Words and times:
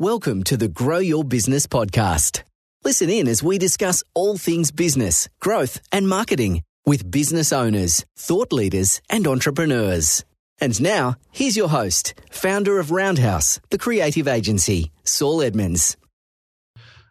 Welcome 0.00 0.42
to 0.44 0.56
the 0.56 0.66
Grow 0.66 0.98
Your 0.98 1.22
Business 1.22 1.68
podcast. 1.68 2.42
Listen 2.82 3.08
in 3.08 3.28
as 3.28 3.44
we 3.44 3.58
discuss 3.58 4.02
all 4.12 4.36
things 4.36 4.72
business, 4.72 5.28
growth, 5.38 5.80
and 5.92 6.08
marketing 6.08 6.64
with 6.84 7.12
business 7.12 7.52
owners, 7.52 8.04
thought 8.18 8.52
leaders, 8.52 9.00
and 9.08 9.24
entrepreneurs. 9.24 10.24
And 10.60 10.82
now, 10.82 11.14
here's 11.30 11.56
your 11.56 11.68
host, 11.68 12.12
founder 12.32 12.80
of 12.80 12.90
Roundhouse, 12.90 13.60
the 13.70 13.78
creative 13.78 14.26
agency, 14.26 14.90
Saul 15.04 15.40
Edmonds. 15.40 15.96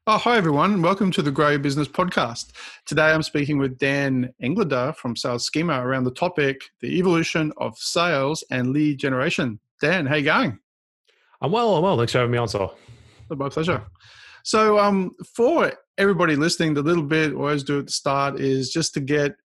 Oh, 0.06 0.18
hi, 0.18 0.36
everyone. 0.36 0.82
Welcome 0.82 1.12
to 1.12 1.22
the 1.22 1.32
Grow 1.32 1.52
Your 1.52 1.60
Business 1.60 1.88
podcast. 1.88 2.52
Today 2.86 3.14
I'm 3.14 3.24
speaking 3.24 3.60
with 3.60 3.78
Dan 3.78 4.34
Englander 4.42 4.92
from 4.98 5.16
Sales 5.16 5.46
Schema 5.46 5.88
around 5.88 6.04
the 6.04 6.12
topic 6.12 6.64
the 6.82 6.98
evolution 6.98 7.54
of 7.56 7.78
sales 7.78 8.44
and 8.52 8.74
lead 8.74 8.98
generation. 8.98 9.62
Dan, 9.80 10.06
how 10.06 10.16
you 10.16 10.26
going? 10.26 10.60
I'm 11.44 11.52
well. 11.52 11.76
I'm 11.76 11.84
well. 11.84 11.98
Thanks 11.98 12.14
for 12.14 12.20
having 12.20 12.32
me 12.32 12.38
on, 12.38 12.48
Saul. 12.48 12.74
My 13.30 13.50
pleasure. 13.50 13.84
So, 14.44 14.80
um, 14.80 15.12
for 15.36 15.74
everybody 15.98 16.38
listening, 16.38 16.74
the 16.74 16.82
little 16.82 17.04
bit 17.04 17.34
I 17.34 17.36
always 17.36 17.64
do 17.64 17.80
at 17.80 17.88
the 17.88 17.92
start 17.92 18.40
is 18.40 18.72
just 18.72 18.94
to 18.94 19.02
get 19.02 19.36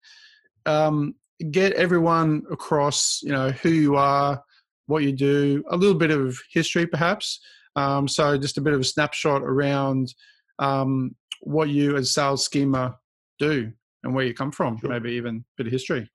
um, 0.64 1.16
get 1.50 1.72
everyone 1.72 2.44
across, 2.52 3.20
you 3.22 3.32
know, 3.32 3.50
who 3.50 3.70
you 3.70 3.96
are, 3.96 4.40
what 4.86 5.02
you 5.02 5.12
do, 5.12 5.64
a 5.70 5.76
little 5.76 5.96
bit 5.96 6.12
of 6.12 6.38
history, 6.52 6.86
perhaps. 6.86 7.40
Um, 7.74 8.06
so, 8.06 8.38
just 8.38 8.58
a 8.58 8.60
bit 8.60 8.74
of 8.74 8.80
a 8.80 8.84
snapshot 8.84 9.42
around 9.42 10.14
um, 10.60 11.16
what 11.40 11.68
you 11.68 11.96
as 11.96 12.12
sales 12.12 12.44
schema 12.44 12.96
do 13.40 13.72
and 14.04 14.14
where 14.14 14.24
you 14.24 14.34
come 14.34 14.52
from, 14.52 14.78
sure. 14.78 14.90
maybe 14.90 15.12
even 15.12 15.38
a 15.38 15.42
bit 15.56 15.66
of 15.66 15.72
history. 15.72 16.08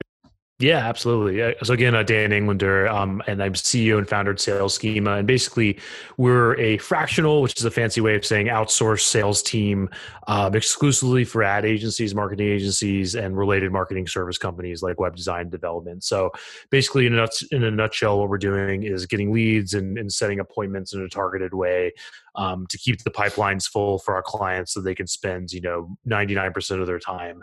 Yeah, 0.64 0.78
absolutely. 0.78 1.56
So 1.64 1.74
again, 1.74 1.94
uh, 1.94 2.04
Dan 2.04 2.32
Englander, 2.32 2.88
um, 2.88 3.22
and 3.28 3.44
I'm 3.44 3.52
CEO 3.52 3.98
and 3.98 4.08
founder 4.08 4.32
of 4.32 4.40
Sales 4.40 4.74
Schema, 4.74 5.16
and 5.18 5.28
basically 5.28 5.78
we're 6.16 6.58
a 6.58 6.78
fractional, 6.78 7.42
which 7.42 7.58
is 7.58 7.66
a 7.66 7.72
fancy 7.72 8.00
way 8.00 8.16
of 8.16 8.26
saying 8.26 8.48
outsourced 8.48 9.02
sales 9.02 9.44
team, 9.44 9.90
um, 10.28 10.56
exclusively 10.56 11.26
for 11.26 11.44
ad 11.44 11.66
agencies, 11.66 12.16
marketing 12.16 12.48
agencies, 12.48 13.14
and 13.14 13.38
related 13.38 13.74
marketing 13.74 14.08
service 14.08 14.38
companies 14.38 14.82
like 14.82 15.02
web 15.02 15.18
design 15.18 15.50
development. 15.50 16.06
So 16.06 16.32
basically, 16.70 17.08
in 17.08 17.14
a, 17.14 17.18
nuts, 17.18 17.42
in 17.52 17.66
a 17.66 17.72
nutshell, 17.72 18.20
what 18.20 18.30
we're 18.30 18.38
doing 18.38 18.84
is 18.84 19.06
getting 19.06 19.34
leads 19.34 19.74
and, 19.74 19.98
and 19.98 20.12
setting 20.12 20.40
appointments 20.40 20.94
in 20.94 21.02
a 21.02 21.10
targeted 21.10 21.54
way 21.54 21.92
um, 22.36 22.66
to 22.70 22.78
keep 22.78 23.04
the 23.04 23.12
pipelines 23.12 23.66
full 23.66 24.00
for 24.00 24.16
our 24.16 24.24
clients 24.24 24.74
so 24.74 24.82
they 24.82 24.96
can 24.96 25.08
spend 25.08 25.52
you 25.52 25.62
know 25.62 25.96
99% 26.08 26.82
of 26.82 26.88
their 26.88 27.00
time 27.00 27.42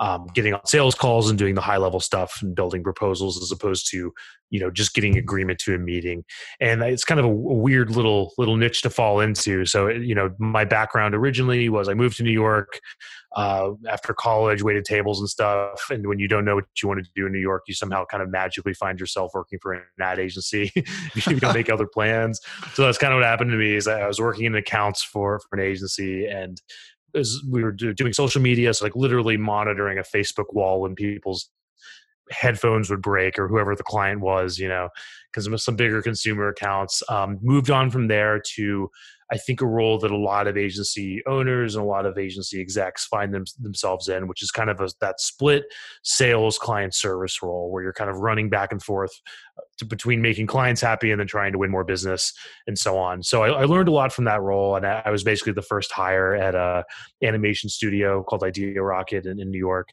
um, 0.00 0.26
getting 0.34 0.52
on 0.52 0.66
sales 0.66 0.94
calls 0.94 1.30
and 1.30 1.38
doing 1.38 1.54
the 1.54 1.60
high 1.60 1.76
level 1.76 2.00
stuff 2.00 2.38
and 2.42 2.56
building 2.56 2.82
proposals 2.82 3.40
as 3.40 3.52
opposed 3.52 3.88
to 3.90 4.12
you 4.50 4.60
know 4.60 4.70
just 4.70 4.94
getting 4.94 5.16
agreement 5.16 5.58
to 5.60 5.74
a 5.74 5.78
meeting. 5.78 6.24
And 6.60 6.82
it's 6.82 7.04
kind 7.04 7.20
of 7.20 7.26
a, 7.26 7.28
weird 7.28 7.90
little 7.90 8.32
little 8.38 8.56
niche 8.56 8.82
to 8.82 8.90
fall 8.90 9.20
into. 9.20 9.64
So 9.64 9.88
you 9.88 10.14
know 10.14 10.30
my 10.38 10.64
background 10.64 11.14
originally 11.14 11.68
was 11.68 11.88
i 11.88 11.94
moved 11.94 12.16
to 12.16 12.22
new 12.22 12.30
york 12.30 12.80
uh, 13.34 13.70
after 13.88 14.12
college 14.12 14.62
waited 14.62 14.84
tables 14.84 15.18
and 15.20 15.28
stuff 15.28 15.90
and 15.90 16.06
when 16.06 16.18
you 16.18 16.28
don't 16.28 16.44
know 16.44 16.56
what 16.56 16.64
you 16.82 16.88
want 16.88 17.02
to 17.02 17.10
do 17.14 17.26
in 17.26 17.32
new 17.32 17.38
york 17.38 17.62
you 17.66 17.74
somehow 17.74 18.04
kind 18.04 18.22
of 18.22 18.30
magically 18.30 18.74
find 18.74 19.00
yourself 19.00 19.30
working 19.34 19.58
for 19.60 19.72
an 19.72 19.82
ad 20.00 20.18
agency 20.18 20.70
you 21.26 21.40
don't 21.40 21.54
make 21.54 21.70
other 21.70 21.86
plans 21.86 22.40
so 22.74 22.84
that's 22.84 22.98
kind 22.98 23.12
of 23.12 23.18
what 23.18 23.24
happened 23.24 23.50
to 23.50 23.56
me 23.56 23.74
is 23.74 23.88
i 23.88 24.06
was 24.06 24.20
working 24.20 24.44
in 24.44 24.54
accounts 24.54 25.02
for 25.02 25.40
for 25.40 25.58
an 25.58 25.64
agency 25.64 26.26
and 26.26 26.60
as 27.14 27.40
we 27.48 27.62
were 27.62 27.72
doing 27.72 28.12
social 28.12 28.40
media, 28.40 28.72
so 28.72 28.84
like 28.84 28.96
literally 28.96 29.36
monitoring 29.36 29.98
a 29.98 30.02
Facebook 30.02 30.52
wall 30.52 30.80
when 30.80 30.94
people's 30.94 31.50
headphones 32.30 32.88
would 32.88 33.02
break 33.02 33.38
or 33.38 33.48
whoever 33.48 33.74
the 33.76 33.82
client 33.82 34.20
was, 34.20 34.58
you 34.58 34.68
know, 34.68 34.88
because 35.32 35.62
some 35.62 35.76
bigger 35.76 36.00
consumer 36.02 36.48
accounts. 36.48 37.02
Um, 37.08 37.38
moved 37.42 37.70
on 37.70 37.90
from 37.90 38.08
there 38.08 38.40
to 38.54 38.90
I 39.32 39.38
think 39.38 39.62
a 39.62 39.66
role 39.66 39.98
that 40.00 40.10
a 40.10 40.16
lot 40.16 40.46
of 40.46 40.58
agency 40.58 41.22
owners 41.26 41.74
and 41.74 41.82
a 41.82 41.88
lot 41.88 42.04
of 42.04 42.18
agency 42.18 42.60
execs 42.60 43.06
find 43.06 43.32
them, 43.32 43.44
themselves 43.58 44.08
in, 44.08 44.28
which 44.28 44.42
is 44.42 44.50
kind 44.50 44.68
of 44.68 44.80
a, 44.80 44.90
that 45.00 45.20
split 45.20 45.64
sales 46.02 46.58
client 46.58 46.94
service 46.94 47.42
role 47.42 47.70
where 47.70 47.82
you're 47.82 47.94
kind 47.94 48.10
of 48.10 48.18
running 48.18 48.50
back 48.50 48.72
and 48.72 48.82
forth 48.82 49.12
to, 49.78 49.84
between 49.84 50.22
making 50.22 50.46
clients 50.46 50.80
happy 50.80 51.10
and 51.10 51.20
then 51.20 51.26
trying 51.26 51.52
to 51.52 51.58
win 51.58 51.70
more 51.70 51.84
business 51.84 52.32
and 52.66 52.78
so 52.78 52.98
on. 52.98 53.22
So 53.22 53.42
I, 53.42 53.62
I 53.62 53.64
learned 53.64 53.88
a 53.88 53.92
lot 53.92 54.12
from 54.12 54.24
that 54.24 54.40
role, 54.40 54.76
and 54.76 54.86
I, 54.86 55.10
was 55.10 55.24
basically 55.24 55.52
the 55.52 55.62
first 55.62 55.92
hire 55.92 56.34
at 56.34 56.54
a 56.54 56.84
animation 57.22 57.68
studio 57.68 58.22
called 58.22 58.42
Idea 58.42 58.82
Rocket 58.82 59.26
in, 59.26 59.40
in 59.40 59.50
New 59.50 59.58
York. 59.58 59.88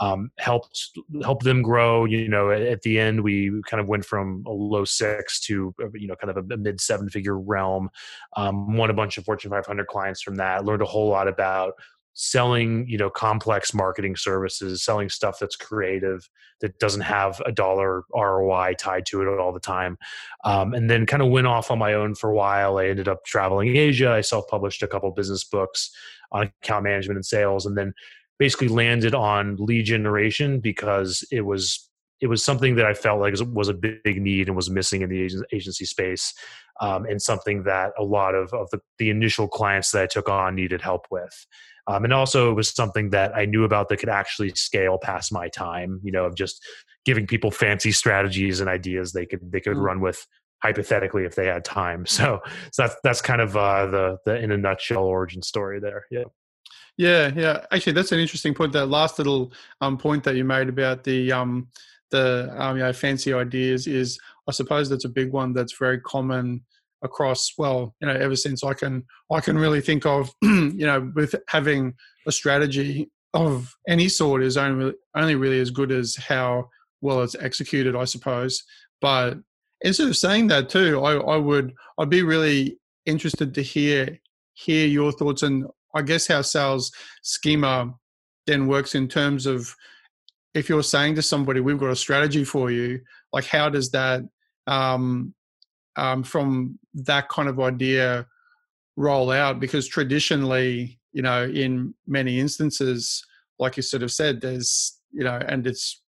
Um, 0.00 0.30
helped 0.38 0.90
help 1.22 1.42
them 1.42 1.62
grow. 1.62 2.04
You 2.04 2.28
know, 2.28 2.50
at, 2.50 2.62
at 2.62 2.82
the 2.82 2.98
end 2.98 3.22
we 3.22 3.62
kind 3.68 3.80
of 3.80 3.86
went 3.86 4.04
from 4.04 4.44
a 4.46 4.52
low 4.52 4.84
six 4.84 5.40
to 5.46 5.74
uh, 5.82 5.88
you 5.94 6.08
know 6.08 6.16
kind 6.16 6.36
of 6.36 6.50
a, 6.50 6.54
a 6.54 6.56
mid 6.56 6.80
seven 6.80 7.08
figure 7.08 7.38
realm. 7.38 7.90
Um, 8.36 8.76
won 8.76 8.90
a 8.90 8.94
bunch 8.94 9.18
of 9.18 9.24
Fortune 9.24 9.50
500 9.50 9.86
clients 9.86 10.22
from 10.22 10.36
that. 10.36 10.64
Learned 10.64 10.82
a 10.82 10.86
whole 10.86 11.08
lot 11.08 11.28
about 11.28 11.74
selling 12.14 12.88
you 12.88 12.96
know 12.96 13.10
complex 13.10 13.74
marketing 13.74 14.14
services 14.14 14.84
selling 14.84 15.08
stuff 15.08 15.36
that's 15.40 15.56
creative 15.56 16.28
that 16.60 16.78
doesn't 16.78 17.02
have 17.02 17.42
a 17.44 17.52
dollar 17.52 18.04
roi 18.14 18.72
tied 18.78 19.04
to 19.04 19.20
it 19.20 19.38
all 19.38 19.52
the 19.52 19.60
time. 19.60 19.98
Um, 20.44 20.72
and 20.72 20.88
then 20.88 21.04
kind 21.04 21.22
of 21.22 21.28
went 21.28 21.46
off 21.46 21.70
on 21.70 21.78
my 21.78 21.92
own 21.94 22.14
for 22.14 22.30
a 22.30 22.34
while. 22.34 22.78
I 22.78 22.86
ended 22.86 23.08
up 23.08 23.24
traveling 23.24 23.76
asia. 23.76 24.10
I 24.10 24.20
self-published 24.20 24.82
a 24.82 24.88
couple 24.88 25.10
business 25.10 25.44
books 25.44 25.90
on 26.32 26.50
account 26.62 26.84
management 26.84 27.18
and 27.18 27.26
sales 27.26 27.66
and 27.66 27.76
then 27.76 27.92
basically 28.38 28.68
landed 28.68 29.14
on 29.14 29.56
lead 29.58 29.84
generation 29.84 30.60
because 30.60 31.24
it 31.30 31.42
was 31.42 31.88
it 32.24 32.28
was 32.28 32.42
something 32.42 32.76
that 32.76 32.86
I 32.86 32.94
felt 32.94 33.20
like 33.20 33.34
was 33.52 33.68
a 33.68 33.74
big 33.74 34.22
need 34.22 34.48
and 34.48 34.56
was 34.56 34.70
missing 34.70 35.02
in 35.02 35.10
the 35.10 35.46
agency 35.52 35.84
space, 35.84 36.32
um, 36.80 37.04
and 37.04 37.20
something 37.20 37.64
that 37.64 37.92
a 37.98 38.02
lot 38.02 38.34
of, 38.34 38.50
of 38.54 38.70
the, 38.70 38.80
the, 38.98 39.10
initial 39.10 39.46
clients 39.46 39.90
that 39.90 40.04
I 40.04 40.06
took 40.06 40.30
on 40.30 40.54
needed 40.54 40.80
help 40.80 41.06
with. 41.10 41.46
Um, 41.86 42.02
and 42.02 42.14
also, 42.14 42.50
it 42.50 42.54
was 42.54 42.70
something 42.70 43.10
that 43.10 43.36
I 43.36 43.44
knew 43.44 43.64
about 43.64 43.90
that 43.90 43.98
could 43.98 44.08
actually 44.08 44.54
scale 44.54 44.96
past 44.96 45.34
my 45.34 45.48
time. 45.48 46.00
You 46.02 46.12
know, 46.12 46.24
of 46.24 46.34
just 46.34 46.64
giving 47.04 47.26
people 47.26 47.50
fancy 47.50 47.92
strategies 47.92 48.60
and 48.60 48.70
ideas 48.70 49.12
they 49.12 49.26
could 49.26 49.52
they 49.52 49.60
could 49.60 49.74
mm-hmm. 49.74 49.82
run 49.82 50.00
with 50.00 50.26
hypothetically 50.62 51.26
if 51.26 51.34
they 51.34 51.46
had 51.46 51.62
time. 51.62 52.06
So, 52.14 52.40
so 52.72 52.84
that's 52.84 52.96
that's 53.04 53.20
kind 53.20 53.42
of 53.42 53.54
uh, 53.54 53.84
the 53.84 54.16
the 54.24 54.36
in 54.36 54.50
a 54.50 54.56
nutshell 54.56 55.04
origin 55.04 55.42
story 55.42 55.78
there. 55.78 56.06
Yeah. 56.10 56.24
Yeah, 56.96 57.32
yeah. 57.34 57.66
Actually, 57.72 57.94
that's 57.94 58.12
an 58.12 58.20
interesting 58.20 58.54
point. 58.54 58.72
That 58.72 58.86
last 58.86 59.18
little 59.18 59.52
um, 59.80 59.98
point 59.98 60.22
that 60.24 60.36
you 60.36 60.44
made 60.44 60.68
about 60.68 61.02
the 61.02 61.32
um, 61.32 61.68
the 62.14 62.54
um, 62.56 62.76
you 62.76 62.82
know 62.84 62.92
fancy 62.92 63.32
ideas 63.34 63.86
is 63.86 64.18
I 64.48 64.52
suppose 64.52 64.88
that's 64.88 65.04
a 65.04 65.16
big 65.20 65.32
one 65.32 65.52
that's 65.52 65.76
very 65.76 66.00
common 66.00 66.64
across 67.02 67.52
well 67.58 67.94
you 68.00 68.06
know 68.06 68.14
ever 68.14 68.36
since 68.36 68.62
I 68.62 68.72
can 68.72 69.04
I 69.32 69.40
can 69.40 69.58
really 69.58 69.80
think 69.80 70.06
of 70.06 70.30
you 70.42 70.86
know 70.86 71.10
with 71.14 71.34
having 71.48 71.94
a 72.26 72.32
strategy 72.32 73.10
of 73.34 73.74
any 73.88 74.08
sort 74.08 74.42
is 74.42 74.56
only 74.56 74.94
only 75.16 75.34
really 75.34 75.60
as 75.60 75.70
good 75.70 75.90
as 75.90 76.14
how 76.14 76.68
well 77.00 77.22
it's 77.22 77.34
executed 77.34 77.96
I 77.96 78.04
suppose. 78.04 78.62
But 79.00 79.38
instead 79.80 80.08
of 80.08 80.16
saying 80.16 80.46
that 80.48 80.68
too 80.68 81.00
I, 81.02 81.16
I 81.16 81.36
would 81.36 81.74
I'd 81.98 82.10
be 82.10 82.22
really 82.22 82.78
interested 83.06 83.54
to 83.54 83.62
hear 83.62 84.18
hear 84.54 84.86
your 84.86 85.10
thoughts 85.10 85.42
and 85.42 85.66
I 85.96 86.02
guess 86.02 86.28
how 86.28 86.42
sales 86.42 86.92
schema 87.22 87.92
then 88.46 88.66
works 88.66 88.94
in 88.94 89.08
terms 89.08 89.46
of 89.46 89.74
if 90.54 90.68
you're 90.68 90.82
saying 90.82 91.16
to 91.16 91.22
somebody, 91.22 91.60
we've 91.60 91.78
got 91.78 91.90
a 91.90 91.96
strategy 91.96 92.44
for 92.44 92.70
you, 92.70 93.00
like 93.32 93.46
how 93.46 93.68
does 93.68 93.90
that, 93.90 94.22
um, 94.66 95.34
um, 95.96 96.22
from 96.22 96.78
that 96.94 97.28
kind 97.28 97.48
of 97.48 97.60
idea, 97.60 98.26
roll 98.96 99.30
out? 99.30 99.60
Because 99.60 99.88
traditionally, 99.88 100.98
you 101.12 101.22
know, 101.22 101.44
in 101.44 101.94
many 102.06 102.38
instances, 102.38 103.24
like 103.58 103.76
you 103.76 103.82
sort 103.82 104.02
of 104.02 104.12
said, 104.12 104.40
there's, 104.40 104.98
you 105.12 105.24
know, 105.24 105.40
and 105.48 105.66
it's, 105.66 106.02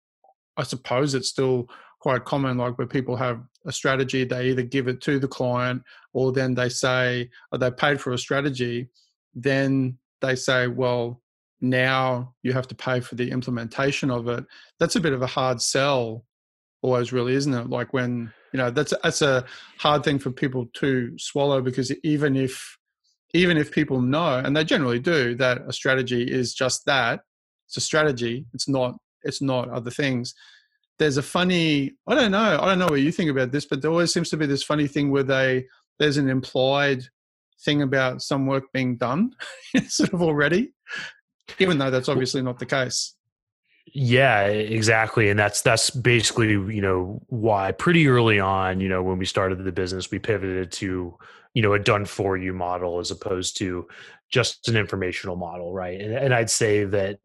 I 0.58 0.64
suppose 0.64 1.16
it's 1.16 1.30
still 1.30 1.70
quite 2.00 2.26
common, 2.26 2.58
like 2.58 2.78
where 2.78 2.88
people 2.88 3.16
have 3.16 3.42
a 3.66 3.72
strategy, 3.72 4.26
they 4.26 4.50
either 4.50 4.62
give 4.62 4.90
it 4.90 5.00
to 5.02 5.20
the 5.20 5.28
client 5.28 5.82
or 6.12 6.34
then 6.34 6.54
they 6.54 6.68
say, 6.68 7.30
or 7.52 7.58
they 7.58 7.72
paid 7.72 8.00
for 8.00 8.12
a 8.12 8.18
strategy, 8.18 8.90
then 9.34 9.98
they 10.22 10.36
say, 10.36 10.68
well, 10.68 11.22
now 11.64 12.36
you 12.44 12.52
have 12.52 12.68
to 12.68 12.76
pay 12.76 13.00
for 13.00 13.16
the 13.16 13.32
implementation 13.32 14.12
of 14.12 14.28
it. 14.28 14.46
That's 14.80 14.98
a 14.98 15.02
bit 15.02 15.14
of 15.14 15.22
a 15.22 15.28
hard 15.28 15.62
sell 15.62 16.26
always 16.84 17.14
really 17.14 17.34
isn't 17.34 17.54
it? 17.54 17.70
Like 17.70 17.94
when 17.94 18.32
you 18.52 18.58
know 18.58 18.70
that's 18.70 18.94
that's 19.02 19.22
a 19.22 19.46
hard 19.80 20.04
thing 20.04 20.20
for 20.20 20.30
people 20.30 20.68
to 20.76 21.18
swallow 21.18 21.62
because 21.62 21.92
even 22.04 22.36
if 22.36 22.78
even 23.34 23.58
if 23.58 23.72
people 23.72 24.02
know 24.02 24.38
and 24.38 24.56
they 24.56 24.64
generally 24.64 25.00
do 25.00 25.34
that 25.36 25.62
a 25.68 25.74
strategy 25.74 26.24
is 26.24 26.54
just 26.54 26.86
that 26.86 27.22
it's 27.68 27.78
a 27.78 27.82
strategy 27.82 28.46
it's 28.54 28.68
not 28.68 28.96
it's 29.24 29.42
not 29.42 29.70
other 29.70 29.90
things. 29.90 30.36
There's 31.00 31.18
a 31.18 31.24
funny 31.24 31.94
i 32.08 32.14
don't 32.14 32.32
know 32.32 32.60
i 32.62 32.66
don't 32.66 32.80
know 32.80 32.88
what 32.88 33.02
you 33.02 33.12
think 33.12 33.32
about 33.32 33.52
this 33.52 33.66
but 33.66 33.82
there 33.82 33.90
always 33.90 34.14
seems 34.14 34.30
to 34.30 34.38
be 34.38 34.46
this 34.46 34.64
funny 34.64 34.88
thing 34.88 35.10
where 35.10 35.24
they 35.24 35.66
there's 35.98 36.18
an 36.18 36.30
implied 36.30 37.04
thing 37.66 37.82
about 37.82 38.22
some 38.22 38.46
work 38.46 38.66
being 38.74 38.96
done 38.98 39.32
sort 39.88 40.14
of 40.14 40.22
already 40.22 40.72
even 41.60 41.78
though 41.78 41.92
that's 41.92 42.10
obviously 42.10 42.42
not 42.42 42.60
the 42.60 42.66
case. 42.66 43.16
Yeah, 43.86 44.46
exactly. 44.46 45.30
And 45.30 45.38
that's 45.38 45.62
that's 45.62 45.90
basically, 45.90 46.52
you 46.52 46.82
know, 46.82 47.22
why 47.28 47.74
pretty 47.74 48.08
early 48.08 48.40
on, 48.40 48.80
you 48.80 48.90
know, 48.90 49.04
when 49.04 49.18
we 49.18 49.26
started 49.26 49.64
the 49.64 49.72
business, 49.72 50.10
we 50.10 50.20
pivoted 50.20 50.72
to 50.74 51.18
you 51.54 51.62
know 51.62 51.74
a 51.74 51.80
done 51.80 52.06
for 52.06 52.38
you 52.38 52.54
model 52.54 53.00
as 53.00 53.12
opposed 53.12 53.58
to 53.58 53.88
just 54.30 54.68
an 54.68 54.76
informational 54.76 55.36
model 55.36 55.74
right 55.74 56.02
and, 56.02 56.14
and 56.14 56.34
i'd 56.34 56.50
say 56.50 56.84
that 56.84 57.20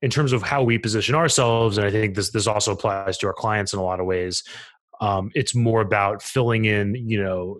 in 0.00 0.10
terms 0.10 0.32
of 0.32 0.42
how 0.42 0.62
we 0.62 0.78
position 0.78 1.14
ourselves 1.14 1.78
and 1.78 1.86
i 1.86 1.90
think 1.90 2.14
this 2.14 2.30
this 2.30 2.46
also 2.46 2.72
applies 2.72 3.18
to 3.18 3.26
our 3.26 3.32
clients 3.32 3.72
in 3.72 3.78
a 3.78 3.82
lot 3.82 4.00
of 4.00 4.06
ways 4.06 4.44
um, 5.02 5.32
it's 5.34 5.52
more 5.52 5.80
about 5.80 6.22
filling 6.22 6.64
in 6.64 6.94
you 6.94 7.22
know 7.22 7.58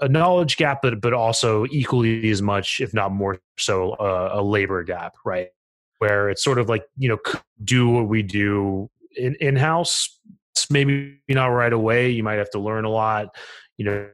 a 0.00 0.08
knowledge 0.08 0.56
gap 0.56 0.80
but 0.82 1.00
but 1.00 1.14
also 1.14 1.64
equally 1.70 2.28
as 2.30 2.42
much 2.42 2.80
if 2.80 2.92
not 2.92 3.12
more 3.12 3.38
so 3.58 3.94
a, 4.00 4.40
a 4.40 4.42
labor 4.42 4.82
gap 4.82 5.14
right 5.24 5.48
where 5.98 6.28
it's 6.28 6.42
sort 6.42 6.58
of 6.58 6.68
like 6.68 6.84
you 6.98 7.08
know 7.08 7.18
do 7.64 7.88
what 7.88 8.08
we 8.08 8.22
do 8.22 8.90
in 9.16 9.34
in 9.36 9.56
house 9.56 10.18
maybe 10.68 11.18
not 11.28 11.46
right 11.46 11.72
away 11.72 12.10
you 12.10 12.22
might 12.22 12.38
have 12.38 12.50
to 12.50 12.58
learn 12.58 12.84
a 12.84 12.90
lot 12.90 13.28
you 13.78 13.84
know 13.84 14.08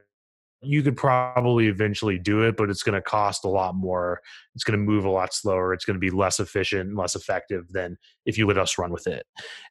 you 0.63 0.81
could 0.81 0.97
probably 0.97 1.67
eventually 1.67 2.17
do 2.17 2.41
it, 2.41 2.57
but 2.57 2.69
it's 2.69 2.81
going 2.81 2.95
to 2.95 3.01
cost 3.01 3.45
a 3.45 3.47
lot 3.47 3.75
more. 3.75 4.21
It's 4.55 4.63
going 4.63 4.77
to 4.77 4.83
move 4.83 5.05
a 5.05 5.09
lot 5.09 5.31
slower. 5.31 5.71
It's 5.71 5.85
going 5.85 5.95
to 5.95 5.99
be 5.99 6.09
less 6.09 6.39
efficient 6.39 6.89
and 6.89 6.97
less 6.97 7.15
effective 7.15 7.71
than 7.71 7.95
if 8.25 8.39
you 8.39 8.47
let 8.47 8.57
us 8.57 8.75
run 8.77 8.91
with 8.91 9.05
it. 9.05 9.25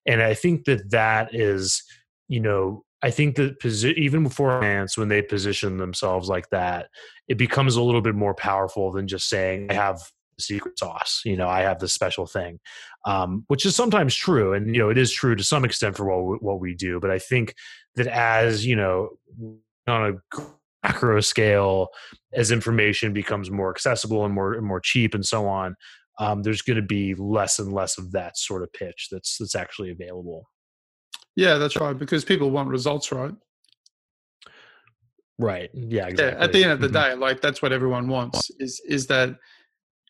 And 0.07 0.23
I 0.23 0.35
think 0.35 0.65
that 0.67 0.93
that 0.93 1.35
is, 1.35 1.83
you 2.29 2.39
know, 2.39 2.85
I 3.07 3.11
think 3.11 3.37
that 3.37 3.61
posi- 3.61 3.95
even 3.95 4.25
before 4.25 4.65
Ants, 4.65 4.99
when 4.99 5.07
they 5.07 5.23
position 5.23 5.77
themselves 5.77 6.29
like 6.29 6.51
that, 6.51 6.89
it 7.29 7.39
becomes 7.39 7.77
a 7.77 7.83
little 7.83 8.01
bit 8.01 8.17
more 8.17 8.35
powerful 8.35 8.91
than 8.91 9.07
just 9.07 9.29
saying, 9.29 9.69
I 9.71 9.75
have 9.75 10.01
secret 10.41 10.77
sauce. 10.77 11.23
You 11.25 11.37
know, 11.37 11.49
I 11.49 11.61
have 11.61 11.79
this 11.79 11.93
special 11.93 12.27
thing, 12.27 12.59
um, 13.05 13.45
which 13.47 13.65
is 13.65 13.77
sometimes 13.77 14.13
true. 14.13 14.55
And, 14.55 14.75
you 14.75 14.83
know, 14.83 14.91
it 14.91 14.99
is 14.99 15.13
true 15.13 15.37
to 15.37 15.45
some 15.45 15.65
extent 15.65 15.97
for 15.97 16.05
what 16.05 16.43
what 16.43 16.59
we 16.59 16.75
do. 16.75 16.99
But 16.99 17.13
I 17.13 17.21
think 17.21 17.55
that 17.95 18.09
as, 18.09 18.67
you 18.67 18.75
know, 18.75 19.11
on 19.87 20.21
a 20.35 20.41
macro 20.83 21.21
scale 21.21 21.91
as 22.33 22.51
information 22.51 23.13
becomes 23.13 23.53
more 23.53 23.71
accessible 23.71 24.25
and 24.25 24.35
more 24.35 24.55
and 24.55 24.67
more 24.67 24.81
cheap 24.81 25.15
and 25.15 25.25
so 25.25 25.47
on 25.47 25.77
um, 26.19 26.43
there's 26.43 26.63
going 26.63 26.77
to 26.77 26.83
be 26.83 27.15
less 27.15 27.59
and 27.59 27.73
less 27.73 27.99
of 27.99 28.13
that 28.13 28.37
sort 28.37 28.63
of 28.63 28.73
pitch 28.73 29.09
that's 29.11 29.37
that's 29.39 29.55
actually 29.55 29.91
available 29.91 30.49
yeah 31.37 31.59
that's 31.59 31.77
right 31.77 31.99
because 31.99 32.25
people 32.25 32.51
want 32.51 32.69
results 32.69 33.13
right 33.13 33.35
right 35.39 35.71
yeah 35.75 36.07
exactly 36.07 36.39
yeah, 36.39 36.45
at 36.45 36.53
the 36.53 36.63
end 36.65 36.73
of 36.73 36.81
the 36.81 36.89
mm-hmm. 36.89 37.11
day 37.11 37.15
like 37.15 37.41
that's 37.41 37.63
what 37.63 37.73
everyone 37.73 38.09
wants 38.09 38.51
is 38.59 38.81
is 38.87 39.07
that 39.07 39.37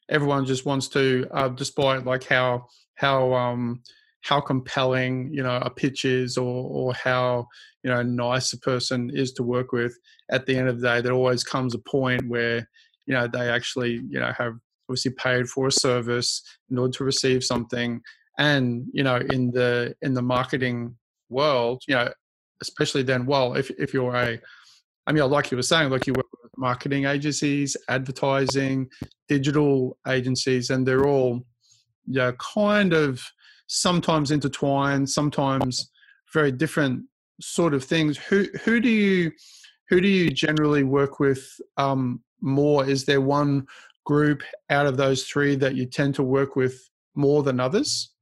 everyone 0.09 0.47
just 0.47 0.65
wants 0.65 0.89
to 0.89 1.27
uh, 1.33 1.49
despite 1.49 2.07
like 2.07 2.25
how 2.25 2.65
how 2.95 3.33
um 3.35 3.83
how 4.23 4.41
compelling 4.41 5.31
you 5.33 5.43
know 5.43 5.57
a 5.57 5.71
pitch 5.71 6.05
is 6.05 6.37
or 6.37 6.69
or 6.71 6.95
how 6.95 7.47
you 7.83 7.91
know 7.91 8.03
nice 8.03 8.53
a 8.53 8.59
person 8.59 9.11
is 9.15 9.33
to 9.33 9.43
work 9.43 9.73
with 9.73 9.97
at 10.31 10.47
the 10.47 10.57
end 10.57 10.69
of 10.69 10.81
the 10.81 10.87
day 10.87 11.01
there 11.01 11.13
always 11.13 11.45
comes 11.45 11.75
a 11.75 11.79
point 11.79 12.27
where 12.29 12.69
you 13.07 13.15
know 13.15 13.27
they 13.27 13.49
actually 13.49 14.01
you 14.09 14.19
know 14.21 14.33
have 14.37 14.55
obviously 14.89 15.13
paid 15.13 15.49
for 15.49 15.67
a 15.67 15.73
service 15.73 16.43
in 16.71 16.79
order 16.79 16.93
to 16.93 17.05
receive 17.05 17.43
something 17.43 18.01
and 18.39 18.85
you 18.93 19.03
know 19.03 19.17
in 19.31 19.51
the 19.51 19.95
in 20.03 20.15
the 20.15 20.23
marketing 20.23 20.95
world 21.29 21.83
you 21.89 21.95
know 21.95 22.09
especially 22.63 23.03
then 23.03 23.27
well 23.27 23.55
if, 23.55 23.71
if 23.79 23.93
you're 23.93 24.15
a 24.15 24.39
i 25.07 25.13
mean 25.13 25.29
like 25.31 25.51
you 25.51 25.57
were 25.57 25.63
saying 25.63 25.91
like 25.91 26.07
you 26.07 26.13
work 26.15 26.27
with 26.43 26.53
marketing 26.57 27.05
agencies 27.05 27.77
advertising 27.89 28.89
digital 29.29 29.97
agencies 30.09 30.71
and 30.71 30.87
they're 30.87 31.07
all 31.07 31.43
yeah 32.07 32.33
kind 32.55 32.93
of 32.93 33.21
sometimes 33.69 34.31
intertwined, 34.31 35.09
sometimes 35.09 35.91
very 36.33 36.53
different 36.53 37.05
sort 37.41 37.75
of 37.75 37.85
things. 37.85 38.17
Who 38.17 38.47
who 38.65 38.81
do 38.81 38.89
you 38.89 39.33
who 39.89 40.01
do 40.01 40.09
you 40.09 40.31
generally 40.31 40.85
work 40.85 41.21
with 41.21 41.45
um, 41.77 42.23
more? 42.41 42.89
Is 42.89 43.05
there 43.05 43.21
one 43.21 43.67
group 44.05 44.43
out 44.71 44.87
of 44.87 44.97
those 44.97 45.25
three 45.25 45.57
that 45.57 45.75
you 45.75 45.87
tend 45.87 46.15
to 46.17 46.23
work 46.23 46.57
with 46.57 46.89
more 47.15 47.43
than 47.43 47.61
others? 47.61 48.13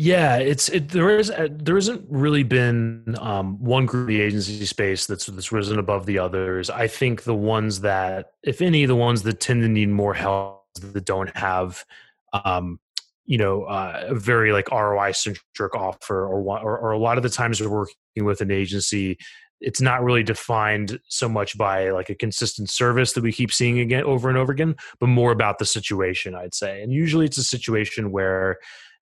Yeah, 0.00 0.36
it's 0.36 0.68
it, 0.68 0.90
there 0.90 1.18
is 1.18 1.28
uh, 1.28 1.48
there 1.50 1.74
hasn't 1.74 2.06
really 2.08 2.44
been 2.44 3.16
um, 3.18 3.58
one 3.58 3.84
group 3.84 4.02
of 4.02 4.06
the 4.06 4.20
agency 4.20 4.64
space 4.64 5.06
that's 5.06 5.26
that's 5.26 5.50
risen 5.50 5.80
above 5.80 6.06
the 6.06 6.20
others. 6.20 6.70
I 6.70 6.86
think 6.86 7.24
the 7.24 7.34
ones 7.34 7.80
that, 7.80 8.30
if 8.44 8.62
any, 8.62 8.86
the 8.86 8.94
ones 8.94 9.22
that 9.24 9.40
tend 9.40 9.62
to 9.62 9.68
need 9.68 9.88
more 9.88 10.14
help 10.14 10.66
that 10.80 11.04
don't 11.04 11.36
have 11.36 11.84
um, 12.32 12.78
you 13.26 13.38
know 13.38 13.64
uh, 13.64 14.04
a 14.10 14.14
very 14.14 14.52
like 14.52 14.70
ROI 14.70 15.10
centric 15.10 15.74
offer 15.74 16.24
or, 16.24 16.42
or 16.42 16.78
or 16.78 16.92
a 16.92 16.98
lot 16.98 17.16
of 17.16 17.24
the 17.24 17.28
times 17.28 17.60
we're 17.60 17.68
working 17.68 18.24
with 18.24 18.40
an 18.40 18.52
agency 18.52 19.18
it's 19.60 19.80
not 19.80 20.04
really 20.04 20.22
defined 20.22 21.00
so 21.08 21.28
much 21.28 21.58
by 21.58 21.90
like 21.90 22.08
a 22.08 22.14
consistent 22.14 22.70
service 22.70 23.14
that 23.14 23.24
we 23.24 23.32
keep 23.32 23.52
seeing 23.52 23.80
again 23.80 24.04
over 24.04 24.28
and 24.28 24.38
over 24.38 24.52
again 24.52 24.76
but 25.00 25.08
more 25.08 25.32
about 25.32 25.58
the 25.58 25.66
situation 25.66 26.36
I'd 26.36 26.54
say 26.54 26.82
and 26.82 26.92
usually 26.92 27.26
it's 27.26 27.38
a 27.38 27.42
situation 27.42 28.12
where 28.12 28.58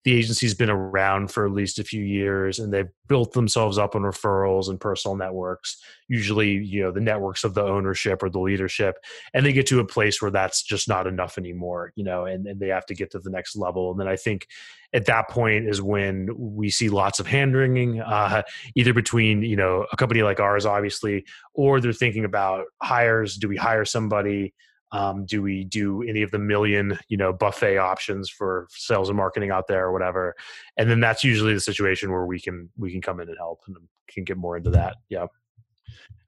the 0.07 0.15
agency's 0.17 0.55
been 0.55 0.71
around 0.71 1.33
for 1.33 1.45
at 1.45 1.53
least 1.53 1.81
a 1.81 1.85
few 1.85 2.05
years 2.05 2.61
and 2.61 2.73
they've 2.73 2.93
built 3.09 3.33
themselves 3.33 3.77
up 3.77 3.97
on 3.97 4.03
referrals 4.03 4.69
and 4.69 4.79
personal 4.79 5.17
networks 5.17 5.83
usually 6.07 6.53
you 6.53 6.81
know 6.81 6.93
the 6.93 7.01
networks 7.01 7.43
of 7.43 7.55
the 7.55 7.63
ownership 7.63 8.23
or 8.23 8.31
the 8.31 8.39
leadership 8.39 8.95
and 9.35 9.45
they 9.45 9.53
get 9.53 9.67
to 9.67 9.81
a 9.81 9.85
place 9.85 10.23
where 10.23 10.31
that's 10.31 10.63
just 10.63 10.89
not 10.89 11.09
enough 11.09 11.39
anymore 11.39 11.93
you 11.97 12.05
know 12.05 12.25
and, 12.25 12.47
and 12.47 12.61
they 12.61 12.69
have 12.69 12.87
to 12.87 12.95
get 12.95 13.11
to 13.11 13.19
the 13.19 13.31
next 13.31 13.57
level 13.57 13.91
and 13.91 13.99
then 13.99 14.07
i 14.07 14.15
think 14.15 14.47
at 14.93 15.07
that 15.07 15.29
point 15.29 15.69
is 15.69 15.83
when 15.83 16.29
we 16.39 16.71
see 16.71 16.89
lots 16.89 17.19
of 17.19 17.27
hand 17.27 17.57
wringing 17.57 18.01
uh, 18.01 18.43
either 18.77 18.95
between 18.95 19.43
you 19.43 19.57
know 19.57 19.89
a 19.93 19.97
company 19.97 20.23
like 20.23 20.39
ours 20.39 20.65
obviously 20.65 21.25
or 21.53 21.81
they're 21.81 21.93
thinking 21.93 22.25
about 22.25 22.67
hires 22.81 23.37
do 23.37 23.49
we 23.49 23.57
hire 23.57 23.85
somebody 23.85 24.55
um, 24.93 25.27
do 25.27 25.43
we 25.43 25.65
do 25.65 26.03
any 26.03 26.23
of 26.23 26.31
the 26.31 26.39
million, 26.39 26.99
you 27.09 27.17
know, 27.17 27.33
buffet 27.33 27.79
options 27.79 28.31
for 28.31 28.69
sales 28.71 29.09
and 29.09 29.17
marketing 29.17 29.51
out 29.51 29.67
there 29.67 29.87
or 29.87 29.93
whatever? 29.93 30.35
And 30.77 30.89
then 30.89 31.01
that's 31.01 31.25
usually 31.25 31.55
the 31.55 31.61
situation 31.61 32.11
where 32.11 32.25
we 32.25 32.41
can 32.41 32.69
we 32.77 32.93
can 32.93 33.01
come 33.01 33.21
in 33.21 33.29
and 33.29 33.39
help 33.39 33.61
and 33.67 33.77
can 34.09 34.25
get 34.25 34.37
more 34.37 34.57
into 34.57 34.71
that. 34.71 34.97
Yeah. 35.09 35.27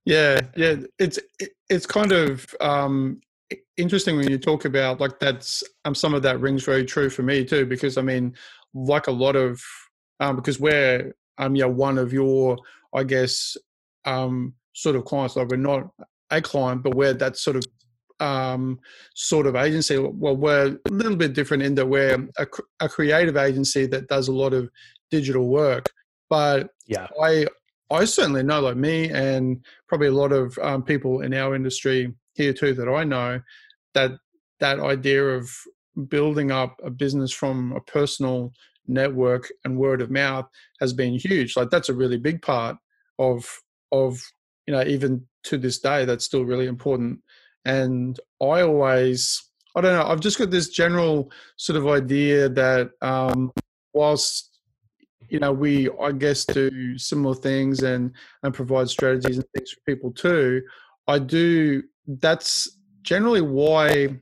Yeah, 0.05 0.41
yeah. 0.57 0.77
It's 0.99 1.19
it's 1.69 1.87
kind 1.87 2.13
of 2.13 2.47
um, 2.61 3.21
interesting 3.77 4.17
when 4.17 4.31
you 4.31 4.39
talk 4.39 4.65
about 4.65 5.01
like 5.01 5.19
that's 5.19 5.63
um, 5.85 5.95
some 5.95 6.15
of 6.15 6.23
that 6.23 6.41
rings 6.41 6.65
very 6.65 6.85
true 6.85 7.11
for 7.11 7.23
me 7.23 7.45
too 7.45 7.67
because 7.67 7.97
I 7.97 8.03
mean 8.03 8.35
like 8.75 9.07
a 9.07 9.13
lot 9.13 9.37
of 9.37 9.63
um, 10.21 10.37
because 10.37 10.59
we're 10.59 11.15
um 11.39 11.55
yeah 11.55 11.67
one 11.67 11.99
of 11.99 12.13
your 12.13 12.57
I 12.95 13.05
guess 13.05 13.57
um 14.05 14.55
sort 14.73 14.97
of 14.97 15.05
clients 15.05 15.37
like 15.37 15.49
we're 15.49 15.57
not 15.57 15.89
a 16.31 16.41
client 16.41 16.83
but 16.83 16.95
we're 16.95 17.15
that 17.15 17.37
sort 17.37 17.57
of 17.57 17.65
um, 18.21 18.79
sort 19.15 19.47
of 19.47 19.57
agency. 19.57 19.99
Well, 19.99 20.37
we're 20.37 20.79
a 20.85 20.91
little 20.91 21.17
bit 21.17 21.35
different 21.35 21.63
in 21.63 21.75
that 21.77 21.87
we're 21.87 22.29
a, 22.39 22.47
a, 22.81 22.89
creative 22.89 23.37
agency 23.37 23.87
that 23.87 24.09
does 24.09 24.29
a 24.29 24.33
lot 24.33 24.53
of 24.53 24.71
digital 25.11 25.49
work. 25.49 25.91
But 26.29 26.71
yeah, 26.87 27.09
I 27.23 27.47
I 27.91 28.05
certainly 28.05 28.43
know, 28.43 28.61
like 28.61 28.77
me, 28.77 29.11
and 29.11 29.65
probably 29.89 30.09
a 30.09 30.13
lot 30.13 30.33
of 30.33 30.59
um, 30.59 30.83
people 30.83 31.23
in 31.23 31.33
our 31.33 31.55
industry 31.55 32.13
here 32.35 32.53
too 32.53 32.75
that 32.75 32.89
I 32.89 33.05
know, 33.05 33.41
that 33.95 34.13
that 34.61 34.81
idea 34.81 35.25
of 35.25 35.51
building 36.09 36.51
up 36.51 36.81
a 36.83 36.91
business 36.91 37.33
from 37.33 37.73
a 37.73 37.81
personal 37.81 38.53
network 38.87 39.51
and 39.65 39.77
word 39.77 40.01
of 40.01 40.11
mouth 40.11 40.47
has 40.81 40.93
been 40.93 41.19
huge. 41.19 41.57
Like 41.57 41.71
that's 41.71 41.89
a 41.89 41.95
really 41.95 42.19
big 42.19 42.43
part 42.43 42.77
of 43.19 43.61
of 43.93 44.23
you 44.67 44.75
know 44.75 44.83
even 44.85 45.27
to 45.45 45.57
this 45.57 45.79
day 45.79 46.05
that's 46.05 46.25
still 46.25 46.45
really 46.45 46.67
important 46.67 47.21
and 47.69 48.19
I 48.41 48.63
always, 48.63 49.45
I 49.77 49.83
don't 49.83 49.93
know, 49.93 50.07
I've 50.07 50.21
just 50.21 50.39
got 50.39 50.51
this 50.51 50.71
general 50.71 51.31
sort 51.57 51.77
of 51.77 51.87
idea 51.87 52.49
that 52.49 52.93
um, 53.03 53.53
whilst, 53.93 54.59
you 55.29 55.39
know, 55.39 55.53
we, 55.53 55.91
I 56.01 56.13
guess, 56.13 56.47
do 56.47 56.97
similar 56.97 57.35
things 57.35 57.83
and, 57.83 58.11
and 58.43 58.55
provide 58.55 58.89
strategies 58.89 59.37
and 59.37 59.45
things 59.55 59.71
for 59.71 59.81
people 59.87 60.13
too, 60.13 60.63
I 61.09 61.19
do, 61.19 61.83
that's 62.07 62.79
generally 63.03 63.43
why, 63.43 64.19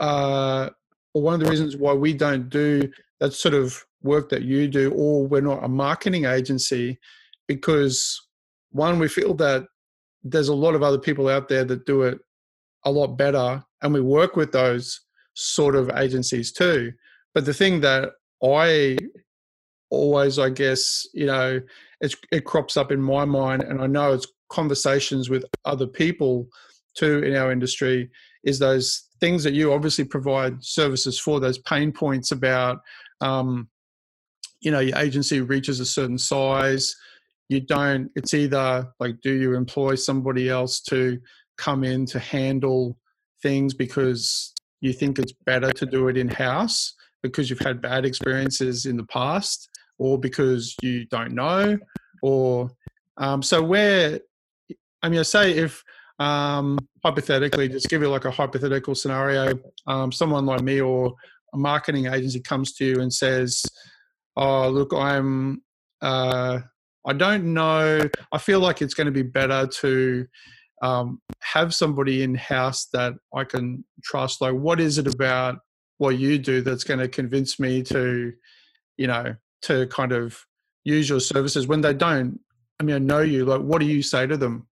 uh, 0.00 0.70
or 1.12 1.22
one 1.22 1.34
of 1.34 1.40
the 1.40 1.50
reasons 1.50 1.76
why 1.76 1.92
we 1.92 2.14
don't 2.14 2.48
do 2.48 2.90
that 3.20 3.34
sort 3.34 3.54
of 3.54 3.84
work 4.02 4.30
that 4.30 4.42
you 4.42 4.68
do, 4.68 4.90
or 4.92 5.26
we're 5.26 5.42
not 5.42 5.64
a 5.64 5.68
marketing 5.68 6.24
agency, 6.24 6.98
because 7.46 8.18
one, 8.70 8.98
we 8.98 9.08
feel 9.08 9.34
that 9.34 9.66
there's 10.24 10.48
a 10.48 10.54
lot 10.54 10.74
of 10.74 10.82
other 10.82 10.98
people 10.98 11.28
out 11.28 11.50
there 11.50 11.64
that 11.64 11.84
do 11.84 12.04
it 12.04 12.18
a 12.88 12.90
lot 12.90 13.16
better 13.16 13.62
and 13.82 13.94
we 13.94 14.00
work 14.00 14.36
with 14.36 14.52
those 14.52 15.00
sort 15.34 15.76
of 15.76 15.90
agencies 15.96 16.52
too. 16.52 16.92
But 17.34 17.44
the 17.44 17.54
thing 17.54 17.80
that 17.80 18.10
i 18.44 18.96
always 19.90 20.38
i 20.38 20.48
guess 20.48 21.08
you 21.12 21.26
know 21.26 21.60
it 22.00 22.44
crops 22.44 22.76
up 22.76 22.92
in 22.92 23.00
my 23.00 23.24
mind 23.24 23.64
and 23.64 23.80
i 23.80 23.86
know 23.86 24.12
it's 24.12 24.28
conversations 24.48 25.28
with 25.28 25.44
other 25.64 25.88
people 25.88 26.46
too 26.94 27.18
in 27.24 27.34
our 27.34 27.50
industry 27.50 28.08
is 28.44 28.58
those 28.58 29.08
things 29.20 29.44
that 29.44 29.54
you 29.54 29.72
obviously 29.72 30.04
provide 30.04 30.62
services 30.64 31.18
for 31.18 31.40
those 31.40 31.58
pain 31.58 31.92
points 31.92 32.32
about 32.32 32.80
um, 33.20 33.68
you 34.60 34.70
know 34.70 34.80
your 34.80 34.96
agency 34.98 35.40
reaches 35.40 35.80
a 35.80 35.86
certain 35.86 36.18
size. 36.18 36.94
You 37.48 37.60
don't 37.60 38.10
it's 38.14 38.34
either 38.34 38.88
like 39.00 39.20
do 39.22 39.32
you 39.32 39.54
employ 39.54 39.94
somebody 39.94 40.48
else 40.48 40.80
to 40.82 41.18
come 41.58 41.84
in 41.84 42.06
to 42.06 42.18
handle 42.18 42.96
things 43.42 43.74
because 43.74 44.54
you 44.80 44.92
think 44.92 45.18
it's 45.18 45.32
better 45.44 45.70
to 45.72 45.84
do 45.84 46.08
it 46.08 46.16
in 46.16 46.28
house 46.28 46.94
because 47.22 47.50
you've 47.50 47.58
had 47.58 47.82
bad 47.82 48.04
experiences 48.04 48.86
in 48.86 48.96
the 48.96 49.04
past 49.04 49.68
or 49.98 50.18
because 50.18 50.74
you 50.82 51.04
don't 51.06 51.32
know 51.32 51.76
or 52.22 52.70
um, 53.18 53.42
so 53.42 53.62
where 53.62 54.20
i 55.02 55.08
mean 55.08 55.18
i 55.18 55.22
say 55.22 55.52
if 55.52 55.82
um, 56.20 56.78
hypothetically 57.04 57.68
just 57.68 57.88
give 57.88 58.02
you 58.02 58.08
like 58.08 58.24
a 58.24 58.30
hypothetical 58.30 58.94
scenario 58.94 59.58
um, 59.86 60.10
someone 60.10 60.46
like 60.46 60.62
me 60.62 60.80
or 60.80 61.14
a 61.54 61.56
marketing 61.56 62.06
agency 62.06 62.40
comes 62.40 62.72
to 62.72 62.84
you 62.84 63.00
and 63.00 63.12
says 63.12 63.64
oh 64.36 64.68
look 64.68 64.92
i'm 64.94 65.62
uh, 66.02 66.58
i 67.06 67.12
don't 67.12 67.44
know 67.44 68.00
i 68.32 68.38
feel 68.38 68.60
like 68.60 68.82
it's 68.82 68.94
going 68.94 69.06
to 69.06 69.12
be 69.12 69.22
better 69.22 69.66
to 69.66 70.26
um, 70.82 71.20
have 71.40 71.74
somebody 71.74 72.22
in 72.22 72.34
house 72.34 72.86
that 72.92 73.14
i 73.34 73.44
can 73.44 73.84
trust 74.02 74.40
like 74.40 74.54
what 74.54 74.80
is 74.80 74.98
it 74.98 75.06
about 75.06 75.58
what 75.98 76.18
you 76.18 76.38
do 76.38 76.60
that's 76.60 76.84
going 76.84 77.00
to 77.00 77.08
convince 77.08 77.58
me 77.58 77.82
to 77.82 78.32
you 78.96 79.06
know 79.06 79.34
to 79.62 79.86
kind 79.88 80.12
of 80.12 80.44
use 80.84 81.08
your 81.08 81.20
services 81.20 81.66
when 81.66 81.80
they 81.80 81.94
don't 81.94 82.38
i 82.80 82.82
mean 82.82 82.96
i 82.96 82.98
know 82.98 83.20
you 83.20 83.44
like 83.44 83.60
what 83.60 83.80
do 83.80 83.86
you 83.86 84.02
say 84.02 84.26
to 84.26 84.36
them 84.36 84.68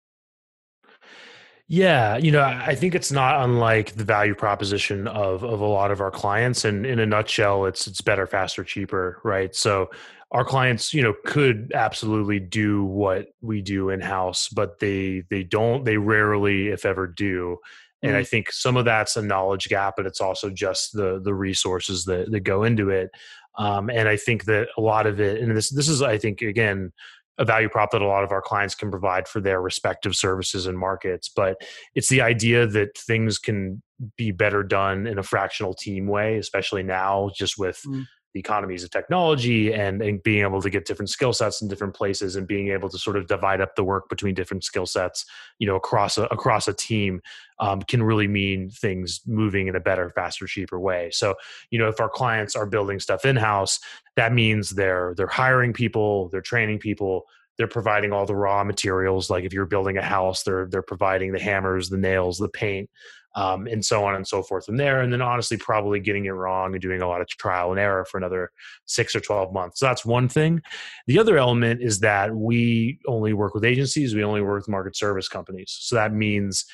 yeah, 1.73 2.17
you 2.17 2.33
know, 2.33 2.43
I 2.43 2.75
think 2.75 2.97
it's 2.97 3.13
not 3.13 3.45
unlike 3.45 3.93
the 3.93 4.03
value 4.03 4.35
proposition 4.35 5.07
of 5.07 5.45
of 5.45 5.61
a 5.61 5.67
lot 5.67 5.93
of 5.93 6.01
our 6.01 6.11
clients. 6.11 6.65
And 6.65 6.85
in 6.85 6.99
a 6.99 7.07
nutshell, 7.07 7.65
it's 7.67 7.87
it's 7.87 8.01
better, 8.01 8.27
faster, 8.27 8.65
cheaper, 8.65 9.21
right? 9.23 9.55
So 9.55 9.89
our 10.33 10.45
clients, 10.45 10.95
you 10.95 11.03
know, 11.03 11.15
could 11.25 11.73
absolutely 11.75 12.39
do 12.39 12.85
what 12.85 13.29
we 13.41 13.63
do 13.63 13.91
in 13.91 14.01
house, 14.01 14.49
but 14.49 14.79
they 14.79 15.25
they 15.29 15.43
don't. 15.43 15.85
They 15.85 15.97
rarely, 15.97 16.69
if 16.69 16.85
ever, 16.85 17.07
do. 17.07 17.59
And 18.03 18.13
mm-hmm. 18.13 18.21
I 18.21 18.25
think 18.25 18.53
some 18.53 18.77
of 18.77 18.85
that's 18.85 19.17
a 19.17 19.23
knowledge 19.23 19.69
gap, 19.69 19.95
but 19.97 20.07
it's 20.07 20.21
also 20.21 20.49
just 20.49 20.93
the 20.93 21.21
the 21.23 21.35
resources 21.35 22.05
that 22.05 22.31
that 22.31 22.41
go 22.41 22.63
into 22.63 22.91
it. 22.91 23.11
Um, 23.59 23.91
and 23.91 24.09
I 24.09 24.17
think 24.17 24.45
that 24.45 24.69
a 24.79 24.81
lot 24.81 25.07
of 25.07 25.21
it, 25.21 25.43
and 25.43 25.57
this 25.57 25.71
this 25.71 25.89
is, 25.89 26.01
I 26.01 26.17
think, 26.17 26.43
again, 26.43 26.93
a 27.39 27.45
value 27.45 27.69
prop 27.69 27.91
that 27.91 28.03
a 28.03 28.07
lot 28.07 28.23
of 28.23 28.31
our 28.31 28.43
clients 28.43 28.77
can 28.77 28.91
provide 28.91 29.27
for 29.27 29.41
their 29.41 29.61
respective 29.61 30.15
services 30.15 30.67
and 30.67 30.79
markets. 30.79 31.29
But 31.29 31.57
it's 31.97 32.09
the 32.09 32.21
idea 32.21 32.69
that 32.69 32.97
things 32.97 33.39
can 33.39 33.83
be 34.17 34.31
better 34.31 34.63
done 34.63 35.09
in 35.09 35.19
a 35.19 35.25
fractional 35.25 35.75
team 35.75 36.07
way, 36.07 36.39
especially 36.39 36.85
now, 36.85 37.31
just 37.35 37.59
with 37.59 37.83
mm 37.85 38.07
the 38.33 38.41
economies 38.41 38.85
of 38.85 38.91
technology 38.91 39.73
and, 39.73 40.01
and 40.03 40.23
being 40.23 40.43
able 40.43 40.63
to 40.63 40.71
get 40.71 40.85
different 40.87 41.11
skill 41.11 41.33
sets 41.33 41.61
in 41.61 41.69
different 41.69 41.95
places 41.95 42.37
and 42.37 42.47
being 42.47 42.69
able 42.69 42.89
to 42.89 42.99
sort 42.99 43.17
of 43.17 43.27
divide 43.27 43.61
up 43.61 43.75
the 43.75 43.83
work 43.83 44.09
between 44.09 44.35
different 44.35 44.63
skill 44.63 44.87
sets 44.87 45.25
you 45.59 45.67
know 45.67 45.77
across 45.77 46.17
a 46.17 46.25
across 46.25 46.69
a 46.69 46.73
team 46.73 47.21
um, 47.59 47.83
can 47.83 48.03
really 48.03 48.29
mean 48.29 48.71
things 48.71 49.21
moving 49.27 49.67
in 49.67 49.75
a 49.75 49.81
better 49.81 50.09
faster 50.11 50.47
cheaper 50.47 50.79
way. 50.79 51.11
So 51.13 51.35
you 51.71 51.79
know 51.79 51.89
if 51.89 52.01
our 52.01 52.09
clients 52.09 52.55
are 52.55 52.67
building 52.67 53.01
stuff 53.01 53.25
in 53.25 53.37
house 53.37 53.81
that 54.17 54.33
means 54.33 54.71
they're 54.71 55.15
they're 55.17 55.27
hiring 55.27 55.73
people 55.73 56.29
they're 56.29 56.41
training 56.41 56.79
people 56.79 57.25
they're 57.59 57.67
providing 57.67 58.11
all 58.11 58.25
the 58.25 58.35
raw 58.35 58.65
materials. 58.65 59.29
Like 59.29 59.45
if 59.45 59.53
you're 59.53 59.67
building 59.67 59.99
a 59.99 60.03
house 60.03 60.45
they're 60.45 60.67
they're 60.71 60.83
providing 60.83 61.33
the 61.33 61.41
hammers 61.41 61.89
the 61.89 61.99
nails 61.99 62.39
the 62.39 62.49
paint 62.49 62.89
um, 63.35 63.67
and 63.67 63.85
so 63.85 64.05
on 64.05 64.15
and 64.15 64.27
so 64.27 64.43
forth 64.43 64.67
from 64.67 64.77
there. 64.77 65.01
And 65.01 65.13
then 65.13 65.23
honestly, 65.23 65.57
probably 65.57 66.01
getting 66.01 66.25
it 66.25 66.31
wrong 66.31 66.73
and 66.73 66.83
doing 66.83 67.03
a 67.03 67.09
lot 67.09 67.21
of 67.21 67.29
trial 67.29 67.71
and 67.71 67.79
error 67.79 68.05
for 68.05 68.19
another 68.19 68.51
six 68.87 69.15
or 69.15 69.21
12 69.21 69.53
months. 69.53 69.81
So 69.81 69.87
that's 69.87 70.05
one 70.05 70.29
thing. 70.29 70.63
The 71.07 71.19
other 71.19 71.39
element 71.39 71.83
is 71.83 72.01
that 72.01 72.35
we 72.35 72.99
only 73.07 73.33
work 73.33 73.55
with 73.55 73.65
agencies, 73.65 74.15
we 74.15 74.25
only 74.25 74.43
work 74.43 74.63
with 74.63 74.69
market 74.69 74.97
service 74.97 75.29
companies. 75.29 75.77
So 75.81 75.97
that 75.97 76.13
means 76.13 76.65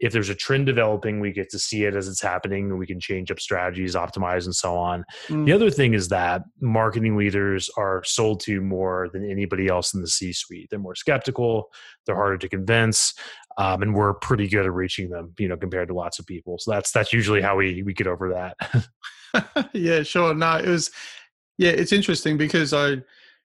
if 0.00 0.12
there's 0.12 0.28
a 0.28 0.34
trend 0.34 0.66
developing, 0.66 1.20
we 1.20 1.32
get 1.32 1.50
to 1.50 1.58
see 1.58 1.84
it 1.84 1.94
as 1.94 2.08
it's 2.08 2.20
happening 2.20 2.70
and 2.70 2.78
we 2.78 2.86
can 2.86 3.00
change 3.00 3.30
up 3.30 3.40
strategies, 3.40 3.94
optimize, 3.94 4.44
and 4.44 4.54
so 4.54 4.76
on. 4.76 5.04
Mm. 5.28 5.46
The 5.46 5.52
other 5.52 5.70
thing 5.70 5.94
is 5.94 6.08
that 6.08 6.42
marketing 6.60 7.16
leaders 7.16 7.70
are 7.76 8.02
sold 8.04 8.40
to 8.40 8.60
more 8.60 9.08
than 9.12 9.28
anybody 9.28 9.68
else 9.68 9.94
in 9.94 10.00
the 10.00 10.08
C 10.08 10.32
suite. 10.32 10.68
They're 10.70 10.78
more 10.78 10.94
skeptical, 10.94 11.70
they're 12.06 12.16
harder 12.16 12.38
to 12.38 12.48
convince. 12.48 13.14
Um, 13.56 13.82
and 13.82 13.94
we're 13.94 14.14
pretty 14.14 14.48
good 14.48 14.66
at 14.66 14.72
reaching 14.72 15.10
them, 15.10 15.32
you 15.38 15.48
know, 15.48 15.56
compared 15.56 15.88
to 15.88 15.94
lots 15.94 16.18
of 16.18 16.26
people. 16.26 16.58
So 16.58 16.72
that's 16.72 16.90
that's 16.90 17.12
usually 17.12 17.40
how 17.40 17.56
we 17.56 17.82
we 17.84 17.94
get 17.94 18.08
over 18.08 18.30
that. 18.30 18.86
yeah, 19.72 20.02
sure. 20.02 20.34
No, 20.34 20.56
it 20.56 20.66
was 20.66 20.90
yeah, 21.58 21.70
it's 21.70 21.92
interesting 21.92 22.36
because 22.36 22.72
I 22.72 22.96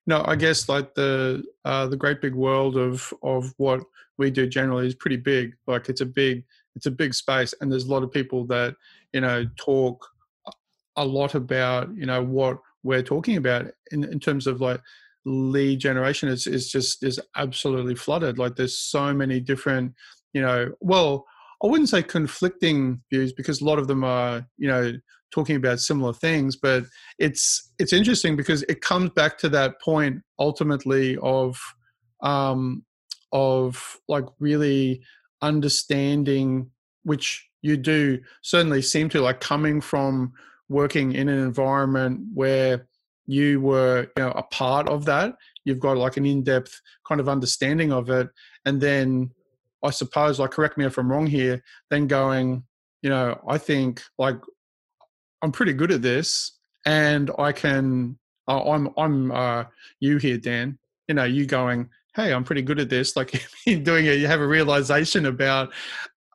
no, 0.08 0.24
I 0.26 0.36
guess 0.36 0.68
like 0.68 0.96
the 0.96 1.44
uh, 1.66 1.88
the 1.88 1.98
great 1.98 2.22
big 2.22 2.34
world 2.34 2.78
of 2.78 3.14
of 3.22 3.54
what 3.58 3.82
we 4.20 4.30
do 4.30 4.46
generally 4.46 4.86
is 4.86 4.94
pretty 4.94 5.18
big. 5.18 5.56
Like 5.66 5.90
it's 5.90 6.02
a 6.02 6.06
big 6.06 6.44
it's 6.76 6.86
a 6.86 6.92
big 6.92 7.16
space, 7.16 7.56
and 7.60 7.72
there's 7.72 7.86
a 7.86 7.92
lot 7.92 8.04
of 8.04 8.12
people 8.12 8.46
that 8.48 8.76
you 9.14 9.22
know 9.22 9.46
talk 9.56 10.06
a 10.96 11.06
lot 11.06 11.34
about 11.34 11.90
you 11.96 12.06
know 12.06 12.24
what 12.24 12.60
we're 12.84 13.02
talking 13.02 13.38
about 13.38 13.68
in, 13.92 14.04
in 14.04 14.20
terms 14.20 14.46
of 14.46 14.62
like 14.62 14.82
lead 15.26 15.80
generation 15.80 16.30
is 16.30 16.46
is 16.46 16.70
just 16.70 17.04
is 17.04 17.20
absolutely 17.36 17.96
flooded. 17.96 18.38
Like 18.38 18.56
there's 18.56 18.78
so 18.78 19.14
many 19.14 19.40
different 19.40 19.94
you 20.34 20.42
know 20.42 20.72
well 20.82 21.26
I 21.64 21.68
wouldn't 21.68 21.90
say 21.90 22.04
conflicting 22.04 23.02
views 23.10 23.34
because 23.34 23.62
a 23.62 23.66
lot 23.66 23.80
of 23.80 23.88
them 23.88 24.04
are 24.04 24.46
you 24.58 24.68
know 24.68 24.94
talking 25.32 25.56
about 25.56 25.80
similar 25.80 26.12
things 26.12 26.56
but 26.56 26.84
it's 27.20 27.72
it's 27.78 27.94
interesting 27.94 28.36
because 28.36 28.64
it 28.64 28.82
comes 28.82 29.12
back 29.12 29.38
to 29.38 29.48
that 29.48 29.80
point 29.80 30.24
ultimately 30.40 31.18
of 31.22 31.56
um 32.24 32.84
of 33.32 33.98
like 34.08 34.26
really 34.40 35.02
understanding 35.42 36.70
which 37.04 37.48
you 37.62 37.78
do 37.78 38.20
certainly 38.42 38.82
seem 38.82 39.10
to 39.10 39.22
like 39.22 39.40
coming 39.40 39.82
from 39.82 40.34
working 40.68 41.14
in 41.14 41.30
an 41.30 41.40
environment 41.40 42.22
where 42.34 42.88
you 43.26 43.62
were 43.62 44.08
you 44.18 44.24
know 44.24 44.32
a 44.32 44.44
part 44.44 44.88
of 44.90 45.06
that 45.06 45.36
you've 45.64 45.80
got 45.80 45.98
like 45.98 46.18
an 46.18 46.26
in-depth 46.26 46.82
kind 47.08 47.22
of 47.22 47.30
understanding 47.30 47.92
of 47.92 48.10
it 48.10 48.28
and 48.66 48.82
then 48.82 49.30
i 49.84 49.90
suppose 49.90 50.40
like 50.40 50.52
correct 50.52 50.78
me 50.78 50.86
if 50.86 50.98
i'm 50.98 51.12
wrong 51.12 51.28
here 51.28 51.62
then 51.90 52.08
going 52.08 52.64
you 53.02 53.10
know 53.10 53.40
i 53.48 53.58
think 53.58 54.02
like 54.18 54.38
I'm 55.42 55.52
pretty 55.52 55.74
good 55.74 55.92
at 55.92 56.02
this, 56.02 56.58
and 56.86 57.32
I 57.38 57.52
can. 57.52 58.18
Uh, 58.48 58.72
I'm 58.72 58.90
I'm 58.98 59.32
uh, 59.32 59.66
you 60.00 60.18
here, 60.18 60.38
Dan. 60.38 60.78
You 61.08 61.16
know, 61.16 61.24
you 61.24 61.46
going, 61.46 61.90
hey, 62.16 62.34
I'm 62.34 62.44
pretty 62.44 62.62
good 62.62 62.80
at 62.80 62.90
this. 62.90 63.16
Like 63.16 63.46
in 63.66 63.84
doing 63.84 64.06
it, 64.06 64.20
you 64.20 64.28
have 64.28 64.42
a 64.42 64.48
realization 64.48 65.26
about 65.26 65.74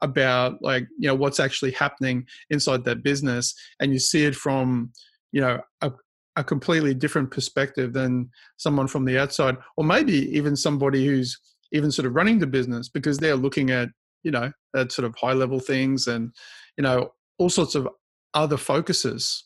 about 0.02 0.60
like 0.60 0.86
you 0.98 1.08
know 1.08 1.14
what's 1.14 1.40
actually 1.40 1.70
happening 1.72 2.26
inside 2.50 2.84
that 2.84 3.02
business, 3.02 3.54
and 3.80 3.92
you 3.92 3.98
see 3.98 4.24
it 4.24 4.34
from 4.34 4.92
you 5.32 5.40
know 5.40 5.60
a 5.80 5.92
a 6.36 6.44
completely 6.44 6.94
different 6.94 7.30
perspective 7.30 7.92
than 7.92 8.28
someone 8.56 8.88
from 8.88 9.04
the 9.04 9.18
outside, 9.18 9.56
or 9.76 9.84
maybe 9.84 10.36
even 10.36 10.56
somebody 10.56 11.06
who's 11.06 11.38
even 11.72 11.90
sort 11.90 12.06
of 12.06 12.14
running 12.14 12.38
the 12.38 12.46
business 12.46 12.88
because 12.88 13.18
they're 13.18 13.36
looking 13.36 13.70
at 13.70 13.88
you 14.22 14.30
know 14.30 14.50
at 14.74 14.92
sort 14.92 15.06
of 15.06 15.14
high 15.16 15.32
level 15.32 15.60
things 15.60 16.06
and 16.06 16.32
you 16.76 16.82
know 16.82 17.10
all 17.38 17.50
sorts 17.50 17.74
of 17.74 17.88
other 18.34 18.56
focuses 18.56 19.44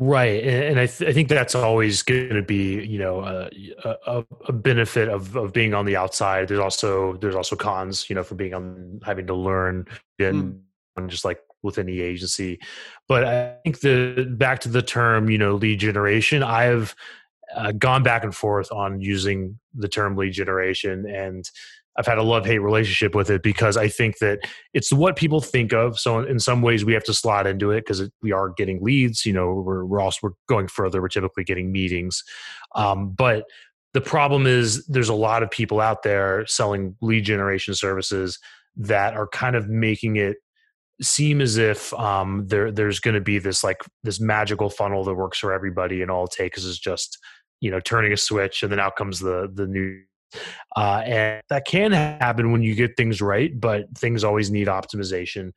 right 0.00 0.42
and 0.42 0.80
i, 0.80 0.86
th- 0.86 1.08
I 1.08 1.12
think 1.12 1.28
that's 1.28 1.54
always 1.54 2.02
going 2.02 2.30
to 2.30 2.42
be 2.42 2.82
you 2.86 2.98
know 2.98 3.20
a, 3.20 3.50
a, 3.84 4.24
a, 4.48 4.52
benefit 4.52 5.10
of, 5.10 5.36
of 5.36 5.52
being 5.52 5.74
on 5.74 5.84
the 5.84 5.94
outside 5.94 6.48
there's 6.48 6.58
also 6.58 7.18
there's 7.18 7.34
also 7.34 7.54
cons 7.54 8.08
you 8.08 8.16
know 8.16 8.22
for 8.22 8.34
being 8.34 8.54
on 8.54 9.00
having 9.04 9.26
to 9.26 9.34
learn 9.34 9.86
and 10.18 10.62
mm. 10.98 11.08
just 11.08 11.26
like 11.26 11.40
with 11.62 11.76
any 11.76 12.00
agency 12.00 12.58
but 13.08 13.24
i 13.24 13.54
think 13.62 13.80
the 13.80 14.26
back 14.38 14.60
to 14.60 14.70
the 14.70 14.80
term 14.80 15.28
you 15.28 15.36
know 15.36 15.54
lead 15.54 15.78
generation 15.78 16.42
i've 16.42 16.96
uh, 17.54 17.72
gone 17.72 18.02
back 18.02 18.24
and 18.24 18.34
forth 18.34 18.72
on 18.72 19.02
using 19.02 19.58
the 19.74 19.88
term 19.88 20.16
lead 20.16 20.32
generation 20.32 21.06
and 21.06 21.50
I've 21.98 22.06
had 22.06 22.18
a 22.18 22.22
love 22.22 22.46
hate 22.46 22.58
relationship 22.58 23.14
with 23.14 23.30
it 23.30 23.42
because 23.42 23.76
I 23.76 23.88
think 23.88 24.18
that 24.18 24.40
it's 24.72 24.92
what 24.92 25.16
people 25.16 25.40
think 25.40 25.72
of. 25.72 25.98
So 25.98 26.20
in 26.20 26.38
some 26.38 26.62
ways, 26.62 26.84
we 26.84 26.94
have 26.94 27.04
to 27.04 27.14
slot 27.14 27.46
into 27.46 27.72
it 27.72 27.84
because 27.84 28.08
we 28.22 28.32
are 28.32 28.50
getting 28.50 28.82
leads. 28.82 29.26
You 29.26 29.32
know, 29.32 29.54
we're 29.54 29.84
we're 29.84 30.00
also 30.00 30.18
we're 30.22 30.34
going 30.48 30.68
further. 30.68 31.02
We're 31.02 31.08
typically 31.08 31.44
getting 31.44 31.72
meetings, 31.72 32.22
um, 32.74 33.10
but 33.10 33.44
the 33.92 34.00
problem 34.00 34.46
is 34.46 34.86
there's 34.86 35.08
a 35.08 35.14
lot 35.14 35.42
of 35.42 35.50
people 35.50 35.80
out 35.80 36.02
there 36.02 36.46
selling 36.46 36.96
lead 37.00 37.24
generation 37.24 37.74
services 37.74 38.38
that 38.76 39.14
are 39.14 39.26
kind 39.26 39.56
of 39.56 39.68
making 39.68 40.16
it 40.16 40.36
seem 41.02 41.40
as 41.40 41.56
if 41.56 41.92
um, 41.94 42.46
there 42.46 42.70
there's 42.70 43.00
going 43.00 43.14
to 43.14 43.20
be 43.20 43.38
this 43.38 43.64
like 43.64 43.78
this 44.04 44.20
magical 44.20 44.70
funnel 44.70 45.04
that 45.04 45.14
works 45.14 45.38
for 45.38 45.52
everybody, 45.52 46.02
and 46.02 46.10
all 46.10 46.24
it 46.24 46.30
takes 46.30 46.62
is 46.62 46.78
just 46.78 47.18
you 47.60 47.70
know 47.70 47.80
turning 47.80 48.12
a 48.12 48.16
switch, 48.16 48.62
and 48.62 48.70
then 48.70 48.80
out 48.80 48.96
comes 48.96 49.18
the 49.18 49.50
the 49.52 49.66
new 49.66 50.02
uh, 50.76 51.02
and 51.04 51.42
that 51.48 51.66
can 51.66 51.92
happen 51.92 52.52
when 52.52 52.62
you 52.62 52.74
get 52.74 52.96
things 52.96 53.20
right, 53.20 53.58
but 53.58 53.86
things 53.96 54.24
always 54.24 54.50
need 54.50 54.68
optimization. 54.68 55.52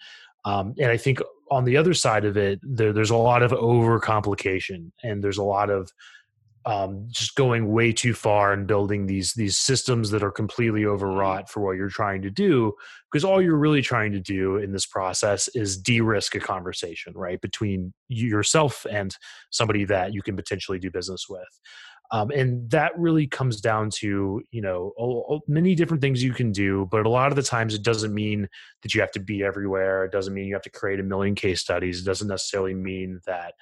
Um, 0.45 0.73
and 0.79 0.91
I 0.91 0.97
think 0.97 1.19
on 1.51 1.65
the 1.65 1.77
other 1.77 1.93
side 1.93 2.25
of 2.25 2.37
it, 2.37 2.59
there, 2.63 2.93
there's 2.93 3.11
a 3.11 3.15
lot 3.15 3.43
of 3.43 3.51
overcomplication 3.51 4.91
and 5.03 5.23
there's 5.23 5.37
a 5.37 5.43
lot 5.43 5.69
of 5.69 5.91
um, 6.65 7.07
just 7.09 7.35
going 7.35 7.71
way 7.71 7.91
too 7.91 8.13
far 8.13 8.53
and 8.53 8.65
building 8.65 9.05
these 9.05 9.33
these 9.33 9.57
systems 9.57 10.09
that 10.11 10.23
are 10.23 10.31
completely 10.31 10.85
overwrought 10.85 11.49
for 11.49 11.59
what 11.59 11.75
you're 11.75 11.89
trying 11.89 12.21
to 12.21 12.29
do 12.29 12.73
because 13.11 13.25
all 13.25 13.41
you're 13.41 13.57
really 13.57 13.81
trying 13.81 14.13
to 14.13 14.19
do 14.19 14.57
in 14.57 14.71
this 14.71 14.85
process 14.85 15.49
is 15.49 15.77
de-risk 15.77 16.35
a 16.35 16.39
conversation 16.39 17.11
right 17.15 17.41
between 17.41 17.93
yourself 18.07 18.85
and 18.89 19.17
somebody 19.49 19.83
that 19.83 20.13
you 20.13 20.21
can 20.21 20.37
potentially 20.37 20.79
do 20.79 20.89
business 20.89 21.27
with 21.27 21.59
um, 22.11 22.29
and 22.31 22.69
that 22.69 22.97
really 22.97 23.27
comes 23.27 23.61
down 23.61 23.89
to 23.89 24.41
you 24.51 24.61
know 24.61 25.41
many 25.47 25.75
different 25.75 26.01
things 26.01 26.23
you 26.23 26.33
can 26.33 26.51
do 26.51 26.87
but 26.91 27.05
a 27.05 27.09
lot 27.09 27.31
of 27.31 27.35
the 27.35 27.43
times 27.43 27.73
it 27.73 27.83
doesn't 27.83 28.13
mean 28.13 28.47
that 28.83 28.93
you 28.93 29.01
have 29.01 29.11
to 29.11 29.19
be 29.19 29.43
everywhere. 29.43 30.05
It 30.05 30.11
doesn't 30.11 30.33
mean 30.33 30.45
you 30.45 30.53
have 30.53 30.63
to 30.63 30.69
create 30.69 30.99
a 30.99 31.03
million 31.03 31.33
case 31.33 31.61
studies. 31.61 32.01
It 32.01 32.05
doesn't 32.05 32.27
necessarily 32.27 32.73
mean 32.73 33.21
that 33.25 33.53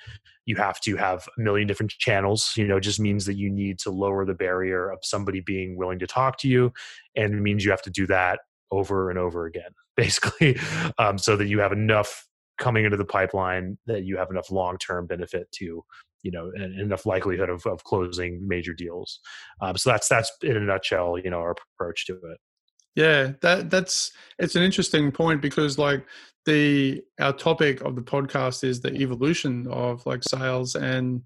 you 0.46 0.56
have 0.58 0.82
to 0.82 0.98
have 0.98 1.28
a 1.38 1.42
million 1.42 1.68
different 1.68 1.92
channels. 1.92 2.54
You 2.58 2.68
know 2.68 2.80
just 2.80 3.00
means 3.00 3.26
that 3.26 3.36
you 3.36 3.50
need 3.50 3.80
to 3.80 3.92
lower 3.92 4.26
the 4.26 4.34
barrier 4.34 4.90
of 4.90 5.00
somebody 5.04 5.40
being 5.40 5.78
willing 5.78 6.00
to 6.00 6.08
talk 6.08 6.38
to 6.40 6.48
you 6.48 6.74
and 7.16 7.34
it 7.34 7.42
means 7.42 7.64
you 7.64 7.72
have 7.72 7.82
to 7.84 7.90
do 7.90 8.08
that 8.08 8.40
over 8.72 9.10
and 9.10 9.20
over 9.20 9.46
again 9.46 9.72
basically 9.96 10.58
um, 10.98 11.18
so 11.18 11.36
that 11.36 11.48
you 11.48 11.60
have 11.60 11.72
enough 11.72 12.28
coming 12.58 12.86
into 12.86 12.98
the 12.98 13.06
pipeline 13.06 13.78
that 13.86 14.04
you 14.04 14.18
have 14.18 14.30
enough 14.30 14.50
long-term 14.52 15.06
benefit 15.08 15.52
to 15.52 15.84
you 16.24 16.32
know 16.32 16.52
enough 16.56 17.06
likelihood 17.06 17.50
of, 17.50 17.66
of 17.66 17.84
closing 17.84 18.48
major 18.48 18.74
deals. 18.74 19.20
Um, 19.62 19.78
so 19.78 19.92
that's 19.92 20.08
that's 20.08 20.32
in 20.44 20.58
a 20.58 20.60
nutshell 20.60 21.18
you 21.18 21.30
know 21.30 21.40
our 21.40 21.56
approach 21.76 22.06
to 22.08 22.14
it. 22.14 22.38
Yeah 22.96 23.32
that 23.42 23.70
that's 23.70 24.12
it's 24.40 24.56
an 24.56 24.64
interesting 24.64 25.12
point 25.12 25.42
because 25.42 25.78
like 25.78 26.06
the 26.46 27.02
our 27.20 27.34
topic 27.34 27.82
of 27.82 27.96
the 27.96 28.02
podcast 28.02 28.64
is 28.64 28.82
the 28.82 28.94
evolution 28.96 29.68
of 29.70 30.06
like 30.06 30.24
sales 30.24 30.76
and 30.76 31.22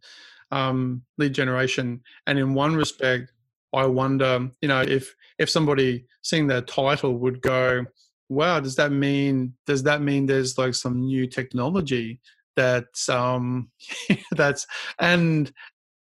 um, 0.52 1.02
lead 1.18 1.34
generation. 1.34 2.02
And 2.28 2.38
in 2.38 2.54
one 2.54 2.76
respect 2.76 3.32
i 3.76 3.86
wonder 3.86 4.50
you 4.62 4.68
know 4.68 4.82
if 4.82 5.14
if 5.38 5.50
somebody 5.50 6.06
seeing 6.24 6.48
their 6.48 6.62
title 6.62 7.18
would 7.18 7.42
go 7.42 7.86
wow 8.30 8.60
does 8.60 8.76
that 8.76 8.92
mean 8.92 9.54
does 9.68 9.84
that 9.84 10.02
mean 10.02 10.26
there's 10.26 10.58
like 10.58 10.74
some 10.74 11.02
new 11.02 11.28
technology 11.28 12.20
that's 12.56 13.10
um 13.10 13.70
that's 14.32 14.66
and 15.00 15.52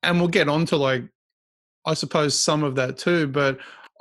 and 0.03 0.19
we'll 0.19 0.29
get 0.29 0.49
on 0.49 0.65
to 0.67 0.77
like 0.77 1.05
i 1.87 1.95
suppose 1.95 2.39
some 2.39 2.63
of 2.63 2.75
that 2.75 2.97
too 2.97 3.27
but 3.27 3.59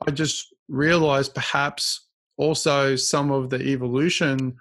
i 0.08 0.12
just 0.12 0.54
realized 0.68 1.34
perhaps 1.34 2.08
also 2.38 2.96
some 2.96 3.32
of 3.32 3.50
the 3.50 3.62
evolution 3.62 4.56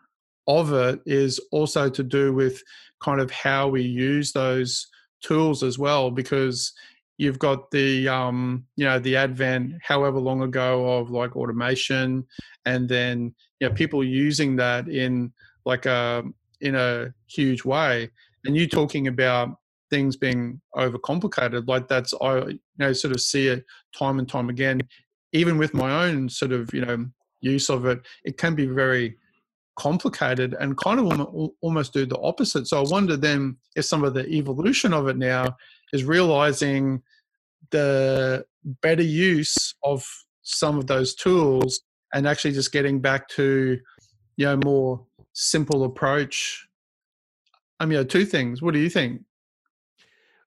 of 0.47 0.73
it 0.73 1.01
is 1.07 1.41
also 1.51 1.91
to 1.91 2.03
do 2.03 2.33
with 2.33 2.63
kind 3.01 3.21
of 3.21 3.31
how 3.31 3.69
we 3.69 3.83
use 3.83 4.33
those 4.33 4.87
tools 5.23 5.63
as 5.63 5.79
well 5.79 6.11
because 6.11 6.73
you've 7.19 7.39
got 7.39 7.71
the 7.71 8.09
um, 8.09 8.65
you 8.77 8.85
know 8.85 8.99
the 8.99 9.17
advent 9.17 9.73
however 9.83 10.19
long 10.19 10.43
ago 10.43 10.99
of 10.99 11.11
like 11.11 11.37
automation 11.37 12.25
and 12.65 12.89
then 12.89 13.35
you 13.61 13.69
know 13.69 13.75
people 13.75 14.05
using 14.05 14.57
that 14.57 14.89
in 14.89 15.33
like 15.65 15.87
a 15.87 16.23
in 16.61 16.75
a 16.75 17.13
huge 17.29 17.65
way. 17.65 18.11
And 18.45 18.57
you 18.57 18.69
talking 18.69 19.09
about 19.09 19.57
things 19.91 20.17
being 20.17 20.61
overcomplicated, 20.75 21.69
like 21.69 21.89
that's 21.89 22.15
I 22.21 22.39
you 22.39 22.59
know 22.79 22.93
sort 22.93 23.15
of 23.15 23.21
see 23.21 23.49
it 23.49 23.65
time 23.97 24.19
and 24.19 24.29
time 24.29 24.49
again. 24.49 24.81
Even 25.33 25.59
with 25.59 25.75
my 25.75 26.07
own 26.07 26.29
sort 26.29 26.53
of 26.53 26.73
you 26.73 26.85
know 26.85 27.07
use 27.41 27.69
of 27.69 27.87
it, 27.87 28.01
it 28.25 28.39
can 28.39 28.55
be 28.55 28.67
very 28.67 29.17
complicated 29.77 30.55
and 30.59 30.77
kind 30.79 30.99
of 30.99 31.51
almost 31.61 31.93
do 31.93 32.07
the 32.07 32.19
opposite. 32.19 32.67
So 32.67 32.83
I 32.83 32.89
wonder 32.89 33.17
then 33.17 33.59
if 33.75 33.85
some 33.85 34.05
of 34.05 34.15
the 34.15 34.27
evolution 34.27 34.93
of 34.95 35.07
it 35.09 35.19
now 35.19 35.57
is 35.93 36.05
realizing 36.05 37.03
the 37.71 38.45
better 38.83 39.03
use 39.03 39.75
of 39.85 40.07
some 40.43 40.79
of 40.79 40.87
those 40.87 41.15
tools 41.15 41.81
and 42.15 42.27
actually 42.27 42.53
just 42.53 42.73
getting 42.73 43.01
back 43.01 43.29
to 43.29 43.79
you 44.37 44.47
know 44.47 44.59
more 44.65 45.06
simple 45.37 45.85
approach. 45.85 46.67
I 47.79 47.87
mean, 47.87 47.99
uh, 47.99 48.05
two 48.05 48.25
things. 48.25 48.63
What 48.63 48.73
do 48.75 48.81
you 48.81 48.89
think? 48.89 49.23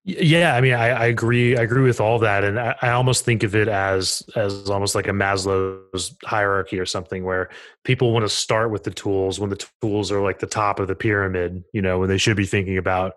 Yeah, 0.03 0.55
I 0.55 0.61
mean, 0.61 0.73
I, 0.73 0.87
I, 0.89 1.05
agree. 1.05 1.55
I 1.55 1.61
agree 1.61 1.83
with 1.83 2.01
all 2.01 2.17
that, 2.19 2.43
and 2.43 2.59
I, 2.59 2.75
I, 2.81 2.91
almost 2.91 3.25
think 3.25 3.43
of 3.43 3.53
it 3.53 3.67
as 3.67 4.23
as 4.35 4.67
almost 4.69 4.95
like 4.95 5.07
a 5.07 5.11
Maslow's 5.11 6.15
hierarchy 6.23 6.79
or 6.79 6.85
something, 6.85 7.25
where 7.25 7.49
people 7.83 8.11
want 8.11 8.23
to 8.23 8.29
start 8.29 8.71
with 8.71 8.85
the 8.85 8.91
tools 8.91 9.39
when 9.39 9.51
the 9.51 9.63
tools 9.81 10.11
are 10.11 10.21
like 10.21 10.39
the 10.39 10.47
top 10.47 10.79
of 10.79 10.87
the 10.87 10.95
pyramid. 10.95 11.63
You 11.73 11.83
know, 11.83 11.99
when 11.99 12.09
they 12.09 12.17
should 12.17 12.37
be 12.37 12.47
thinking 12.47 12.77
about 12.77 13.13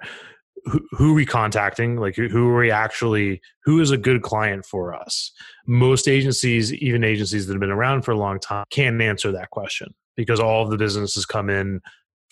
who, 0.65 0.81
who 0.91 1.13
are 1.13 1.15
we 1.15 1.25
contacting, 1.25 1.97
like 1.97 2.17
who 2.17 2.49
are 2.49 2.59
we 2.59 2.71
actually, 2.71 3.41
who 3.65 3.81
is 3.81 3.91
a 3.91 3.97
good 3.97 4.21
client 4.21 4.67
for 4.67 4.93
us. 4.93 5.33
Most 5.67 6.09
agencies, 6.09 6.75
even 6.75 7.05
agencies 7.05 7.47
that 7.47 7.55
have 7.55 7.61
been 7.61 7.71
around 7.71 8.03
for 8.03 8.11
a 8.11 8.19
long 8.19 8.39
time, 8.39 8.67
can't 8.71 9.01
answer 9.01 9.33
that 9.33 9.51
question 9.51 9.95
because 10.16 10.40
all 10.40 10.62
of 10.62 10.70
the 10.70 10.77
businesses 10.77 11.27
come 11.27 11.51
in 11.51 11.81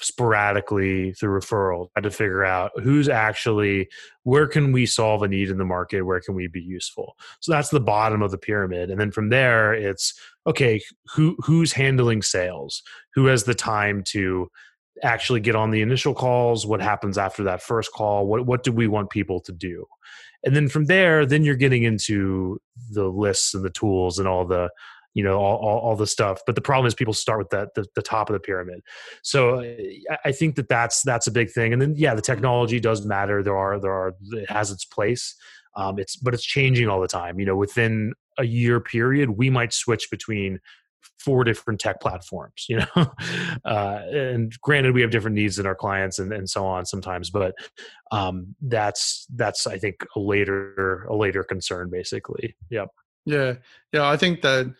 sporadically 0.00 1.12
through 1.12 1.38
referral. 1.38 1.88
Had 1.94 2.04
to 2.04 2.10
figure 2.10 2.44
out 2.44 2.72
who's 2.82 3.08
actually 3.08 3.88
where 4.24 4.46
can 4.46 4.72
we 4.72 4.86
solve 4.86 5.22
a 5.22 5.28
need 5.28 5.50
in 5.50 5.58
the 5.58 5.64
market? 5.64 6.02
Where 6.02 6.20
can 6.20 6.34
we 6.34 6.48
be 6.48 6.60
useful? 6.60 7.16
So 7.40 7.52
that's 7.52 7.68
the 7.68 7.80
bottom 7.80 8.22
of 8.22 8.30
the 8.30 8.38
pyramid. 8.38 8.90
And 8.90 9.00
then 9.00 9.10
from 9.10 9.28
there 9.28 9.74
it's 9.74 10.18
okay 10.46 10.80
who 11.14 11.36
who's 11.40 11.72
handling 11.72 12.22
sales? 12.22 12.82
Who 13.14 13.26
has 13.26 13.44
the 13.44 13.54
time 13.54 14.02
to 14.08 14.50
actually 15.02 15.40
get 15.40 15.56
on 15.56 15.70
the 15.70 15.82
initial 15.82 16.14
calls? 16.14 16.66
What 16.66 16.80
happens 16.80 17.18
after 17.18 17.42
that 17.44 17.62
first 17.62 17.92
call? 17.92 18.26
What 18.26 18.46
what 18.46 18.62
do 18.62 18.72
we 18.72 18.88
want 18.88 19.10
people 19.10 19.40
to 19.40 19.52
do? 19.52 19.84
And 20.44 20.56
then 20.56 20.68
from 20.68 20.86
there 20.86 21.26
then 21.26 21.44
you're 21.44 21.56
getting 21.56 21.82
into 21.82 22.60
the 22.90 23.08
lists 23.08 23.54
and 23.54 23.64
the 23.64 23.70
tools 23.70 24.18
and 24.18 24.26
all 24.26 24.46
the 24.46 24.70
you 25.14 25.25
know 25.25 25.38
all, 25.38 25.57
all, 25.57 25.79
all, 25.79 25.96
the 25.96 26.07
stuff 26.07 26.40
but 26.46 26.55
the 26.55 26.61
problem 26.61 26.87
is 26.87 26.94
people 26.94 27.14
start 27.14 27.38
with 27.38 27.51
that 27.51 27.75
the, 27.75 27.85
the 27.94 28.03
top 28.03 28.31
of 28.31 28.35
the 28.35 28.40
pyramid. 28.40 28.81
So 29.23 29.61
i 30.25 30.33
think 30.33 30.57
that 30.57 30.68
that's 30.68 31.03
that's 31.03 31.27
a 31.27 31.33
big 31.33 31.51
thing. 31.51 31.73
And 31.73 31.81
then 31.81 31.94
yeah 31.96 32.14
the 32.14 32.23
technology 32.23 32.81
does 32.81 33.05
matter. 33.05 33.42
There 33.42 33.57
are 33.57 33.79
there 33.81 33.92
are 33.92 34.14
it 34.33 34.51
has 34.51 34.70
its 34.70 34.85
place. 34.85 35.35
Um, 35.77 35.99
it's 35.99 36.16
but 36.16 36.35
it's 36.35 36.44
changing 36.44 36.88
all 36.88 37.01
the 37.01 37.09
time. 37.09 37.38
You 37.40 37.46
know 37.46 37.57
within 37.57 38.14
a 38.38 38.44
year 38.44 38.81
period 38.81 39.31
we 39.31 39.51
might 39.51 39.73
switch 39.73 40.11
between 40.11 40.61
four 41.18 41.44
different 41.44 41.81
tech 41.81 42.01
platforms 42.01 42.66
you 42.68 42.79
know? 42.96 43.12
Uh, 43.64 44.01
and 44.12 44.59
granted 44.62 44.94
we 44.94 45.01
have 45.01 45.11
different 45.11 45.35
needs 45.35 45.59
in 45.59 45.66
our 45.66 45.75
clients 45.75 46.18
and, 46.18 46.33
and 46.33 46.49
so 46.49 46.64
on 46.64 46.87
sometimes 46.87 47.31
but 47.31 47.55
um, 48.11 48.55
that's 48.62 49.27
that's 49.35 49.66
i 49.66 49.79
think 49.79 50.07
a 50.16 50.20
later 50.20 51.05
a 51.05 51.14
later 51.14 51.44
concern 51.44 51.90
basically. 51.90 52.57
Yep. 52.70 52.88
Yeah. 53.27 53.55
Yeah 53.92 54.09
i 54.09 54.16
think 54.16 54.42
that 54.42 54.73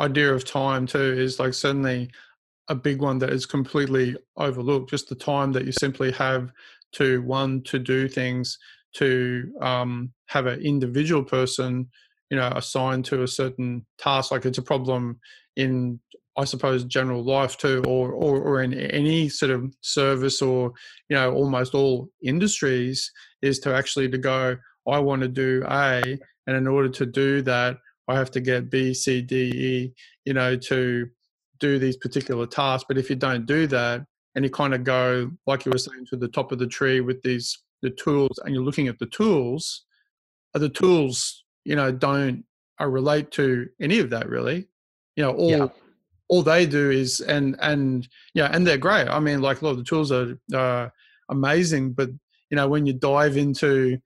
idea 0.00 0.32
of 0.32 0.44
time 0.44 0.86
too 0.86 0.98
is 1.18 1.38
like 1.38 1.54
certainly 1.54 2.10
a 2.68 2.74
big 2.74 3.00
one 3.00 3.18
that 3.18 3.30
is 3.30 3.46
completely 3.46 4.16
overlooked. 4.36 4.90
Just 4.90 5.08
the 5.08 5.14
time 5.14 5.52
that 5.52 5.64
you 5.64 5.72
simply 5.72 6.10
have 6.12 6.50
to 6.92 7.22
one 7.22 7.62
to 7.64 7.78
do 7.78 8.08
things, 8.08 8.58
to 8.94 9.52
um, 9.60 10.12
have 10.26 10.46
an 10.46 10.60
individual 10.60 11.22
person, 11.22 11.88
you 12.30 12.36
know, 12.36 12.48
assigned 12.54 13.04
to 13.06 13.22
a 13.22 13.28
certain 13.28 13.86
task. 13.98 14.30
Like 14.30 14.44
it's 14.46 14.58
a 14.58 14.62
problem 14.62 15.20
in, 15.56 16.00
I 16.36 16.44
suppose, 16.44 16.84
general 16.84 17.24
life 17.24 17.56
too, 17.56 17.82
or 17.86 18.12
or, 18.12 18.40
or 18.40 18.62
in 18.62 18.74
any 18.74 19.28
sort 19.28 19.52
of 19.52 19.74
service 19.80 20.42
or 20.42 20.72
you 21.08 21.16
know, 21.16 21.32
almost 21.32 21.74
all 21.74 22.08
industries, 22.22 23.10
is 23.42 23.58
to 23.60 23.74
actually 23.74 24.08
to 24.10 24.18
go. 24.18 24.56
I 24.88 24.98
want 25.00 25.22
to 25.22 25.28
do 25.28 25.62
A, 25.68 26.18
and 26.46 26.56
in 26.56 26.66
order 26.66 26.88
to 26.88 27.06
do 27.06 27.42
that, 27.42 27.78
I 28.08 28.14
have 28.16 28.30
to 28.32 28.40
get 28.40 28.70
B, 28.70 28.94
C, 28.94 29.20
D, 29.20 29.36
E, 29.36 29.94
you 30.24 30.34
know, 30.34 30.56
to 30.56 31.08
do 31.58 31.78
these 31.78 31.96
particular 31.96 32.46
tasks. 32.46 32.84
But 32.86 32.98
if 32.98 33.10
you 33.10 33.16
don't 33.16 33.46
do 33.46 33.66
that 33.68 34.04
and 34.34 34.44
you 34.44 34.50
kind 34.50 34.74
of 34.74 34.84
go, 34.84 35.30
like 35.46 35.64
you 35.64 35.72
were 35.72 35.78
saying, 35.78 36.06
to 36.10 36.16
the 36.16 36.28
top 36.28 36.52
of 36.52 36.58
the 36.58 36.66
tree 36.66 37.00
with 37.00 37.22
these 37.22 37.62
the 37.82 37.90
tools 37.90 38.38
and 38.44 38.54
you're 38.54 38.64
looking 38.64 38.88
at 38.88 38.98
the 38.98 39.06
tools, 39.06 39.84
the 40.54 40.68
tools, 40.68 41.44
you 41.64 41.76
know, 41.76 41.92
don't 41.92 42.44
uh, 42.80 42.86
relate 42.86 43.30
to 43.32 43.68
any 43.80 43.98
of 43.98 44.10
that 44.10 44.28
really. 44.28 44.68
You 45.16 45.24
know, 45.24 45.32
all 45.32 45.50
yeah. 45.50 45.68
all 46.28 46.42
they 46.42 46.66
do 46.66 46.90
is 46.90 47.20
and 47.20 47.56
and 47.60 48.06
yeah, 48.34 48.50
and 48.52 48.66
they're 48.66 48.78
great. 48.78 49.08
I 49.08 49.20
mean, 49.20 49.40
like 49.40 49.60
a 49.60 49.64
lot 49.64 49.72
of 49.72 49.78
the 49.78 49.84
tools 49.84 50.12
are 50.12 50.38
uh, 50.54 50.88
amazing, 51.30 51.92
but 51.92 52.10
you 52.50 52.56
know, 52.56 52.68
when 52.68 52.86
you 52.86 52.92
dive 52.92 53.36
into 53.36 53.98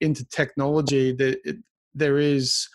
into 0.00 0.24
technology, 0.26 1.12
that 1.12 1.62
there 1.94 2.18
is 2.18 2.68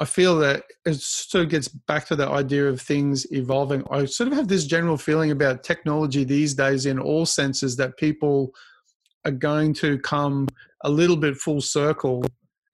I 0.00 0.04
feel 0.04 0.38
that 0.40 0.64
it 0.84 0.94
sort 0.96 1.44
of 1.44 1.50
gets 1.50 1.68
back 1.68 2.06
to 2.06 2.16
the 2.16 2.28
idea 2.28 2.68
of 2.68 2.80
things 2.80 3.30
evolving. 3.32 3.84
I 3.90 4.06
sort 4.06 4.28
of 4.28 4.34
have 4.34 4.48
this 4.48 4.66
general 4.66 4.96
feeling 4.96 5.30
about 5.30 5.62
technology 5.62 6.24
these 6.24 6.54
days 6.54 6.86
in 6.86 6.98
all 6.98 7.26
senses 7.26 7.76
that 7.76 7.96
people 7.96 8.52
are 9.24 9.30
going 9.30 9.72
to 9.74 9.98
come 10.00 10.48
a 10.82 10.90
little 10.90 11.16
bit 11.16 11.36
full 11.36 11.60
circle 11.60 12.24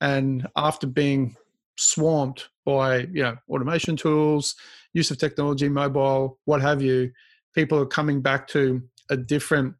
and 0.01 0.47
after 0.57 0.87
being 0.87 1.37
swamped 1.77 2.49
by 2.65 2.99
you 3.13 3.23
know 3.23 3.37
automation 3.49 3.97
tools 3.97 4.55
use 4.93 5.11
of 5.11 5.19
technology 5.19 5.69
mobile 5.69 6.39
what 6.45 6.61
have 6.61 6.83
you 6.83 7.11
people 7.55 7.79
are 7.79 7.87
coming 7.87 8.21
back 8.21 8.47
to 8.47 8.83
a 9.09 9.17
different 9.17 9.75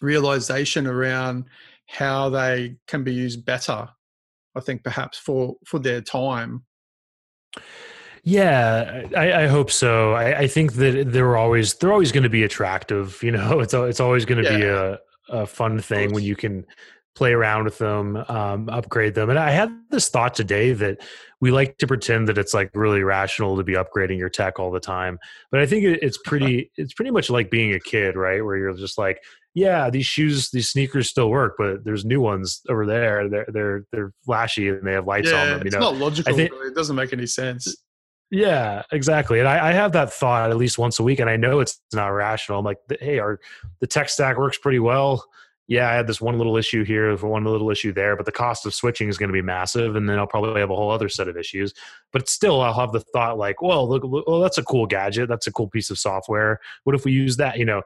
realization 0.00 0.86
around 0.86 1.44
how 1.86 2.28
they 2.28 2.76
can 2.86 3.02
be 3.02 3.12
used 3.12 3.44
better 3.44 3.88
I 4.56 4.60
think 4.60 4.82
perhaps 4.82 5.18
for 5.18 5.56
for 5.64 5.78
their 5.78 6.00
time. 6.00 6.64
Yeah, 8.24 9.06
I, 9.16 9.44
I 9.44 9.46
hope 9.46 9.70
so. 9.70 10.14
I, 10.14 10.40
I, 10.40 10.46
think 10.48 10.72
that 10.72 11.12
they're 11.12 11.36
always 11.36 11.74
they're 11.74 11.92
always 11.92 12.10
going 12.10 12.24
to 12.24 12.28
be 12.28 12.42
attractive. 12.42 13.20
You 13.22 13.30
know, 13.30 13.60
it's 13.60 13.72
it's 13.72 14.00
always 14.00 14.24
going 14.24 14.42
to 14.42 14.50
yeah. 14.50 14.56
be 14.56 14.64
a, 14.64 14.98
a 15.28 15.46
fun 15.46 15.78
thing 15.78 16.12
when 16.12 16.24
you 16.24 16.34
can 16.34 16.66
play 17.14 17.32
around 17.32 17.64
with 17.64 17.78
them, 17.78 18.16
um, 18.28 18.68
upgrade 18.68 19.14
them. 19.14 19.30
And 19.30 19.38
I 19.38 19.50
had 19.50 19.70
this 19.90 20.08
thought 20.08 20.34
today 20.34 20.72
that 20.74 20.98
we 21.40 21.50
like 21.50 21.78
to 21.78 21.86
pretend 21.86 22.28
that 22.28 22.36
it's 22.36 22.52
like 22.52 22.70
really 22.74 23.02
rational 23.02 23.56
to 23.56 23.64
be 23.64 23.72
upgrading 23.72 24.18
your 24.18 24.28
tech 24.28 24.58
all 24.58 24.70
the 24.70 24.80
time, 24.80 25.18
but 25.50 25.60
I 25.60 25.66
think 25.66 25.84
it's 25.84 26.18
pretty 26.24 26.70
it's 26.76 26.94
pretty 26.94 27.10
much 27.10 27.30
like 27.30 27.50
being 27.50 27.74
a 27.74 27.80
kid, 27.80 28.16
right? 28.16 28.44
Where 28.44 28.56
you're 28.56 28.74
just 28.74 28.98
like, 28.98 29.22
yeah, 29.56 29.88
these 29.88 30.04
shoes, 30.04 30.50
these 30.50 30.68
sneakers 30.68 31.08
still 31.08 31.30
work, 31.30 31.54
but 31.56 31.82
there's 31.82 32.04
new 32.04 32.20
ones 32.20 32.60
over 32.68 32.84
there. 32.84 33.26
They're 33.26 33.46
they're 33.48 33.84
they're 33.90 34.12
flashy 34.22 34.68
and 34.68 34.86
they 34.86 34.92
have 34.92 35.06
lights 35.06 35.30
yeah, 35.30 35.40
on 35.40 35.48
them. 35.48 35.58
You 35.60 35.66
it's 35.68 35.74
know, 35.74 35.80
not 35.80 35.96
logical. 35.96 36.34
Think, 36.34 36.52
it 36.52 36.74
doesn't 36.74 36.94
make 36.94 37.14
any 37.14 37.26
sense. 37.26 37.74
Yeah, 38.30 38.82
exactly. 38.92 39.38
And 39.38 39.48
I, 39.48 39.68
I, 39.68 39.72
have 39.72 39.92
that 39.92 40.12
thought 40.12 40.50
at 40.50 40.56
least 40.58 40.76
once 40.78 40.98
a 40.98 41.02
week, 41.02 41.20
and 41.20 41.30
I 41.30 41.36
know 41.36 41.60
it's 41.60 41.80
not 41.94 42.08
rational. 42.08 42.58
I'm 42.58 42.66
like, 42.66 42.76
hey, 43.00 43.18
our 43.18 43.40
the 43.80 43.86
tech 43.86 44.10
stack 44.10 44.36
works 44.36 44.58
pretty 44.58 44.78
well. 44.78 45.24
Yeah, 45.68 45.88
I 45.88 45.94
had 45.94 46.06
this 46.06 46.20
one 46.20 46.36
little 46.36 46.58
issue 46.58 46.84
here, 46.84 47.16
for 47.16 47.28
one 47.28 47.44
little 47.44 47.70
issue 47.70 47.94
there, 47.94 48.14
but 48.14 48.26
the 48.26 48.32
cost 48.32 48.66
of 48.66 48.74
switching 48.74 49.08
is 49.08 49.16
going 49.16 49.30
to 49.30 49.32
be 49.32 49.42
massive, 49.42 49.96
and 49.96 50.06
then 50.06 50.18
I'll 50.18 50.26
probably 50.26 50.60
have 50.60 50.70
a 50.70 50.76
whole 50.76 50.90
other 50.90 51.08
set 51.08 51.28
of 51.28 51.36
issues. 51.38 51.72
But 52.12 52.28
still, 52.28 52.60
I'll 52.60 52.78
have 52.78 52.92
the 52.92 53.00
thought 53.00 53.38
like, 53.38 53.62
well, 53.62 53.88
look, 53.88 54.04
look 54.04 54.28
well, 54.28 54.40
that's 54.40 54.58
a 54.58 54.62
cool 54.62 54.84
gadget, 54.84 55.30
that's 55.30 55.46
a 55.46 55.52
cool 55.52 55.68
piece 55.68 55.88
of 55.88 55.98
software. 55.98 56.60
What 56.84 56.94
if 56.94 57.06
we 57.06 57.12
use 57.12 57.38
that? 57.38 57.58
You 57.58 57.64
know, 57.64 57.82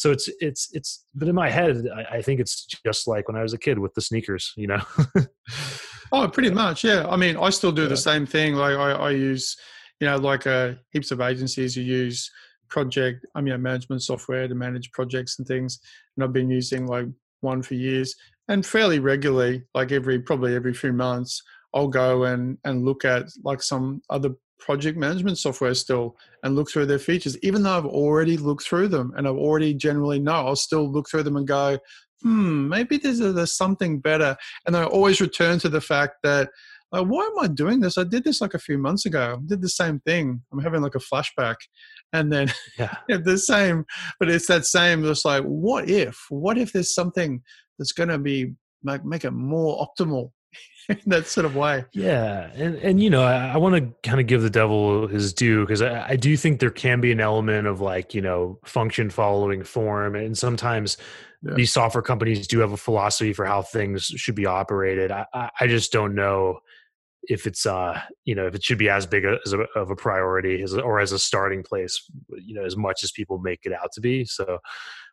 so 0.00 0.10
it's 0.10 0.28
it's 0.40 0.68
it's. 0.72 1.04
But 1.14 1.28
in 1.28 1.34
my 1.34 1.50
head, 1.50 1.86
I, 1.94 2.16
I 2.16 2.22
think 2.22 2.40
it's 2.40 2.66
just 2.84 3.06
like 3.06 3.28
when 3.28 3.36
I 3.36 3.42
was 3.42 3.52
a 3.52 3.58
kid 3.58 3.78
with 3.78 3.94
the 3.94 4.00
sneakers. 4.00 4.52
You 4.56 4.68
know. 4.68 4.80
oh, 6.12 6.28
pretty 6.28 6.50
much. 6.50 6.84
Yeah. 6.84 7.06
I 7.08 7.16
mean, 7.16 7.36
I 7.36 7.50
still 7.50 7.72
do 7.72 7.82
yeah. 7.82 7.88
the 7.88 7.96
same 7.96 8.26
thing. 8.26 8.54
Like 8.54 8.76
I, 8.76 8.92
I 8.92 9.10
use 9.10 9.56
you 10.00 10.06
know, 10.06 10.16
like 10.16 10.46
uh, 10.46 10.72
heaps 10.92 11.10
of 11.10 11.20
agencies 11.20 11.74
who 11.74 11.82
use 11.82 12.30
project, 12.68 13.26
I 13.34 13.40
mean, 13.40 13.60
management 13.60 14.02
software 14.02 14.48
to 14.48 14.54
manage 14.54 14.90
projects 14.92 15.38
and 15.38 15.46
things. 15.46 15.78
And 16.16 16.24
I've 16.24 16.32
been 16.32 16.50
using 16.50 16.86
like 16.86 17.06
one 17.42 17.62
for 17.62 17.74
years 17.74 18.14
and 18.48 18.64
fairly 18.64 18.98
regularly, 18.98 19.62
like 19.74 19.92
every, 19.92 20.18
probably 20.18 20.54
every 20.54 20.72
few 20.72 20.92
months, 20.92 21.42
I'll 21.74 21.88
go 21.88 22.24
and, 22.24 22.58
and 22.64 22.84
look 22.84 23.04
at 23.04 23.26
like 23.44 23.62
some 23.62 24.00
other 24.10 24.30
project 24.60 24.96
management 24.96 25.38
software 25.38 25.74
still 25.74 26.16
and 26.42 26.54
look 26.54 26.70
through 26.70 26.86
their 26.86 26.98
features, 26.98 27.36
even 27.42 27.62
though 27.62 27.76
I've 27.76 27.86
already 27.86 28.36
looked 28.36 28.64
through 28.64 28.88
them 28.88 29.12
and 29.16 29.26
I've 29.26 29.36
already 29.36 29.74
generally 29.74 30.18
know, 30.18 30.46
I'll 30.46 30.56
still 30.56 30.90
look 30.90 31.08
through 31.08 31.24
them 31.24 31.36
and 31.36 31.46
go, 31.46 31.78
hmm, 32.22 32.68
maybe 32.68 32.98
there's, 32.98 33.18
there's 33.18 33.56
something 33.56 33.98
better. 33.98 34.36
And 34.66 34.76
I 34.76 34.84
always 34.84 35.20
return 35.20 35.58
to 35.60 35.68
the 35.68 35.80
fact 35.80 36.16
that 36.22 36.50
uh, 36.92 37.04
why 37.04 37.24
am 37.24 37.38
I 37.38 37.46
doing 37.46 37.80
this? 37.80 37.96
I 37.98 38.04
did 38.04 38.24
this 38.24 38.40
like 38.40 38.54
a 38.54 38.58
few 38.58 38.76
months 38.76 39.06
ago. 39.06 39.36
I 39.38 39.46
did 39.46 39.62
the 39.62 39.68
same 39.68 40.00
thing. 40.00 40.42
I'm 40.52 40.58
having 40.60 40.82
like 40.82 40.96
a 40.96 40.98
flashback. 40.98 41.56
And 42.12 42.32
then 42.32 42.52
yeah. 42.78 42.96
the 43.08 43.38
same, 43.38 43.84
but 44.18 44.28
it's 44.28 44.48
that 44.48 44.66
same, 44.66 45.04
just 45.04 45.24
like, 45.24 45.44
what 45.44 45.88
if? 45.88 46.18
What 46.30 46.58
if 46.58 46.72
there's 46.72 46.94
something 46.94 47.42
that's 47.78 47.92
going 47.92 48.08
to 48.08 48.18
be, 48.18 48.54
make, 48.82 49.04
make 49.04 49.24
it 49.24 49.30
more 49.30 49.86
optimal 49.86 50.32
in 51.04 51.10
that 51.10 51.26
sort 51.26 51.44
of 51.44 51.54
way. 51.54 51.84
Yeah, 51.92 52.50
and 52.54 52.76
and 52.76 53.00
you 53.00 53.10
know, 53.10 53.22
I, 53.22 53.52
I 53.52 53.56
want 53.58 53.76
to 53.76 54.08
kind 54.08 54.20
of 54.20 54.26
give 54.26 54.42
the 54.42 54.50
devil 54.50 55.06
his 55.06 55.32
due 55.32 55.60
because 55.60 55.82
I, 55.82 56.10
I, 56.10 56.16
do 56.16 56.36
think 56.36 56.58
there 56.58 56.70
can 56.70 57.00
be 57.00 57.12
an 57.12 57.20
element 57.20 57.68
of 57.68 57.80
like 57.80 58.12
you 58.12 58.20
know 58.20 58.58
function 58.64 59.08
following 59.08 59.62
form, 59.62 60.16
and 60.16 60.36
sometimes 60.36 60.96
yeah. 61.42 61.54
these 61.54 61.72
software 61.72 62.02
companies 62.02 62.48
do 62.48 62.58
have 62.58 62.72
a 62.72 62.76
philosophy 62.76 63.32
for 63.32 63.44
how 63.44 63.62
things 63.62 64.04
should 64.04 64.34
be 64.34 64.46
operated. 64.46 65.12
I, 65.12 65.26
I 65.60 65.66
just 65.68 65.92
don't 65.92 66.14
know 66.14 66.58
if 67.24 67.46
it's 67.46 67.66
uh 67.66 68.00
you 68.24 68.34
know 68.34 68.46
if 68.46 68.54
it 68.54 68.64
should 68.64 68.78
be 68.78 68.88
as 68.88 69.06
big 69.06 69.24
as 69.24 69.52
a, 69.52 69.60
of 69.76 69.90
a 69.90 69.96
priority 69.96 70.62
as 70.62 70.74
or 70.74 71.00
as 71.00 71.12
a 71.12 71.18
starting 71.18 71.62
place 71.62 72.10
you 72.30 72.54
know 72.54 72.64
as 72.64 72.78
much 72.78 73.04
as 73.04 73.12
people 73.12 73.38
make 73.38 73.60
it 73.64 73.74
out 73.74 73.92
to 73.92 74.00
be 74.00 74.24
so 74.24 74.58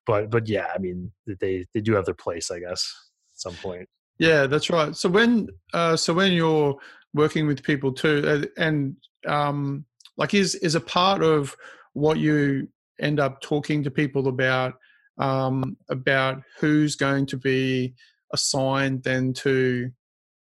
but 0.06 0.30
but 0.30 0.48
yeah 0.48 0.68
i 0.74 0.78
mean 0.78 1.12
they 1.42 1.66
they 1.74 1.82
do 1.82 1.94
have 1.94 2.06
their 2.06 2.14
place 2.14 2.50
i 2.50 2.60
guess 2.60 3.10
at 3.34 3.42
some 3.42 3.54
point 3.56 3.90
yeah 4.20 4.48
that's 4.48 4.70
right. 4.70 4.96
So 4.96 5.10
when 5.10 5.48
uh 5.74 5.96
so 5.96 6.14
when 6.14 6.32
you're 6.32 6.76
working 7.14 7.48
with 7.48 7.64
people 7.64 7.94
too 7.94 8.24
uh, 8.28 8.62
and 8.62 8.96
um 9.28 9.86
like 10.18 10.34
is 10.34 10.56
is 10.56 10.76
a 10.76 10.82
part 10.82 11.24
of 11.24 11.56
what 11.94 12.18
you 12.18 12.68
end 13.00 13.20
up 13.20 13.42
talking 13.42 13.84
to 13.84 13.92
people 13.92 14.28
about 14.28 14.74
um 15.18 15.78
about 15.90 16.42
who's 16.60 16.96
going 16.96 17.26
to 17.28 17.38
be 17.38 17.94
assigned 18.34 19.04
then 19.04 19.34
to 19.34 19.90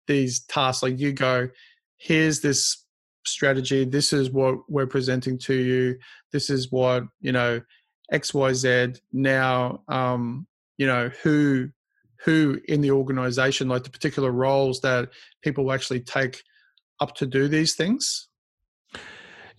these 0.07 0.40
tasks? 0.44 0.83
Like 0.83 0.98
you 0.98 1.12
go 1.12 1.48
here's 1.98 2.40
this 2.40 2.85
strategy. 3.24 3.85
This 3.85 4.12
is 4.12 4.31
what 4.31 4.54
we're 4.68 4.87
presenting 4.87 5.38
to 5.40 5.54
you. 5.54 5.98
This 6.33 6.50
is 6.50 6.70
what 6.70 7.04
you 7.20 7.33
know 7.33 7.61
xyz 8.12 8.98
now 9.12 9.83
um 9.88 10.46
you 10.78 10.87
know 10.87 11.11
who 11.22 11.68
who 12.24 12.61
in 12.66 12.81
the 12.81 12.90
organization 12.90 13.68
like 13.68 13.85
the 13.85 13.90
particular 13.90 14.31
roles 14.31 14.81
that 14.81 15.09
people 15.42 15.72
actually 15.72 16.00
take 16.00 16.42
up 17.00 17.14
to 17.14 17.26
do 17.26 17.48
these 17.48 17.74
things 17.74 18.28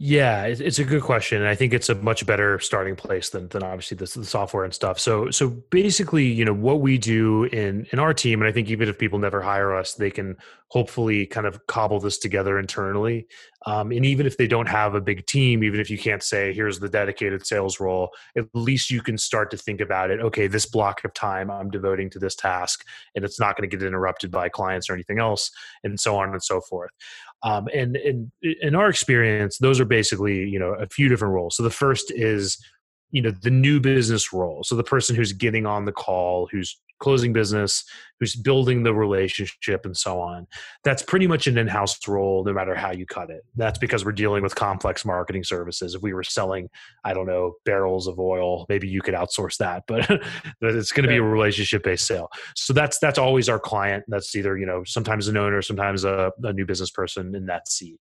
yeah, 0.01 0.45
it's 0.45 0.79
a 0.79 0.85
good 0.85 1.01
question, 1.01 1.43
I 1.43 1.55
think 1.55 1.73
it's 1.73 1.89
a 1.89 1.95
much 1.95 2.25
better 2.25 2.57
starting 2.59 2.95
place 2.95 3.31
than 3.31 3.49
than 3.49 3.63
obviously 3.63 3.97
the, 3.97 4.05
the, 4.05 4.25
software 4.25 4.63
and 4.63 4.73
stuff. 4.73 4.97
So 4.97 5.29
so 5.29 5.49
basically, 5.49 6.23
you 6.25 6.45
know, 6.45 6.53
what 6.53 6.79
we 6.79 6.97
do 6.97 7.43
in 7.43 7.85
in 7.91 7.99
our 7.99 8.13
team, 8.13 8.39
and 8.41 8.47
I 8.47 8.53
think 8.53 8.69
even 8.69 8.88
if 8.88 8.97
people 8.97 9.19
never 9.19 9.41
hire 9.41 9.75
us, 9.75 9.95
they 9.95 10.09
can 10.09 10.38
hopefully 10.69 11.25
kind 11.25 11.45
of 11.45 11.67
cobble 11.67 11.99
this 11.99 12.17
together 12.17 12.59
internally. 12.59 13.27
Um, 13.65 13.91
and 13.91 14.05
even 14.05 14.25
if 14.25 14.38
they 14.38 14.47
don't 14.47 14.67
have 14.67 14.95
a 14.95 15.01
big 15.01 15.25
team, 15.25 15.63
even 15.63 15.81
if 15.81 15.89
you 15.89 15.97
can't 15.97 16.23
say 16.23 16.53
here's 16.53 16.79
the 16.79 16.88
dedicated 16.88 17.45
sales 17.45 17.81
role, 17.81 18.12
at 18.38 18.45
least 18.53 18.89
you 18.89 19.01
can 19.01 19.17
start 19.17 19.51
to 19.51 19.57
think 19.57 19.81
about 19.81 20.12
it. 20.12 20.21
Okay, 20.21 20.47
this 20.47 20.65
block 20.65 21.03
of 21.03 21.13
time 21.13 21.51
I'm 21.51 21.69
devoting 21.69 22.09
to 22.12 22.19
this 22.19 22.35
task, 22.35 22.85
and 23.15 23.25
it's 23.25 23.39
not 23.39 23.57
going 23.57 23.69
to 23.69 23.75
get 23.75 23.85
interrupted 23.85 24.31
by 24.31 24.47
clients 24.47 24.89
or 24.89 24.93
anything 24.93 25.19
else, 25.19 25.51
and 25.83 25.99
so 25.99 26.15
on 26.15 26.31
and 26.31 26.41
so 26.41 26.62
forth. 26.62 26.91
Um, 27.43 27.67
and, 27.73 27.95
and 27.95 28.32
in 28.41 28.75
our 28.75 28.89
experience, 28.89 29.58
those 29.58 29.80
are 29.80 29.86
basically 29.86 30.47
you 30.47 30.60
know 30.60 30.73
a 30.73 30.88
few 30.88 31.08
different 31.08 31.34
roles. 31.34 31.56
So 31.56 31.63
the 31.63 31.69
first 31.69 32.12
is 32.12 32.58
you 33.12 33.21
know 33.21 33.32
the 33.32 33.52
new 33.52 33.80
business 33.80 34.34
role. 34.34 34.63
So 34.63 34.75
the 34.75 34.84
person 34.84 35.15
who's 35.15 35.34
getting 35.34 35.65
on 35.65 35.86
the 35.86 35.91
call, 35.91 36.47
who's 36.52 36.80
closing 36.99 37.33
business, 37.33 37.83
who's 38.19 38.35
building 38.35 38.83
the 38.83 38.93
relationship, 38.93 39.85
and 39.85 39.95
so 39.95 40.19
on. 40.19 40.45
That's 40.83 41.01
pretty 41.01 41.25
much 41.25 41.47
an 41.47 41.57
in-house 41.57 42.05
role, 42.07 42.43
no 42.43 42.53
matter 42.53 42.75
how 42.75 42.91
you 42.91 43.05
cut 43.05 43.29
it. 43.29 43.45
That's 43.55 43.79
because 43.79 44.03
we're 44.03 44.12
dealing 44.12 44.43
with 44.43 44.55
complex 44.55 45.05
marketing 45.05 45.43
services. 45.45 45.95
If 45.95 46.01
we 46.01 46.13
were 46.13 46.23
selling, 46.23 46.69
I 47.05 47.13
don't 47.13 47.27
know, 47.27 47.53
barrels 47.63 48.07
of 48.07 48.19
oil, 48.19 48.65
maybe 48.67 48.89
you 48.89 49.01
could 49.01 49.13
outsource 49.13 49.57
that, 49.57 49.83
but 49.88 50.09
it's 50.62 50.91
going 50.91 51.03
to 51.03 51.09
be 51.09 51.17
a 51.17 51.23
relationship-based 51.23 52.05
sale. 52.05 52.29
So 52.55 52.73
that's 52.73 52.99
that's 52.99 53.17
always 53.17 53.47
our 53.47 53.59
client. 53.59 54.03
That's 54.07 54.35
either 54.35 54.57
you 54.57 54.65
know 54.65 54.83
sometimes 54.85 55.27
an 55.27 55.38
owner, 55.38 55.62
sometimes 55.62 56.03
a, 56.03 56.31
a 56.43 56.53
new 56.53 56.65
business 56.65 56.91
person 56.91 57.33
in 57.35 57.45
that 57.45 57.69
seat. 57.69 57.99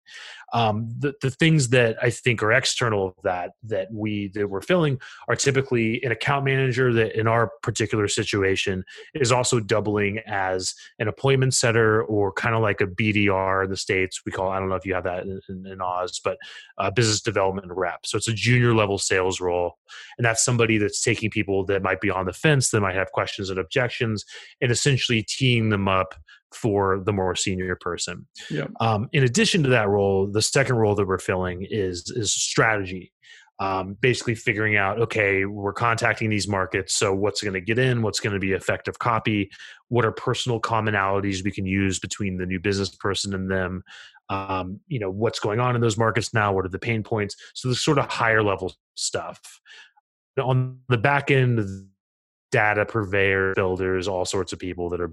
Um, 0.52 0.88
the 0.98 1.14
the 1.22 1.30
things 1.30 1.68
that 1.70 1.96
I 2.02 2.10
think 2.10 2.42
are 2.42 2.52
external 2.52 3.08
of 3.08 3.14
that 3.22 3.52
that 3.64 3.88
we 3.92 4.28
that 4.34 4.48
we're 4.48 4.62
filling 4.62 4.98
are 5.28 5.36
typically 5.36 6.02
an 6.02 6.10
account 6.10 6.44
manager 6.44 6.92
that 6.94 7.18
in 7.18 7.28
our 7.28 7.52
particular 7.62 8.08
situation 8.08 8.84
is 9.14 9.32
also 9.32 9.60
doubling 9.60 10.20
as 10.26 10.74
an 10.98 11.08
appointment 11.08 11.54
setter 11.54 12.02
or 12.04 12.32
kind 12.32 12.54
of 12.54 12.62
like 12.62 12.80
a 12.80 12.86
BDR 12.86 13.64
in 13.64 13.70
the 13.70 13.76
States. 13.76 14.22
We 14.24 14.32
call, 14.32 14.48
I 14.48 14.58
don't 14.58 14.68
know 14.68 14.74
if 14.74 14.86
you 14.86 14.94
have 14.94 15.04
that 15.04 15.24
in, 15.24 15.40
in, 15.48 15.66
in 15.66 15.80
Oz, 15.80 16.20
but 16.22 16.38
uh, 16.78 16.90
business 16.90 17.20
development 17.20 17.68
rep. 17.70 18.06
So 18.06 18.16
it's 18.16 18.28
a 18.28 18.32
junior 18.32 18.74
level 18.74 18.98
sales 18.98 19.40
role. 19.40 19.78
And 20.16 20.24
that's 20.24 20.44
somebody 20.44 20.78
that's 20.78 21.02
taking 21.02 21.30
people 21.30 21.64
that 21.66 21.82
might 21.82 22.00
be 22.00 22.10
on 22.10 22.26
the 22.26 22.32
fence, 22.32 22.70
that 22.70 22.80
might 22.80 22.94
have 22.94 23.12
questions 23.12 23.50
and 23.50 23.58
objections, 23.58 24.24
and 24.60 24.70
essentially 24.70 25.22
teeing 25.22 25.70
them 25.70 25.88
up 25.88 26.14
for 26.52 27.00
the 27.04 27.12
more 27.12 27.34
senior 27.34 27.76
person. 27.76 28.26
Yeah. 28.50 28.68
Um, 28.80 29.08
in 29.12 29.22
addition 29.22 29.62
to 29.64 29.68
that 29.70 29.88
role, 29.88 30.26
the 30.26 30.42
second 30.42 30.76
role 30.76 30.94
that 30.94 31.06
we're 31.06 31.18
filling 31.18 31.66
is 31.68 32.10
is 32.14 32.32
strategy 32.32 33.12
um, 33.60 33.96
basically 34.00 34.34
figuring 34.34 34.76
out 34.76 35.00
okay 35.00 35.44
we're 35.44 35.72
contacting 35.72 36.30
these 36.30 36.46
markets 36.46 36.94
so 36.94 37.12
what's 37.12 37.42
going 37.42 37.54
to 37.54 37.60
get 37.60 37.78
in 37.78 38.02
what's 38.02 38.20
going 38.20 38.32
to 38.32 38.38
be 38.38 38.52
effective 38.52 38.98
copy 38.98 39.50
what 39.88 40.04
are 40.04 40.12
personal 40.12 40.60
commonalities 40.60 41.42
we 41.44 41.50
can 41.50 41.66
use 41.66 41.98
between 41.98 42.38
the 42.38 42.46
new 42.46 42.60
business 42.60 42.94
person 42.94 43.34
and 43.34 43.50
them 43.50 43.82
um, 44.30 44.78
you 44.86 44.98
know 44.98 45.10
what's 45.10 45.40
going 45.40 45.58
on 45.58 45.74
in 45.74 45.80
those 45.80 45.98
markets 45.98 46.32
now 46.34 46.52
what 46.52 46.64
are 46.64 46.70
the 46.70 46.78
pain 46.78 47.02
points 47.02 47.34
so 47.54 47.68
the 47.68 47.74
sort 47.74 47.98
of 47.98 48.06
higher 48.06 48.42
level 48.42 48.72
stuff. 48.94 49.60
On 50.38 50.78
the 50.88 50.98
back 50.98 51.30
end 51.30 51.88
data 52.50 52.86
purveyor 52.86 53.54
builders 53.54 54.08
all 54.08 54.24
sorts 54.24 54.52
of 54.52 54.58
people 54.58 54.88
that 54.88 55.00
are 55.00 55.12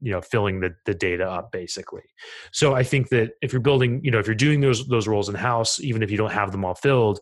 you 0.00 0.12
know 0.12 0.20
filling 0.20 0.60
the, 0.60 0.74
the 0.86 0.94
data 0.94 1.24
up 1.24 1.52
basically. 1.52 2.02
So 2.52 2.74
i 2.74 2.82
think 2.82 3.10
that 3.10 3.32
if 3.42 3.52
you're 3.52 3.62
building 3.62 4.00
you 4.02 4.10
know 4.10 4.18
if 4.18 4.26
you're 4.26 4.34
doing 4.34 4.60
those 4.60 4.86
those 4.88 5.06
roles 5.06 5.28
in 5.28 5.34
house 5.34 5.80
even 5.80 6.02
if 6.02 6.10
you 6.10 6.16
don't 6.16 6.32
have 6.32 6.52
them 6.52 6.64
all 6.64 6.74
filled 6.74 7.20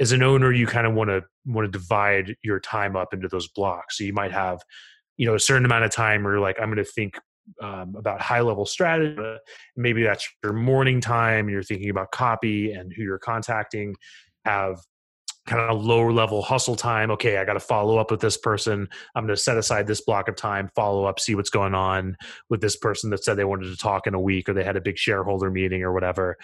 as 0.00 0.12
an 0.12 0.22
owner 0.22 0.52
you 0.52 0.66
kind 0.66 0.86
of 0.86 0.94
want 0.94 1.08
to 1.08 1.22
want 1.46 1.64
to 1.64 1.78
divide 1.78 2.34
your 2.42 2.60
time 2.60 2.96
up 2.96 3.14
into 3.14 3.28
those 3.28 3.48
blocks 3.48 3.98
so 3.98 4.04
you 4.04 4.12
might 4.12 4.32
have 4.32 4.60
you 5.16 5.26
know 5.26 5.34
a 5.34 5.40
certain 5.40 5.64
amount 5.64 5.84
of 5.84 5.90
time 5.90 6.24
where 6.24 6.40
like 6.40 6.56
i'm 6.60 6.66
going 6.66 6.76
to 6.76 6.84
think 6.84 7.18
um, 7.60 7.94
about 7.96 8.20
high 8.20 8.40
level 8.40 8.66
strategy. 8.66 9.20
Maybe 9.76 10.02
that's 10.02 10.26
your 10.42 10.52
morning 10.52 11.00
time. 11.00 11.48
You're 11.48 11.62
thinking 11.62 11.90
about 11.90 12.10
copy 12.10 12.72
and 12.72 12.92
who 12.92 13.02
you're 13.02 13.18
contacting. 13.18 13.96
Have 14.44 14.78
kind 15.46 15.60
of 15.60 15.84
lower 15.84 16.12
level 16.12 16.42
hustle 16.42 16.76
time. 16.76 17.10
Okay, 17.10 17.38
I 17.38 17.44
got 17.44 17.54
to 17.54 17.60
follow 17.60 17.98
up 17.98 18.10
with 18.10 18.20
this 18.20 18.36
person. 18.36 18.88
I'm 19.14 19.24
going 19.24 19.36
to 19.36 19.40
set 19.40 19.58
aside 19.58 19.86
this 19.86 20.00
block 20.00 20.28
of 20.28 20.36
time, 20.36 20.70
follow 20.74 21.04
up, 21.04 21.20
see 21.20 21.34
what's 21.34 21.50
going 21.50 21.74
on 21.74 22.16
with 22.48 22.60
this 22.60 22.76
person 22.76 23.10
that 23.10 23.24
said 23.24 23.36
they 23.36 23.44
wanted 23.44 23.70
to 23.70 23.76
talk 23.76 24.06
in 24.06 24.14
a 24.14 24.20
week 24.20 24.48
or 24.48 24.54
they 24.54 24.64
had 24.64 24.76
a 24.76 24.80
big 24.80 24.98
shareholder 24.98 25.50
meeting 25.50 25.82
or 25.82 25.92
whatever. 25.92 26.36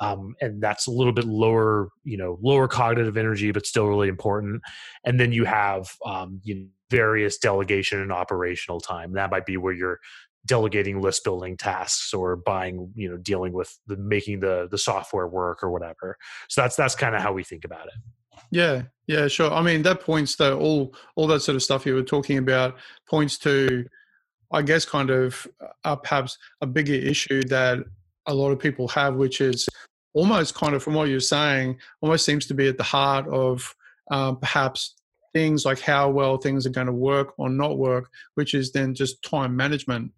Um, 0.00 0.34
and 0.40 0.62
that's 0.62 0.86
a 0.86 0.92
little 0.92 1.12
bit 1.12 1.24
lower, 1.24 1.88
you 2.04 2.16
know, 2.16 2.38
lower 2.40 2.68
cognitive 2.68 3.16
energy, 3.16 3.50
but 3.50 3.66
still 3.66 3.86
really 3.86 4.08
important. 4.08 4.62
And 5.04 5.18
then 5.18 5.32
you 5.32 5.44
have 5.44 5.90
um, 6.04 6.40
you 6.44 6.54
know, 6.54 6.66
various 6.90 7.38
delegation 7.38 8.00
and 8.00 8.12
operational 8.12 8.80
time. 8.80 9.12
That 9.12 9.30
might 9.30 9.44
be 9.44 9.56
where 9.56 9.74
you're 9.74 10.00
delegating 10.46 11.00
list 11.00 11.24
building 11.24 11.56
tasks 11.56 12.14
or 12.14 12.34
buying 12.34 12.90
you 12.94 13.08
know 13.08 13.18
dealing 13.18 13.52
with 13.52 13.78
the 13.86 13.96
making 13.96 14.40
the 14.40 14.66
the 14.70 14.78
software 14.78 15.26
work 15.26 15.62
or 15.62 15.70
whatever 15.70 16.16
so 16.48 16.62
that's 16.62 16.74
that's 16.74 16.94
kind 16.94 17.14
of 17.14 17.20
how 17.20 17.32
we 17.32 17.44
think 17.44 17.64
about 17.64 17.86
it 17.86 17.92
yeah, 18.50 18.82
yeah, 19.06 19.28
sure. 19.28 19.52
I 19.52 19.62
mean, 19.62 19.82
that 19.82 20.00
points 20.00 20.36
to 20.36 20.54
all 20.54 20.94
all 21.16 21.26
that 21.28 21.40
sort 21.40 21.56
of 21.56 21.62
stuff 21.62 21.86
you 21.86 21.94
were 21.94 22.02
talking 22.02 22.38
about 22.38 22.76
points 23.08 23.38
to, 23.38 23.86
I 24.52 24.62
guess, 24.62 24.84
kind 24.84 25.10
of 25.10 25.46
uh, 25.84 25.96
perhaps 25.96 26.38
a 26.60 26.66
bigger 26.66 26.94
issue 26.94 27.42
that 27.44 27.78
a 28.26 28.34
lot 28.34 28.50
of 28.50 28.58
people 28.58 28.86
have, 28.88 29.16
which 29.16 29.40
is 29.40 29.68
almost 30.12 30.54
kind 30.54 30.74
of 30.74 30.82
from 30.82 30.94
what 30.94 31.08
you're 31.08 31.20
saying, 31.20 31.78
almost 32.00 32.24
seems 32.24 32.46
to 32.46 32.54
be 32.54 32.68
at 32.68 32.76
the 32.76 32.82
heart 32.82 33.26
of 33.28 33.74
um, 34.10 34.38
perhaps 34.38 34.94
things 35.32 35.64
like 35.64 35.80
how 35.80 36.10
well 36.10 36.36
things 36.36 36.66
are 36.66 36.70
going 36.70 36.86
to 36.86 36.92
work 36.92 37.32
or 37.38 37.48
not 37.48 37.78
work, 37.78 38.10
which 38.34 38.54
is 38.54 38.72
then 38.72 38.94
just 38.94 39.22
time 39.22 39.56
management. 39.56 40.12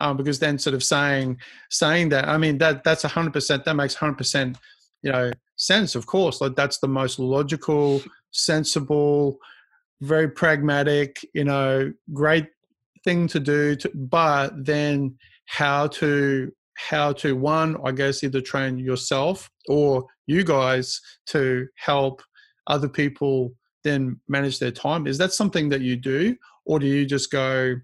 Um, 0.00 0.16
because 0.16 0.38
then 0.38 0.60
sort 0.60 0.74
of 0.74 0.84
saying 0.84 1.38
saying 1.70 2.10
that, 2.10 2.28
I 2.28 2.38
mean 2.38 2.58
that 2.58 2.84
that's 2.84 3.02
hundred 3.02 3.32
percent. 3.32 3.64
That 3.64 3.74
makes 3.74 3.94
hundred 3.94 4.18
percent 4.18 4.56
you 5.02 5.10
know 5.10 5.32
sense 5.58 5.94
of 5.94 6.06
course 6.06 6.40
like 6.40 6.56
that's 6.56 6.78
the 6.78 6.88
most 6.88 7.18
logical 7.18 8.02
sensible 8.30 9.38
very 10.00 10.28
pragmatic 10.28 11.18
you 11.34 11.44
know 11.44 11.92
great 12.12 12.46
thing 13.04 13.28
to 13.28 13.38
do 13.38 13.76
to, 13.76 13.90
but 13.94 14.50
then 14.64 15.14
how 15.46 15.86
to 15.86 16.50
how 16.76 17.12
to 17.12 17.36
one 17.36 17.76
i 17.84 17.92
guess 17.92 18.24
either 18.24 18.40
train 18.40 18.78
yourself 18.78 19.50
or 19.68 20.06
you 20.26 20.44
guys 20.44 21.00
to 21.26 21.66
help 21.76 22.22
other 22.68 22.88
people 22.88 23.52
then 23.82 24.20
manage 24.28 24.58
their 24.58 24.70
time. 24.70 25.06
Is 25.06 25.18
that 25.18 25.32
something 25.32 25.68
that 25.70 25.80
you 25.80 25.96
do 25.96 26.36
or 26.66 26.78
do 26.78 26.86
you 26.86 27.06
just 27.06 27.30
go 27.30 27.74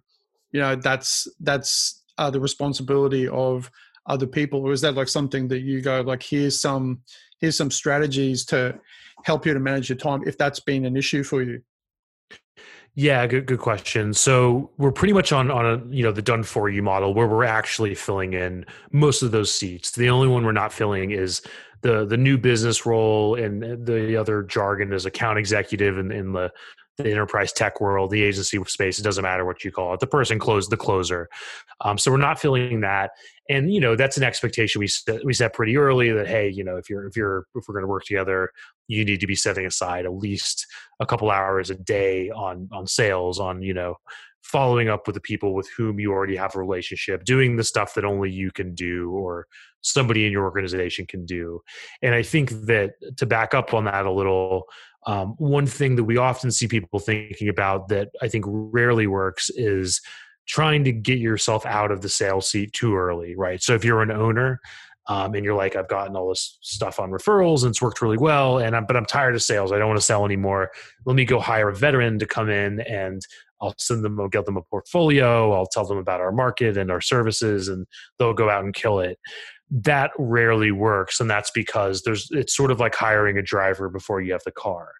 you 0.52 0.60
know 0.60 0.76
that's 0.76 1.26
that's 1.40 2.02
uh, 2.18 2.30
the 2.30 2.40
responsibility 2.40 3.26
of 3.28 3.70
other 4.06 4.26
people 4.26 4.60
or 4.60 4.72
is 4.72 4.82
that 4.82 4.94
like 4.94 5.08
something 5.08 5.48
that 5.48 5.60
you 5.60 5.80
go 5.80 6.02
like 6.02 6.22
here's 6.22 6.60
some 6.60 7.00
here's 7.44 7.56
some 7.56 7.70
strategies 7.70 8.42
to 8.46 8.74
help 9.24 9.44
you 9.44 9.52
to 9.52 9.60
manage 9.60 9.90
your 9.90 9.98
time 9.98 10.22
if 10.26 10.38
that's 10.38 10.60
been 10.60 10.86
an 10.86 10.96
issue 10.96 11.22
for 11.22 11.42
you 11.42 11.60
yeah, 12.96 13.26
good 13.26 13.46
good 13.46 13.58
question. 13.58 14.14
So 14.14 14.70
we're 14.78 14.92
pretty 14.92 15.14
much 15.14 15.32
on 15.32 15.50
on 15.50 15.66
a 15.66 15.84
you 15.92 16.04
know 16.04 16.12
the 16.12 16.22
done 16.22 16.44
for 16.44 16.68
you 16.68 16.80
model 16.80 17.12
where 17.12 17.26
we're 17.26 17.42
actually 17.42 17.96
filling 17.96 18.34
in 18.34 18.64
most 18.92 19.22
of 19.22 19.32
those 19.32 19.52
seats. 19.52 19.90
The 19.90 20.08
only 20.08 20.28
one 20.28 20.44
we're 20.44 20.52
not 20.52 20.72
filling 20.72 21.10
is 21.10 21.42
the 21.80 22.04
the 22.04 22.16
new 22.16 22.38
business 22.38 22.86
role 22.86 23.34
and 23.34 23.84
the 23.84 24.16
other 24.16 24.44
jargon 24.44 24.92
is 24.92 25.06
account 25.06 25.40
executive 25.40 25.98
in, 25.98 26.12
in 26.12 26.32
the 26.34 26.52
the 26.96 27.10
enterprise 27.10 27.52
tech 27.52 27.80
world, 27.80 28.10
the 28.10 28.22
agency 28.22 28.62
space, 28.66 28.98
it 28.98 29.02
doesn't 29.02 29.22
matter 29.22 29.44
what 29.44 29.64
you 29.64 29.72
call 29.72 29.94
it. 29.94 30.00
The 30.00 30.06
person 30.06 30.38
closed 30.38 30.70
the 30.70 30.76
closer. 30.76 31.28
Um, 31.80 31.98
so 31.98 32.10
we're 32.10 32.18
not 32.18 32.38
feeling 32.38 32.80
that. 32.80 33.10
And, 33.48 33.72
you 33.72 33.80
know, 33.80 33.96
that's 33.96 34.16
an 34.16 34.22
expectation 34.22 34.78
we 34.78 34.86
set, 34.86 35.24
we 35.24 35.34
set 35.34 35.52
pretty 35.52 35.76
early 35.76 36.12
that, 36.12 36.26
hey, 36.26 36.48
you 36.48 36.64
know, 36.64 36.76
if 36.76 36.88
you're, 36.88 37.06
if 37.06 37.16
you're, 37.16 37.46
if 37.54 37.64
we're 37.68 37.74
going 37.74 37.82
to 37.84 37.88
work 37.88 38.04
together, 38.04 38.50
you 38.86 39.04
need 39.04 39.20
to 39.20 39.26
be 39.26 39.34
setting 39.34 39.66
aside 39.66 40.06
at 40.06 40.14
least 40.14 40.66
a 41.00 41.06
couple 41.06 41.30
hours 41.30 41.70
a 41.70 41.74
day 41.74 42.30
on, 42.30 42.68
on 42.72 42.86
sales, 42.86 43.40
on, 43.40 43.62
you 43.62 43.74
know, 43.74 43.96
following 44.44 44.90
up 44.90 45.06
with 45.06 45.14
the 45.14 45.20
people 45.20 45.54
with 45.54 45.68
whom 45.76 45.98
you 45.98 46.12
already 46.12 46.36
have 46.36 46.54
a 46.54 46.58
relationship, 46.58 47.24
doing 47.24 47.56
the 47.56 47.64
stuff 47.64 47.94
that 47.94 48.04
only 48.04 48.30
you 48.30 48.52
can 48.52 48.74
do 48.74 49.10
or 49.10 49.46
somebody 49.80 50.26
in 50.26 50.32
your 50.32 50.44
organization 50.44 51.06
can 51.06 51.24
do. 51.24 51.60
And 52.02 52.14
I 52.14 52.22
think 52.22 52.50
that 52.66 52.92
to 53.16 53.26
back 53.26 53.54
up 53.54 53.72
on 53.72 53.84
that 53.84 54.04
a 54.04 54.12
little, 54.12 54.64
um, 55.06 55.34
one 55.38 55.66
thing 55.66 55.96
that 55.96 56.04
we 56.04 56.18
often 56.18 56.50
see 56.50 56.68
people 56.68 56.98
thinking 56.98 57.48
about 57.48 57.88
that 57.88 58.10
I 58.20 58.28
think 58.28 58.44
rarely 58.46 59.06
works 59.06 59.50
is 59.50 60.00
trying 60.46 60.84
to 60.84 60.92
get 60.92 61.18
yourself 61.18 61.64
out 61.64 61.90
of 61.90 62.02
the 62.02 62.08
sales 62.08 62.48
seat 62.50 62.72
too 62.74 62.94
early, 62.94 63.34
right? 63.34 63.62
So 63.62 63.74
if 63.74 63.82
you're 63.82 64.02
an 64.02 64.12
owner 64.12 64.60
um, 65.06 65.34
and 65.34 65.44
you're 65.44 65.56
like, 65.56 65.76
I've 65.76 65.88
gotten 65.88 66.16
all 66.16 66.28
this 66.28 66.58
stuff 66.62 66.98
on 66.98 67.10
referrals 67.10 67.62
and 67.62 67.70
it's 67.70 67.82
worked 67.82 68.00
really 68.00 68.18
well, 68.18 68.58
and 68.58 68.74
I'm, 68.74 68.86
but 68.86 68.96
I'm 68.96 69.06
tired 69.06 69.34
of 69.34 69.42
sales. 69.42 69.72
I 69.72 69.78
don't 69.78 69.88
want 69.88 69.98
to 69.98 70.06
sell 70.06 70.24
anymore. 70.24 70.70
Let 71.04 71.16
me 71.16 71.24
go 71.24 71.40
hire 71.40 71.68
a 71.68 71.74
veteran 71.74 72.18
to 72.18 72.26
come 72.26 72.48
in 72.48 72.80
and 72.80 73.22
I'll 73.60 73.74
send 73.78 74.04
them, 74.04 74.20
I'll 74.20 74.28
get 74.28 74.44
them 74.46 74.56
a 74.56 74.62
portfolio. 74.62 75.52
I'll 75.52 75.66
tell 75.66 75.86
them 75.86 75.98
about 75.98 76.20
our 76.20 76.32
market 76.32 76.76
and 76.76 76.90
our 76.90 77.00
services, 77.00 77.68
and 77.68 77.86
they'll 78.18 78.34
go 78.34 78.50
out 78.50 78.64
and 78.64 78.74
kill 78.74 79.00
it 79.00 79.18
that 79.70 80.12
rarely 80.18 80.70
works 80.70 81.20
and 81.20 81.28
that's 81.28 81.50
because 81.50 82.02
there's 82.02 82.28
it's 82.30 82.56
sort 82.56 82.70
of 82.70 82.80
like 82.80 82.94
hiring 82.94 83.38
a 83.38 83.42
driver 83.42 83.88
before 83.88 84.20
you 84.20 84.32
have 84.32 84.42
the 84.44 84.52
car 84.52 84.92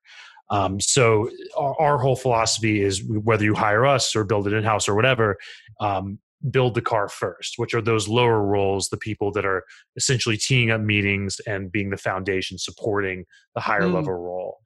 um, 0.50 0.80
so 0.80 1.30
our, 1.56 1.80
our, 1.80 1.98
whole 1.98 2.16
philosophy 2.16 2.82
is 2.82 3.02
whether 3.08 3.44
you 3.44 3.54
hire 3.54 3.86
us 3.86 4.14
or 4.14 4.24
build 4.24 4.46
it 4.46 4.52
in 4.52 4.64
house 4.64 4.88
or 4.88 4.94
whatever 4.94 5.36
um, 5.80 6.18
build 6.50 6.74
the 6.74 6.82
car 6.82 7.08
first 7.08 7.54
which 7.56 7.74
are 7.74 7.80
those 7.80 8.08
lower 8.08 8.42
roles 8.42 8.88
the 8.88 8.96
people 8.96 9.30
that 9.32 9.44
are 9.44 9.64
essentially 9.96 10.36
teeing 10.36 10.70
up 10.70 10.80
meetings 10.80 11.40
and 11.46 11.72
being 11.72 11.90
the 11.90 11.96
foundation 11.96 12.58
supporting 12.58 13.24
the 13.54 13.60
higher 13.60 13.82
mm. 13.82 13.94
level 13.94 14.14
role 14.14 14.58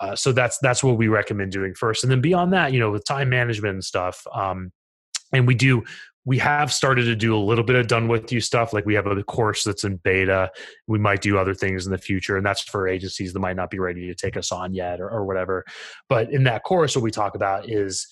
uh, 0.00 0.16
so 0.16 0.32
that's 0.32 0.58
that's 0.58 0.82
what 0.82 0.96
we 0.96 1.08
recommend 1.08 1.52
doing 1.52 1.74
first 1.74 2.04
and 2.04 2.10
then 2.10 2.20
beyond 2.20 2.52
that 2.52 2.72
you 2.72 2.80
know 2.80 2.90
with 2.90 3.04
time 3.04 3.28
management 3.28 3.74
and 3.74 3.84
stuff 3.84 4.26
um, 4.34 4.72
and 5.32 5.46
we 5.46 5.54
do 5.54 5.82
we 6.24 6.38
have 6.38 6.72
started 6.72 7.04
to 7.04 7.16
do 7.16 7.36
a 7.36 7.38
little 7.38 7.64
bit 7.64 7.76
of 7.76 7.88
done 7.88 8.06
with 8.06 8.30
you 8.30 8.40
stuff. 8.40 8.72
Like 8.72 8.86
we 8.86 8.94
have 8.94 9.06
a 9.06 9.22
course 9.24 9.64
that's 9.64 9.84
in 9.84 9.96
beta. 9.96 10.50
We 10.86 10.98
might 10.98 11.20
do 11.20 11.36
other 11.36 11.54
things 11.54 11.84
in 11.84 11.92
the 11.92 11.98
future, 11.98 12.36
and 12.36 12.46
that's 12.46 12.62
for 12.62 12.86
agencies 12.86 13.32
that 13.32 13.40
might 13.40 13.56
not 13.56 13.70
be 13.70 13.80
ready 13.80 14.06
to 14.06 14.14
take 14.14 14.36
us 14.36 14.52
on 14.52 14.72
yet 14.72 15.00
or, 15.00 15.10
or 15.10 15.24
whatever. 15.24 15.64
But 16.08 16.32
in 16.32 16.44
that 16.44 16.62
course, 16.62 16.94
what 16.94 17.02
we 17.02 17.10
talk 17.10 17.34
about 17.34 17.68
is 17.68 18.06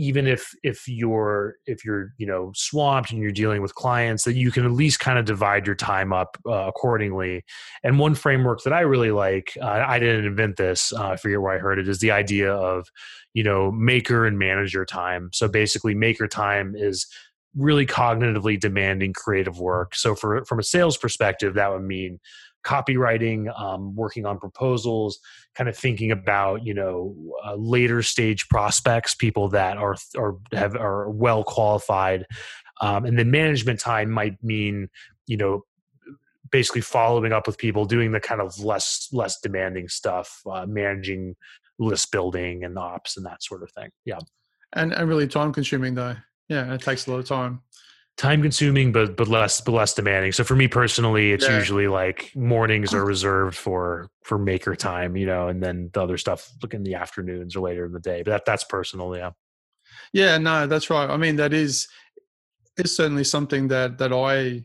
even 0.00 0.26
if 0.26 0.54
if 0.62 0.88
you're 0.88 1.56
if 1.66 1.84
you're 1.84 2.14
you 2.16 2.26
know 2.26 2.50
swamped 2.54 3.12
and 3.12 3.20
you're 3.20 3.30
dealing 3.30 3.60
with 3.60 3.74
clients 3.74 4.24
that 4.24 4.34
you 4.34 4.50
can 4.50 4.64
at 4.64 4.72
least 4.72 4.98
kind 4.98 5.18
of 5.18 5.26
divide 5.26 5.66
your 5.66 5.76
time 5.76 6.10
up 6.10 6.38
uh, 6.46 6.66
accordingly 6.66 7.44
and 7.84 7.98
one 7.98 8.14
framework 8.14 8.62
that 8.62 8.72
i 8.72 8.80
really 8.80 9.10
like 9.10 9.52
uh, 9.60 9.84
i 9.86 9.98
didn't 9.98 10.24
invent 10.24 10.56
this 10.56 10.90
uh, 10.94 11.10
i 11.10 11.16
forget 11.16 11.40
where 11.40 11.54
i 11.54 11.58
heard 11.58 11.78
it 11.78 11.86
is 11.86 11.98
the 11.98 12.10
idea 12.10 12.50
of 12.50 12.88
you 13.34 13.44
know 13.44 13.70
maker 13.70 14.24
and 14.24 14.38
manager 14.38 14.86
time 14.86 15.28
so 15.34 15.46
basically 15.46 15.94
maker 15.94 16.26
time 16.26 16.74
is 16.74 17.06
really 17.56 17.84
cognitively 17.84 18.58
demanding 18.58 19.12
creative 19.12 19.58
work. 19.58 19.96
So, 19.96 20.14
for 20.14 20.44
from 20.44 20.60
a 20.60 20.62
sales 20.62 20.96
perspective, 20.96 21.54
that 21.54 21.72
would 21.72 21.82
mean 21.82 22.20
copywriting, 22.64 23.58
um, 23.58 23.94
working 23.94 24.26
on 24.26 24.38
proposals, 24.38 25.18
kind 25.54 25.68
of 25.68 25.76
thinking 25.76 26.10
about 26.10 26.64
you 26.64 26.74
know 26.74 27.14
uh, 27.44 27.54
later 27.54 28.02
stage 28.02 28.48
prospects, 28.48 29.14
people 29.14 29.48
that 29.48 29.76
are 29.76 29.96
are 30.16 30.36
have 30.52 30.76
are 30.76 31.10
well 31.10 31.44
qualified, 31.44 32.26
um, 32.80 33.04
and 33.04 33.18
then 33.18 33.30
management 33.30 33.80
time 33.80 34.10
might 34.10 34.42
mean 34.42 34.88
you 35.26 35.36
know 35.36 35.64
basically 36.50 36.80
following 36.80 37.32
up 37.32 37.46
with 37.46 37.58
people, 37.58 37.84
doing 37.84 38.12
the 38.12 38.20
kind 38.20 38.40
of 38.40 38.58
less 38.58 39.08
less 39.12 39.40
demanding 39.40 39.88
stuff, 39.88 40.40
uh, 40.50 40.66
managing 40.66 41.36
list 41.78 42.12
building 42.12 42.64
and 42.64 42.76
ops 42.76 43.16
and 43.16 43.24
that 43.24 43.42
sort 43.42 43.62
of 43.62 43.70
thing. 43.72 43.90
Yeah, 44.04 44.18
and 44.74 44.92
and 44.92 45.08
really 45.08 45.28
time 45.28 45.52
consuming 45.52 45.94
though. 45.94 46.16
Yeah, 46.48 46.74
it 46.74 46.82
takes 46.82 47.06
a 47.06 47.10
lot 47.12 47.20
of 47.20 47.26
time. 47.26 47.62
Time 48.16 48.42
consuming, 48.42 48.92
but 48.92 49.16
but 49.16 49.28
less 49.28 49.60
but 49.60 49.72
less 49.72 49.94
demanding. 49.94 50.32
So 50.32 50.44
for 50.44 50.54
me 50.54 50.68
personally, 50.68 51.32
it's 51.32 51.46
yeah. 51.46 51.56
usually 51.56 51.88
like 51.88 52.32
mornings 52.34 52.92
are 52.92 53.04
reserved 53.06 53.56
for 53.56 54.10
for 54.24 54.38
maker 54.38 54.76
time, 54.76 55.16
you 55.16 55.26
know, 55.26 55.48
and 55.48 55.62
then 55.62 55.90
the 55.94 56.02
other 56.02 56.18
stuff 56.18 56.50
look 56.62 56.74
in 56.74 56.82
the 56.82 56.94
afternoons 56.94 57.56
or 57.56 57.60
later 57.60 57.86
in 57.86 57.92
the 57.92 58.00
day. 58.00 58.22
But 58.22 58.30
that 58.30 58.44
that's 58.44 58.64
personal, 58.64 59.16
yeah. 59.16 59.30
Yeah, 60.12 60.38
no, 60.38 60.66
that's 60.66 60.90
right. 60.90 61.08
I 61.08 61.16
mean, 61.16 61.36
that 61.36 61.52
is 61.52 61.88
is 62.76 62.94
certainly 62.94 63.24
something 63.24 63.68
that 63.68 63.98
that 63.98 64.12
I 64.12 64.64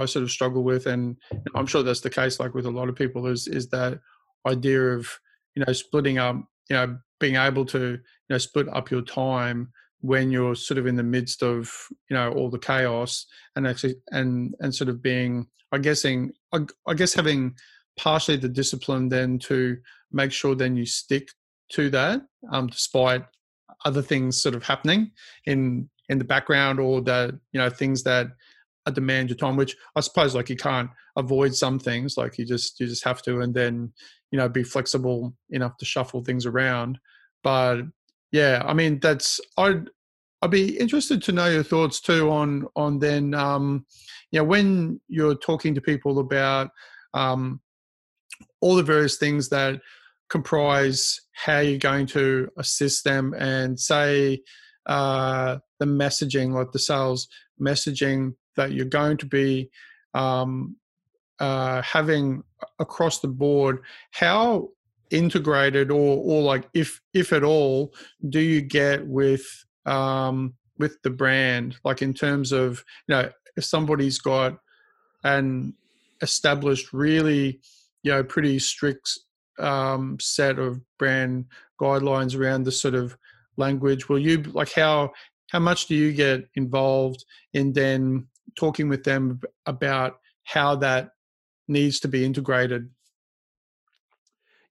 I 0.00 0.04
sort 0.06 0.22
of 0.22 0.30
struggle 0.30 0.62
with, 0.62 0.86
and 0.86 1.16
I'm 1.54 1.66
sure 1.66 1.82
that's 1.82 2.00
the 2.00 2.10
case. 2.10 2.38
Like 2.38 2.54
with 2.54 2.66
a 2.66 2.70
lot 2.70 2.88
of 2.88 2.96
people, 2.96 3.26
is 3.26 3.48
is 3.48 3.68
that 3.70 4.00
idea 4.46 4.80
of 4.80 5.08
you 5.54 5.64
know 5.64 5.72
splitting 5.72 6.18
up, 6.18 6.36
you 6.70 6.76
know, 6.76 6.98
being 7.18 7.36
able 7.36 7.64
to 7.66 7.80
you 7.80 7.98
know 8.30 8.38
split 8.38 8.68
up 8.68 8.90
your 8.90 9.02
time 9.02 9.72
when 10.06 10.30
you're 10.30 10.54
sort 10.54 10.78
of 10.78 10.86
in 10.86 10.96
the 10.96 11.02
midst 11.02 11.42
of 11.42 11.72
you 12.08 12.16
know 12.16 12.32
all 12.32 12.48
the 12.48 12.58
chaos 12.58 13.26
and 13.56 13.66
actually 13.66 13.96
and 14.10 14.54
and 14.60 14.74
sort 14.74 14.88
of 14.88 15.02
being 15.02 15.46
i 15.72 15.78
guessing 15.78 16.32
I, 16.52 16.60
I 16.86 16.94
guess 16.94 17.12
having 17.12 17.54
partially 17.98 18.36
the 18.36 18.48
discipline 18.48 19.08
then 19.08 19.38
to 19.40 19.76
make 20.12 20.32
sure 20.32 20.54
then 20.54 20.76
you 20.76 20.86
stick 20.86 21.28
to 21.72 21.90
that 21.90 22.22
um, 22.52 22.68
despite 22.68 23.24
other 23.84 24.02
things 24.02 24.40
sort 24.40 24.54
of 24.54 24.62
happening 24.62 25.10
in 25.44 25.88
in 26.08 26.18
the 26.18 26.24
background 26.24 26.78
or 26.78 27.00
the 27.00 27.38
you 27.52 27.60
know 27.60 27.70
things 27.70 28.02
that 28.04 28.28
demand 28.92 29.28
your 29.28 29.36
time 29.36 29.56
which 29.56 29.76
i 29.96 30.00
suppose 30.00 30.36
like 30.36 30.48
you 30.48 30.54
can't 30.54 30.90
avoid 31.16 31.52
some 31.52 31.76
things 31.76 32.16
like 32.16 32.38
you 32.38 32.46
just 32.46 32.78
you 32.78 32.86
just 32.86 33.02
have 33.02 33.20
to 33.20 33.40
and 33.40 33.52
then 33.52 33.92
you 34.30 34.38
know 34.38 34.48
be 34.48 34.62
flexible 34.62 35.34
enough 35.50 35.76
to 35.76 35.84
shuffle 35.84 36.22
things 36.22 36.46
around. 36.46 36.98
But 37.42 37.82
yeah 38.32 38.62
i 38.66 38.74
mean 38.74 38.98
that's 39.00 39.40
i'd 39.56 39.88
i'd 40.42 40.50
be 40.50 40.78
interested 40.78 41.22
to 41.22 41.32
know 41.32 41.48
your 41.48 41.62
thoughts 41.62 42.00
too 42.00 42.30
on 42.30 42.66
on 42.76 42.98
then 42.98 43.34
um 43.34 43.84
you 44.30 44.38
know 44.38 44.44
when 44.44 45.00
you're 45.08 45.34
talking 45.34 45.74
to 45.74 45.80
people 45.80 46.18
about 46.18 46.70
um 47.14 47.60
all 48.60 48.76
the 48.76 48.82
various 48.82 49.16
things 49.16 49.48
that 49.48 49.80
comprise 50.28 51.20
how 51.32 51.60
you're 51.60 51.78
going 51.78 52.06
to 52.06 52.48
assist 52.58 53.04
them 53.04 53.34
and 53.38 53.78
say 53.78 54.42
uh, 54.86 55.58
the 55.78 55.86
messaging 55.86 56.52
like 56.52 56.72
the 56.72 56.78
sales 56.78 57.28
messaging 57.60 58.34
that 58.56 58.72
you're 58.72 58.84
going 58.84 59.16
to 59.16 59.26
be 59.26 59.70
um, 60.14 60.76
uh, 61.38 61.82
having 61.82 62.42
across 62.78 63.20
the 63.20 63.28
board 63.28 63.82
how 64.12 64.68
integrated 65.10 65.90
or 65.90 66.18
or 66.24 66.42
like 66.42 66.68
if 66.74 67.00
if 67.14 67.32
at 67.32 67.44
all 67.44 67.94
do 68.28 68.40
you 68.40 68.60
get 68.60 69.06
with 69.06 69.64
um 69.86 70.54
with 70.78 71.00
the 71.02 71.10
brand 71.10 71.76
like 71.84 72.02
in 72.02 72.12
terms 72.12 72.52
of 72.52 72.84
you 73.08 73.14
know 73.14 73.30
if 73.56 73.64
somebody's 73.64 74.18
got 74.18 74.58
an 75.24 75.74
established 76.22 76.92
really 76.92 77.60
you 78.02 78.10
know 78.12 78.22
pretty 78.22 78.58
strict 78.58 79.18
um 79.58 80.18
set 80.20 80.58
of 80.58 80.80
brand 80.98 81.46
guidelines 81.80 82.38
around 82.38 82.64
the 82.64 82.72
sort 82.72 82.94
of 82.94 83.16
language 83.56 84.08
will 84.08 84.18
you 84.18 84.42
like 84.42 84.72
how 84.72 85.10
how 85.50 85.58
much 85.58 85.86
do 85.86 85.94
you 85.94 86.12
get 86.12 86.46
involved 86.56 87.24
in 87.54 87.72
then 87.72 88.26
talking 88.58 88.88
with 88.88 89.04
them 89.04 89.40
about 89.66 90.18
how 90.44 90.76
that 90.76 91.10
needs 91.68 92.00
to 92.00 92.08
be 92.08 92.24
integrated? 92.24 92.90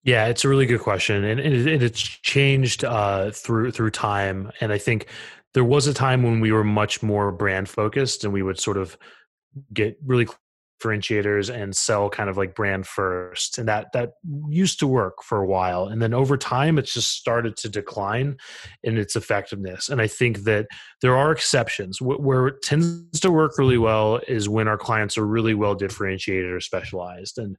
Yeah, 0.05 0.27
it's 0.27 0.45
a 0.45 0.49
really 0.49 0.67
good 0.67 0.81
question, 0.81 1.23
and, 1.23 1.39
and 1.39 1.67
it's 1.81 1.99
changed 1.99 2.85
uh, 2.85 3.31
through 3.31 3.71
through 3.71 3.89
time. 3.89 4.51
And 4.61 4.71
I 4.71 4.77
think 4.77 5.07
there 5.55 5.63
was 5.63 5.87
a 5.87 5.95
time 5.95 6.21
when 6.21 6.39
we 6.39 6.51
were 6.51 6.63
much 6.63 7.01
more 7.01 7.31
brand 7.31 7.67
focused, 7.67 8.23
and 8.23 8.31
we 8.31 8.43
would 8.43 8.59
sort 8.59 8.77
of 8.77 8.97
get 9.73 9.97
really 10.05 10.27
differentiators 10.79 11.51
and 11.51 11.75
sell 11.75 12.09
kind 12.09 12.29
of 12.29 12.37
like 12.37 12.53
brand 12.53 12.85
first 12.85 13.57
and 13.57 13.67
that 13.67 13.87
that 13.93 14.11
used 14.49 14.77
to 14.77 14.85
work 14.85 15.23
for 15.23 15.41
a 15.41 15.47
while 15.47 15.87
and 15.87 16.01
then 16.01 16.13
over 16.13 16.37
time 16.37 16.77
it's 16.77 16.93
just 16.93 17.11
started 17.11 17.55
to 17.55 17.69
decline 17.69 18.35
in 18.83 18.97
its 18.97 19.15
effectiveness 19.15 19.87
and 19.87 20.01
i 20.01 20.07
think 20.07 20.39
that 20.39 20.67
there 21.01 21.15
are 21.15 21.31
exceptions 21.31 22.01
where 22.01 22.47
it 22.47 22.61
tends 22.61 23.21
to 23.21 23.31
work 23.31 23.57
really 23.57 23.77
well 23.77 24.19
is 24.27 24.49
when 24.49 24.67
our 24.67 24.77
clients 24.77 25.17
are 25.17 25.25
really 25.25 25.53
well 25.53 25.75
differentiated 25.75 26.51
or 26.51 26.59
specialized 26.59 27.37
and 27.37 27.55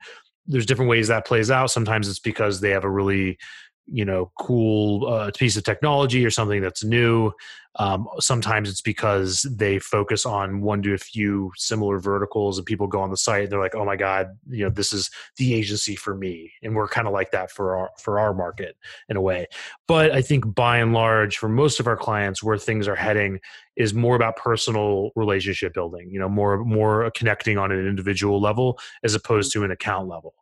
there's 0.47 0.67
different 0.67 0.91
ways 0.91 1.09
that 1.09 1.27
plays 1.27 1.51
out 1.51 1.71
sometimes 1.71 2.09
it's 2.09 2.19
because 2.19 2.61
they 2.61 2.71
have 2.71 2.85
a 2.85 2.91
really 2.91 3.39
you 3.87 4.05
know 4.05 4.31
cool 4.39 5.07
uh, 5.07 5.31
piece 5.37 5.57
of 5.57 5.65
technology 5.65 6.25
or 6.25 6.31
something 6.31 6.61
that's 6.61 6.85
new 6.85 7.33
um, 7.79 8.09
sometimes 8.21 8.71
it's 8.71 8.81
because 8.81 9.47
they 9.51 9.79
focus 9.79 10.25
on 10.25 10.63
one 10.63 10.83
to 10.83 10.95
a 10.95 10.99
few 10.99 11.53
similar 11.57 11.99
verticals, 11.99 12.59
and 12.59 12.67
people 12.67 12.87
go 12.87 13.01
on 13.01 13.11
the 13.11 13.17
site. 13.17 13.45
And 13.45 13.53
they're 13.53 13.61
like, 13.61 13.75
"Oh 13.75 13.85
my 13.85 13.97
god, 13.97 14.29
you 14.49 14.65
know, 14.65 14.71
this 14.71 14.93
is 14.93 15.11
the 15.37 15.55
agency 15.55 15.95
for 15.95 16.15
me," 16.15 16.53
and 16.63 16.75
we're 16.75 16.89
kind 16.89 17.07
of 17.07 17.13
like 17.13 17.33
that 17.33 17.51
for 17.51 17.77
our 17.77 17.91
for 17.99 18.19
our 18.19 18.33
market 18.33 18.77
in 19.09 19.17
a 19.17 19.21
way. 19.21 19.47
But 19.87 20.11
I 20.11 20.23
think 20.23 20.55
by 20.55 20.79
and 20.79 20.95
large, 20.95 21.37
for 21.37 21.49
most 21.49 21.79
of 21.79 21.87
our 21.87 21.97
clients, 21.97 22.43
where 22.43 22.59
things 22.59 22.89
are 22.89 22.97
heading 22.97 23.41
is 23.77 23.95
more 23.95 24.17
about 24.17 24.37
personal 24.37 25.11
relationship 25.17 25.75
building. 25.75 26.11
You 26.11 26.19
know, 26.19 26.29
more 26.29 26.65
more 26.65 27.11
connecting 27.15 27.59
on 27.59 27.73
an 27.73 27.87
individual 27.87 28.41
level 28.41 28.79
as 29.05 29.15
opposed 29.15 29.53
to 29.53 29.65
an 29.65 29.71
account 29.71 30.09
level. 30.09 30.35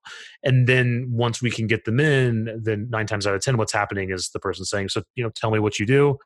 And 0.42 0.66
then 0.66 1.08
once 1.10 1.42
we 1.42 1.50
can 1.50 1.66
get 1.66 1.84
them 1.84 2.00
in, 2.00 2.60
then 2.62 2.88
nine 2.90 3.06
times 3.06 3.26
out 3.26 3.34
of 3.34 3.42
ten, 3.42 3.56
what's 3.56 3.72
happening 3.72 4.10
is 4.10 4.30
the 4.30 4.40
person 4.40 4.64
saying, 4.64 4.88
"So, 4.90 5.02
you 5.14 5.24
know, 5.24 5.30
tell 5.30 5.50
me 5.50 5.58
what 5.58 5.78
you 5.78 5.86
do." 5.86 6.18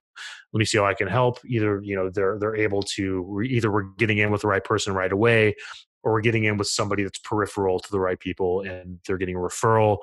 let 0.53 0.59
me 0.59 0.65
see 0.65 0.79
how 0.79 0.87
I 0.87 0.95
can 0.95 1.09
help. 1.09 1.39
Either 1.47 1.81
you 1.83 1.95
know 1.95 2.11
they're 2.11 2.39
they're 2.39 2.57
able 2.57 2.83
to 2.83 3.43
either 3.45 3.71
we're 3.71 3.85
getting 3.99 4.19
in 4.19 4.31
with 4.31 4.43
the 4.43 4.49
right 4.49 4.65
person 4.65 4.95
right 4.95 5.13
away, 5.13 5.55
or 6.03 6.13
we're 6.13 6.21
getting 6.21 6.45
in 6.45 6.57
with 6.57 6.69
somebody 6.69 7.03
that's 7.03 7.19
peripheral 7.19 7.81
to 7.81 7.91
the 7.91 8.01
right 8.01 8.19
people, 8.19 8.63
and 8.63 8.99
they're 9.07 9.19
getting 9.19 9.37
a 9.37 9.41
referral, 9.41 9.99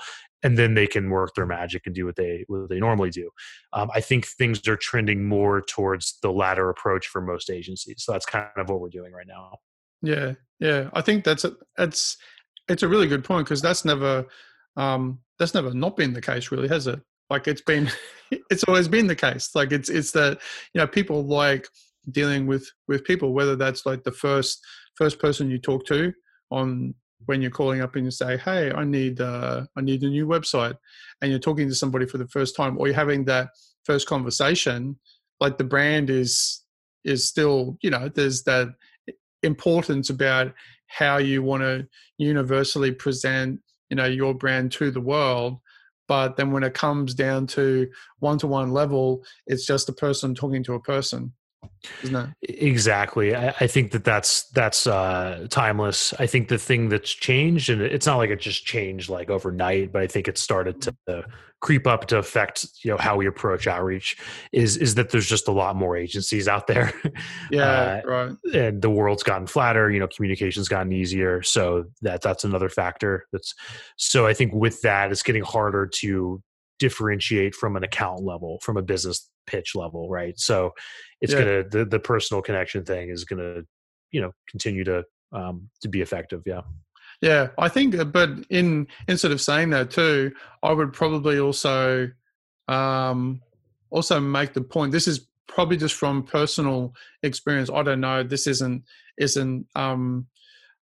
and 0.46 0.60
then 0.60 0.76
they 0.76 0.86
can 0.86 1.10
work 1.10 1.34
their 1.34 1.48
magic 1.48 1.88
and 1.88 1.96
do 1.96 2.06
what 2.06 2.16
they 2.16 2.46
what 2.48 2.70
they 2.70 2.80
normally 2.80 3.10
do. 3.10 3.32
Um, 3.74 3.90
I 3.96 4.00
think 4.00 4.28
things 4.28 4.66
are 4.68 4.78
trending 4.78 5.28
more 5.28 5.60
towards 5.60 6.20
the 6.22 6.32
latter 6.32 6.70
approach 6.70 7.08
for 7.08 7.20
most 7.20 7.50
agencies. 7.50 8.04
So 8.04 8.12
that's 8.12 8.28
kind 8.28 8.46
of 8.56 8.70
what 8.70 8.80
we're 8.80 8.90
doing 8.90 9.12
right 9.12 9.26
now. 9.28 9.58
Yeah, 10.04 10.34
yeah. 10.60 10.92
I 10.94 11.02
think 11.02 11.24
that's 11.24 11.46
a, 11.46 11.54
it's 11.80 12.18
it's 12.70 12.84
a 12.84 12.88
really 12.88 13.08
good 13.08 13.24
point 13.24 13.48
because 13.48 13.60
that's 13.60 13.86
never 13.86 14.28
um, 14.78 15.20
that's 15.40 15.56
never 15.56 15.74
not 15.74 15.98
been 15.98 16.14
the 16.14 16.22
case, 16.22 16.52
really, 16.52 16.68
has 16.68 16.86
it? 16.86 17.02
Like 17.32 17.48
it's 17.48 17.62
been, 17.62 17.90
it's 18.52 18.64
always 18.66 18.88
been 18.88 19.08
the 19.08 19.16
case. 19.16 19.50
Like 19.56 19.72
it's 19.72 19.90
it's 19.90 20.12
that 20.12 20.40
you 20.76 20.80
know 20.80 20.86
people 20.86 21.24
like 21.24 21.68
dealing 22.12 22.46
with 22.46 22.70
with 22.88 23.04
people, 23.04 23.34
whether 23.34 23.56
that's 23.56 23.88
like 23.88 24.04
the 24.04 24.12
first 24.12 24.64
first 24.94 25.18
person 25.18 25.50
you 25.50 25.58
talk 25.58 25.88
to 25.88 26.14
on 26.52 26.94
when 27.26 27.42
you're 27.42 27.52
calling 27.52 27.82
up 27.82 27.96
and 27.96 28.06
you 28.06 28.12
say, 28.12 28.38
"Hey, 28.38 28.72
I 28.72 28.84
need 28.84 29.22
uh, 29.22 29.66
I 29.76 29.82
need 29.82 30.04
a 30.04 30.10
new 30.10 30.28
website," 30.28 30.78
and 31.22 31.32
you're 31.32 31.40
talking 31.40 31.68
to 31.70 31.76
somebody 31.76 32.06
for 32.06 32.18
the 32.18 32.28
first 32.28 32.56
time, 32.56 32.78
or 32.78 32.88
you're 32.88 32.96
having 32.96 33.26
that 33.26 33.50
first 33.84 34.08
conversation, 34.08 34.98
like 35.40 35.58
the 35.58 35.64
brand 35.64 36.10
is 36.10 36.64
is 37.04 37.28
still 37.28 37.78
you 37.82 37.90
know 37.90 38.10
there's 38.10 38.44
that 38.44 38.70
importance 39.44 40.10
about 40.10 40.54
how 40.88 41.18
you 41.18 41.44
want 41.44 41.62
to 41.62 41.88
universally 42.18 42.92
present 42.92 43.60
you 43.90 43.96
know 43.96 44.06
your 44.06 44.34
brand 44.34 44.72
to 44.72 44.92
the 44.92 45.02
world 45.02 45.60
but 46.08 46.36
then 46.36 46.52
when 46.52 46.64
it 46.64 46.74
comes 46.74 47.14
down 47.14 47.46
to 47.46 47.88
one-to-one 48.20 48.72
level 48.72 49.24
it's 49.48 49.66
just 49.66 49.90
a 49.90 49.94
person 49.94 50.34
talking 50.34 50.64
to 50.64 50.74
a 50.74 50.82
person 50.82 51.32
exactly. 52.42 53.36
I, 53.36 53.50
I, 53.60 53.68
think 53.68 53.92
that 53.92 54.04
that's 54.04 54.50
that's 54.52 54.88
uh 54.88 55.48
timeless. 55.50 56.14
I 56.20 56.28
think 56.28 56.48
the 56.48 56.58
thing 56.58 56.90
that's 56.90 57.12
changed 57.12 57.70
and 57.70 57.82
it's 57.82 58.06
not 58.06 58.18
like 58.18 58.30
it 58.30 58.40
just 58.40 58.66
changed 58.66 59.10
like 59.10 59.30
overnight 59.30 59.92
but 59.92 60.02
i 60.02 60.08
think 60.08 60.28
it 60.28 60.38
started 60.38 60.82
to 60.82 61.26
creep 61.62 61.88
up 61.88 62.06
to 62.08 62.18
affect 62.18 62.68
you 62.84 62.92
know 62.92 62.98
how 62.98 63.16
we 63.16 63.26
approach 63.26 63.66
outreach 63.66 64.18
is 64.52 64.78
is 64.78 64.96
that 64.96 65.10
there's 65.10 65.28
just 65.28 65.48
a 65.48 65.52
lot 65.52 65.76
more 65.76 65.98
agencies 65.98 66.48
out 66.48 66.68
there. 66.68 66.94
Yeah 67.52 67.62
uh, 67.64 68.02
right. 68.06 68.32
and 68.54 68.82
the 68.82 68.90
world's 68.90 69.24
gotten 69.24 69.48
flatter 69.48 69.90
you 69.92 70.00
know 70.00 70.08
communication's 70.08 70.68
gotten 70.68 70.92
easier. 70.92 71.42
So 71.44 71.86
that 72.02 72.22
that's 72.22 72.44
another 72.44 72.70
factor 72.70 73.26
that's 73.32 73.54
so 73.98 74.28
i 74.28 74.34
think 74.34 74.54
with 74.54 74.82
that 74.82 75.12
it's 75.12 75.24
getting 75.24 75.44
harder 75.44 75.88
to 76.02 76.42
differentiate 76.80 77.56
from 77.56 77.76
an 77.76 77.84
account 77.84 78.24
level 78.24 78.60
from 78.62 78.78
a 78.78 78.82
business 78.82 79.30
pitch 79.46 79.76
level 79.76 80.10
right? 80.10 80.40
So 80.40 80.72
it's 81.22 81.34
yeah. 81.34 81.40
gonna 81.40 81.64
the, 81.70 81.86
the 81.86 82.00
personal 82.00 82.42
connection 82.42 82.84
thing 82.84 83.10
is 83.10 83.26
gonna 83.26 83.62
you 84.12 84.22
know 84.22 84.32
continue 84.50 84.84
to 84.84 85.04
um 85.32 85.70
to 85.82 85.88
be 85.88 86.02
effective 86.02 86.42
yeah 86.46 86.62
yeah, 87.22 87.50
I 87.58 87.70
think, 87.70 87.98
uh, 87.98 88.04
but 88.04 88.30
in 88.50 88.88
instead 89.08 89.32
of 89.32 89.42
saying 89.42 89.70
that 89.72 89.92
too, 89.92 90.34
I 90.64 90.74
would 90.74 90.94
probably 90.94 91.40
also 91.40 92.10
um, 92.68 93.42
also 93.90 94.20
make 94.20 94.54
the 94.54 94.62
point. 94.62 94.92
This 94.92 95.08
is 95.08 95.28
probably 95.48 95.78
just 95.78 95.96
from 95.96 96.24
personal 96.24 96.94
experience. 97.24 97.70
I 97.74 97.84
don't 97.84 98.02
know. 98.02 98.24
This 98.24 98.48
isn't 98.48 98.84
isn't 99.18 99.68
um, 99.76 100.28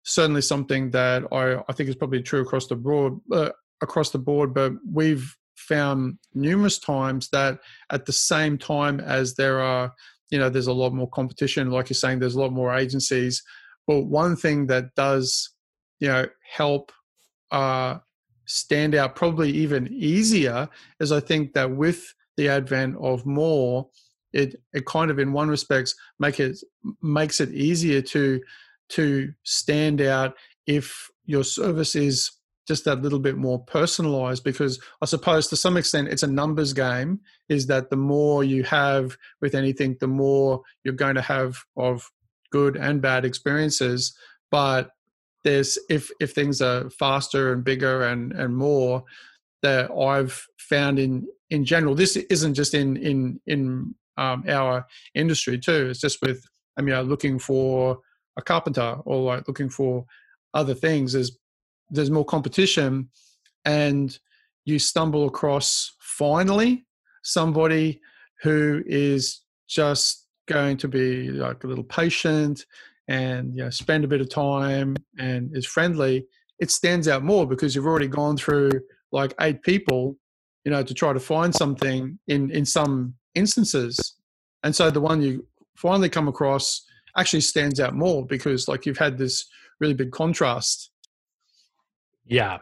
certainly 0.03 0.41
something 0.41 0.91
that 0.91 1.23
I 1.31 1.63
I 1.67 1.73
think 1.73 1.89
is 1.89 1.95
probably 1.95 2.21
true 2.21 2.41
across 2.41 2.67
the 2.67 2.75
board 2.75 3.19
uh, 3.31 3.49
across 3.81 4.11
the 4.11 4.19
board. 4.19 4.53
But 4.53 4.73
we've 4.89 5.35
found 5.61 6.17
numerous 6.33 6.79
times 6.79 7.29
that 7.29 7.59
at 7.91 8.05
the 8.05 8.13
same 8.13 8.57
time 8.57 8.99
as 8.99 9.35
there 9.35 9.59
are 9.61 9.93
you 10.29 10.39
know 10.39 10.49
there's 10.49 10.67
a 10.67 10.73
lot 10.73 10.93
more 10.93 11.09
competition 11.09 11.71
like 11.71 11.89
you're 11.89 11.95
saying 11.95 12.19
there's 12.19 12.35
a 12.35 12.41
lot 12.41 12.53
more 12.53 12.73
agencies. 12.75 13.43
But 13.87 14.01
one 14.05 14.35
thing 14.35 14.67
that 14.67 14.95
does 14.95 15.49
you 15.99 16.07
know 16.07 16.27
help 16.49 16.91
uh, 17.51 17.99
stand 18.45 18.95
out 18.95 19.15
probably 19.15 19.51
even 19.51 19.87
easier 19.91 20.67
is 20.99 21.11
I 21.11 21.19
think 21.19 21.53
that 21.53 21.71
with 21.71 22.13
the 22.37 22.49
advent 22.49 22.97
of 22.99 23.25
more, 23.25 23.89
it 24.33 24.55
it 24.73 24.85
kind 24.85 25.11
of 25.11 25.19
in 25.19 25.33
one 25.33 25.49
respects 25.49 25.95
make 26.19 26.39
it 26.39 26.57
makes 27.01 27.39
it 27.39 27.51
easier 27.51 28.01
to 28.01 28.41
to 28.89 29.33
stand 29.43 30.01
out 30.01 30.35
if 30.67 31.09
your 31.25 31.43
service 31.43 31.95
is 31.95 32.31
just 32.71 32.85
that 32.85 33.01
little 33.01 33.19
bit 33.19 33.37
more 33.37 33.59
personalized 33.59 34.43
because 34.43 34.79
I 35.01 35.05
suppose 35.05 35.47
to 35.47 35.55
some 35.55 35.75
extent 35.77 36.07
it's 36.07 36.23
a 36.23 36.27
numbers 36.27 36.73
game 36.73 37.19
is 37.49 37.67
that 37.67 37.89
the 37.89 37.97
more 37.97 38.43
you 38.43 38.63
have 38.63 39.17
with 39.41 39.55
anything 39.55 39.97
the 39.99 40.07
more 40.07 40.61
you're 40.83 40.93
going 40.93 41.15
to 41.15 41.21
have 41.21 41.57
of 41.75 42.09
good 42.51 42.77
and 42.77 43.01
bad 43.01 43.25
experiences 43.25 44.15
but 44.51 44.91
there's 45.43 45.77
if 45.89 46.09
if 46.21 46.31
things 46.31 46.61
are 46.61 46.89
faster 46.91 47.51
and 47.51 47.63
bigger 47.63 48.03
and 48.03 48.31
and 48.33 48.55
more 48.55 49.03
that 49.63 49.91
I've 49.91 50.45
found 50.57 50.97
in 50.97 51.27
in 51.49 51.65
general 51.65 51.93
this 51.93 52.15
isn't 52.15 52.53
just 52.53 52.73
in 52.73 52.95
in 52.95 53.41
in 53.47 53.95
um, 54.17 54.43
our 54.47 54.85
industry 55.15 55.57
too. 55.57 55.87
It's 55.89 55.99
just 55.99 56.21
with 56.21 56.45
I 56.77 56.81
mean, 56.81 56.99
looking 57.01 57.39
for 57.39 57.99
a 58.37 58.41
carpenter 58.41 58.97
or 59.05 59.21
like 59.21 59.47
looking 59.47 59.69
for 59.69 60.05
other 60.53 60.73
things. 60.73 61.13
There's 61.13 61.37
there's 61.91 62.09
more 62.09 62.25
competition, 62.25 63.09
and 63.65 64.17
you 64.65 64.79
stumble 64.79 65.27
across 65.27 65.95
finally 65.99 66.85
somebody 67.23 68.01
who 68.41 68.81
is 68.85 69.41
just 69.67 70.27
going 70.47 70.77
to 70.77 70.87
be 70.87 71.29
like 71.29 71.63
a 71.63 71.67
little 71.67 71.83
patient 71.83 72.65
and 73.07 73.55
you 73.55 73.63
know 73.63 73.69
spend 73.69 74.03
a 74.03 74.07
bit 74.07 74.21
of 74.21 74.29
time 74.29 74.95
and 75.17 75.55
is 75.55 75.65
friendly 75.65 76.25
it 76.59 76.69
stands 76.71 77.07
out 77.07 77.23
more 77.23 77.47
because 77.47 77.75
you've 77.75 77.85
already 77.85 78.07
gone 78.07 78.37
through 78.37 78.69
like 79.11 79.33
eight 79.41 79.61
people 79.63 80.17
you 80.65 80.71
know 80.71 80.83
to 80.83 80.93
try 80.93 81.13
to 81.13 81.19
find 81.19 81.53
something 81.53 82.17
in 82.27 82.49
in 82.51 82.65
some 82.65 83.13
instances. 83.35 84.15
And 84.63 84.75
so 84.75 84.91
the 84.91 85.01
one 85.01 85.21
you 85.21 85.47
finally 85.75 86.09
come 86.09 86.27
across 86.27 86.85
actually 87.17 87.41
stands 87.41 87.79
out 87.79 87.95
more 87.95 88.25
because 88.25 88.67
like 88.67 88.85
you've 88.85 88.97
had 88.97 89.17
this 89.17 89.45
really 89.79 89.93
big 89.93 90.11
contrast 90.11 90.90
yeah, 92.27 92.59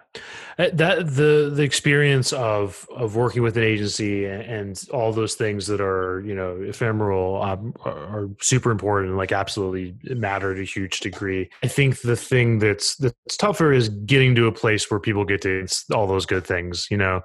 uh, 0.57 0.69
that 0.73 1.05
the 1.05 1.51
the 1.53 1.63
experience 1.63 2.33
of 2.33 2.87
of 2.95 3.15
working 3.15 3.43
with 3.43 3.57
an 3.57 3.63
agency 3.63 4.25
and 4.25 4.81
all 4.91 5.11
those 5.11 5.35
things 5.35 5.67
that 5.67 5.81
are 5.81 6.23
you 6.25 6.33
know 6.33 6.61
ephemeral 6.61 7.41
um, 7.43 7.75
are, 7.85 7.91
are, 7.91 8.29
super 8.41 8.71
important. 8.71 9.09
And 9.09 9.17
like 9.17 9.31
absolutely 9.31 9.95
matter 10.15 10.55
to 10.55 10.61
a 10.61 10.65
huge 10.65 11.01
degree. 11.01 11.49
I 11.61 11.67
think 11.67 12.01
the 12.01 12.15
thing 12.15 12.59
that's 12.59 12.95
that's 12.95 13.37
tougher 13.37 13.71
is 13.73 13.89
getting 13.89 14.33
to 14.35 14.47
a 14.47 14.51
place 14.51 14.89
where 14.89 14.99
people 14.99 15.25
get 15.25 15.41
to 15.41 15.67
all 15.93 16.07
those 16.07 16.25
good 16.25 16.47
things. 16.47 16.87
You 16.89 16.97
know, 16.97 17.21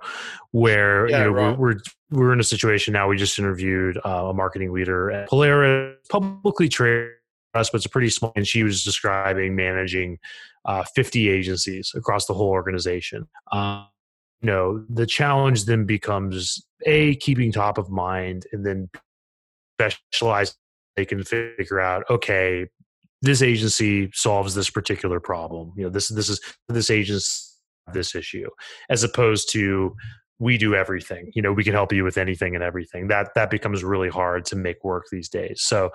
where 0.50 1.08
yeah, 1.08 1.18
you 1.18 1.24
know 1.24 1.30
right. 1.30 1.58
we're, 1.58 1.74
we're 1.74 1.80
we're 2.10 2.32
in 2.32 2.40
a 2.40 2.44
situation 2.44 2.92
now. 2.92 3.08
We 3.08 3.16
just 3.16 3.38
interviewed 3.38 3.96
uh, 4.04 4.28
a 4.28 4.34
marketing 4.34 4.72
leader 4.72 5.10
at 5.10 5.28
Polaris, 5.28 5.96
publicly 6.10 6.68
traded 6.68 7.12
us, 7.54 7.70
but 7.70 7.76
it's 7.76 7.86
a 7.86 7.90
pretty 7.90 8.10
small. 8.10 8.32
And 8.36 8.46
she 8.46 8.62
was 8.64 8.84
describing 8.84 9.56
managing 9.56 10.18
uh, 10.64 10.84
50 10.94 11.28
agencies 11.28 11.92
across 11.94 12.26
the 12.26 12.34
whole 12.34 12.48
organization. 12.48 13.28
Um, 13.52 13.86
you 14.40 14.46
know, 14.48 14.84
the 14.88 15.06
challenge 15.06 15.64
then 15.64 15.86
becomes 15.86 16.64
a 16.86 17.16
keeping 17.16 17.50
top 17.52 17.78
of 17.78 17.90
mind, 17.90 18.46
and 18.52 18.64
then 18.64 18.90
specialized. 19.80 20.56
They 20.96 21.04
can 21.04 21.24
figure 21.24 21.80
out, 21.80 22.04
okay, 22.08 22.68
this 23.20 23.42
agency 23.42 24.10
solves 24.12 24.54
this 24.54 24.70
particular 24.70 25.18
problem. 25.18 25.72
You 25.76 25.84
know, 25.84 25.90
this 25.90 26.08
this 26.08 26.28
is 26.28 26.40
this 26.68 26.90
agency 26.90 27.54
this 27.92 28.14
issue, 28.14 28.48
as 28.88 29.02
opposed 29.02 29.50
to 29.52 29.94
we 30.38 30.58
do 30.58 30.74
everything 30.74 31.30
you 31.34 31.42
know 31.42 31.52
we 31.52 31.62
can 31.62 31.72
help 31.72 31.92
you 31.92 32.04
with 32.04 32.18
anything 32.18 32.54
and 32.54 32.64
everything. 32.64 33.08
That 33.08 33.30
that 33.34 33.50
becomes 33.50 33.84
really 33.84 34.08
hard 34.08 34.44
to 34.46 34.56
make 34.56 34.82
work 34.84 35.06
these 35.10 35.28
days. 35.28 35.62
So 35.62 35.90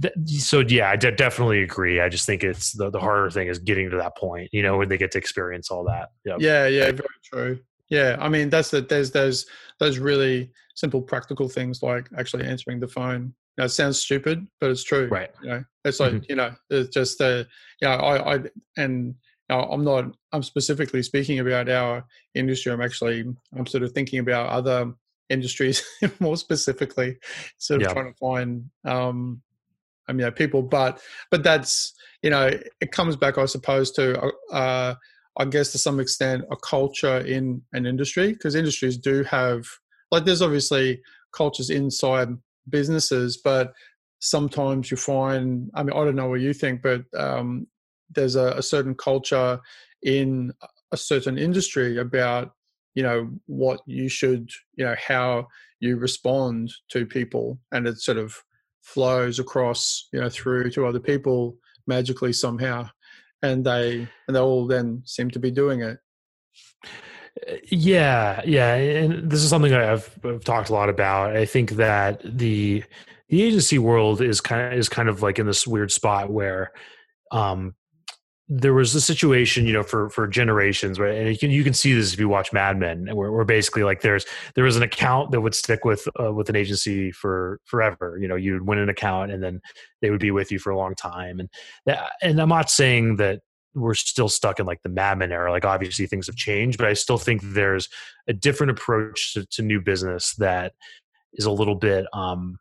th- 0.00 0.14
so 0.26 0.60
yeah 0.60 0.90
i 0.90 0.96
definitely 0.96 1.62
agree. 1.62 2.00
I 2.00 2.08
just 2.08 2.26
think 2.26 2.44
it's 2.44 2.72
the, 2.72 2.90
the 2.90 3.00
harder 3.00 3.30
thing 3.30 3.48
is 3.48 3.58
getting 3.58 3.90
to 3.90 3.96
that 3.96 4.16
point 4.16 4.50
you 4.52 4.62
know 4.62 4.78
when 4.78 4.88
they 4.88 4.98
get 4.98 5.10
to 5.12 5.18
experience 5.18 5.70
all 5.70 5.84
that. 5.84 6.10
Yep. 6.24 6.38
yeah 6.40 6.66
yeah 6.66 6.92
very 6.92 7.08
true. 7.24 7.58
Yeah 7.88 8.16
i 8.20 8.28
mean 8.28 8.50
that's 8.50 8.70
the 8.70 8.80
there's 8.80 9.10
those 9.10 9.46
those 9.80 9.98
really 9.98 10.50
simple 10.74 11.02
practical 11.02 11.48
things 11.48 11.82
like 11.82 12.08
actually 12.18 12.46
answering 12.46 12.80
the 12.80 12.88
phone. 12.88 13.34
You 13.56 13.62
know, 13.62 13.64
it 13.66 13.70
sounds 13.70 13.98
stupid 13.98 14.46
but 14.60 14.70
it's 14.70 14.84
true 14.84 15.08
right. 15.08 15.30
you 15.42 15.48
know? 15.50 15.64
It's 15.84 16.00
like 16.00 16.12
mm-hmm. 16.12 16.24
you 16.28 16.36
know 16.36 16.54
it's 16.70 16.88
just 16.90 17.20
uh 17.20 17.44
yeah 17.80 17.96
i 17.96 18.34
i 18.36 18.40
and 18.78 19.14
I'm 19.60 19.84
not. 19.84 20.14
I'm 20.32 20.42
specifically 20.42 21.02
speaking 21.02 21.38
about 21.38 21.68
our 21.68 22.04
industry. 22.34 22.72
I'm 22.72 22.80
actually. 22.80 23.24
I'm 23.56 23.66
sort 23.66 23.82
of 23.82 23.92
thinking 23.92 24.18
about 24.18 24.48
other 24.48 24.92
industries 25.28 25.84
more 26.20 26.36
specifically, 26.36 27.16
sort 27.58 27.82
of 27.82 27.88
yeah. 27.88 27.92
trying 27.92 28.12
to 28.12 28.18
find. 28.18 28.70
Um, 28.84 29.42
I 30.08 30.12
mean, 30.12 30.30
people, 30.32 30.62
but 30.62 31.00
but 31.30 31.42
that's 31.42 31.94
you 32.22 32.30
know, 32.30 32.50
it 32.80 32.92
comes 32.92 33.16
back, 33.16 33.38
I 33.38 33.46
suppose, 33.46 33.90
to 33.92 34.32
uh, 34.52 34.94
I 35.38 35.44
guess 35.46 35.72
to 35.72 35.78
some 35.78 36.00
extent 36.00 36.44
a 36.50 36.56
culture 36.56 37.18
in 37.18 37.62
an 37.72 37.86
industry 37.86 38.32
because 38.32 38.54
industries 38.54 38.96
do 38.96 39.24
have 39.24 39.64
like 40.10 40.24
there's 40.24 40.42
obviously 40.42 41.00
cultures 41.32 41.70
inside 41.70 42.28
businesses, 42.68 43.38
but 43.42 43.72
sometimes 44.20 44.90
you 44.90 44.96
find. 44.96 45.70
I 45.74 45.82
mean, 45.82 45.96
I 45.96 46.04
don't 46.04 46.16
know 46.16 46.28
what 46.28 46.40
you 46.40 46.52
think, 46.52 46.82
but 46.82 47.02
um, 47.16 47.66
there's 48.14 48.36
a, 48.36 48.48
a 48.56 48.62
certain 48.62 48.94
culture 48.94 49.60
in 50.02 50.52
a 50.92 50.96
certain 50.96 51.38
industry 51.38 51.98
about 51.98 52.52
you 52.94 53.02
know 53.02 53.30
what 53.46 53.80
you 53.86 54.08
should 54.08 54.50
you 54.76 54.84
know 54.84 54.94
how 55.06 55.46
you 55.80 55.96
respond 55.96 56.70
to 56.88 57.06
people 57.06 57.58
and 57.72 57.86
it 57.86 57.98
sort 57.98 58.18
of 58.18 58.36
flows 58.82 59.38
across 59.38 60.08
you 60.12 60.20
know 60.20 60.28
through 60.28 60.70
to 60.70 60.86
other 60.86 61.00
people 61.00 61.56
magically 61.86 62.32
somehow 62.32 62.86
and 63.42 63.64
they 63.64 64.06
and 64.26 64.36
they 64.36 64.40
all 64.40 64.66
then 64.66 65.02
seem 65.04 65.30
to 65.30 65.38
be 65.38 65.50
doing 65.50 65.82
it. 65.82 65.98
Uh, 67.48 67.54
yeah 67.70 68.40
yeah 68.44 68.74
and 68.74 69.30
this 69.30 69.42
is 69.42 69.48
something 69.48 69.72
I've, 69.72 70.18
I've 70.24 70.44
talked 70.44 70.68
a 70.68 70.74
lot 70.74 70.88
about. 70.88 71.36
I 71.36 71.44
think 71.44 71.72
that 71.72 72.20
the 72.24 72.84
the 73.28 73.42
agency 73.42 73.78
world 73.78 74.20
is 74.20 74.40
kind 74.40 74.72
of 74.72 74.78
is 74.78 74.88
kind 74.88 75.08
of 75.08 75.22
like 75.22 75.38
in 75.38 75.46
this 75.46 75.66
weird 75.66 75.90
spot 75.90 76.30
where 76.30 76.72
um 77.30 77.74
there 78.48 78.74
was 78.74 78.94
a 78.94 79.00
situation, 79.00 79.66
you 79.66 79.72
know, 79.72 79.82
for 79.82 80.10
for 80.10 80.26
generations, 80.26 80.98
right? 80.98 81.14
And 81.14 81.28
you 81.28 81.38
can 81.38 81.50
you 81.50 81.64
can 81.64 81.74
see 81.74 81.94
this 81.94 82.12
if 82.12 82.20
you 82.20 82.28
watch 82.28 82.52
Mad 82.52 82.78
Men, 82.78 83.08
where, 83.14 83.30
where 83.30 83.44
basically 83.44 83.84
like 83.84 84.02
there's 84.02 84.26
there 84.54 84.64
was 84.64 84.76
an 84.76 84.82
account 84.82 85.30
that 85.30 85.40
would 85.40 85.54
stick 85.54 85.84
with 85.84 86.06
uh, 86.20 86.32
with 86.32 86.48
an 86.48 86.56
agency 86.56 87.12
for 87.12 87.60
forever. 87.64 88.18
You 88.20 88.28
know, 88.28 88.36
you'd 88.36 88.66
win 88.66 88.78
an 88.78 88.88
account, 88.88 89.30
and 89.30 89.42
then 89.42 89.60
they 90.00 90.10
would 90.10 90.20
be 90.20 90.30
with 90.32 90.50
you 90.50 90.58
for 90.58 90.70
a 90.70 90.76
long 90.76 90.94
time. 90.94 91.40
And 91.40 91.48
that, 91.86 92.10
and 92.20 92.40
I'm 92.40 92.48
not 92.48 92.70
saying 92.70 93.16
that 93.16 93.40
we're 93.74 93.94
still 93.94 94.28
stuck 94.28 94.60
in 94.60 94.66
like 94.66 94.82
the 94.82 94.88
Mad 94.88 95.18
Men 95.18 95.32
era. 95.32 95.50
Like 95.50 95.64
obviously 95.64 96.06
things 96.06 96.26
have 96.26 96.36
changed, 96.36 96.78
but 96.78 96.88
I 96.88 96.92
still 96.92 97.18
think 97.18 97.40
there's 97.42 97.88
a 98.28 98.32
different 98.32 98.72
approach 98.72 99.34
to, 99.34 99.46
to 99.46 99.62
new 99.62 99.80
business 99.80 100.34
that 100.36 100.74
is 101.32 101.46
a 101.46 101.50
little 101.50 101.76
bit 101.76 102.06
um 102.12 102.58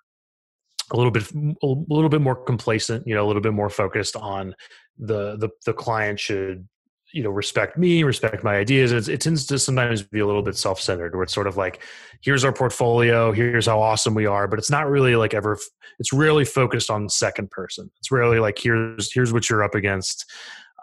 a 0.94 0.98
little 0.98 1.12
bit 1.12 1.32
a 1.34 1.68
little 1.68 2.10
bit 2.10 2.22
more 2.22 2.36
complacent 2.36 3.06
you 3.08 3.16
know 3.16 3.26
a 3.26 3.28
little 3.28 3.42
bit 3.42 3.54
more 3.54 3.70
focused 3.70 4.16
on 4.16 4.56
the 4.98 5.38
the 5.38 5.50
the 5.66 5.74
client 5.74 6.20
should 6.20 6.68
you 7.14 7.24
know 7.24 7.30
respect 7.30 7.78
me 7.78 8.04
respect 8.04 8.44
my 8.44 8.56
ideas. 8.56 8.92
It's, 8.92 9.08
it 9.08 9.22
tends 9.22 9.46
to 9.48 9.60
sometimes 9.60 10.04
be 10.04 10.20
a 10.20 10.26
little 10.26 10.42
bit 10.42 10.56
self-centered 10.56 11.14
where 11.14 11.24
it's 11.24 11.34
sort 11.34 11.48
of 11.48 11.58
like 11.58 11.84
here's 12.22 12.44
our 12.44 12.54
portfolio 12.54 13.32
here's 13.32 13.66
how 13.66 13.82
awesome 13.82 14.14
we 14.14 14.26
are 14.26 14.48
but 14.48 14.60
it's 14.60 14.72
not 14.72 14.89
really 14.89 15.16
like 15.16 15.34
ever 15.34 15.58
it's 16.00 16.14
really 16.14 16.46
focused 16.46 16.89
on 16.89 17.10
second 17.10 17.52
person. 17.52 17.92
It's 18.00 18.12
really 18.12 18.39
like 18.39 18.58
here's 18.58 19.12
here's 19.12 19.34
what 19.34 19.50
you're 19.50 19.64
up 19.64 19.76
against 19.76 20.26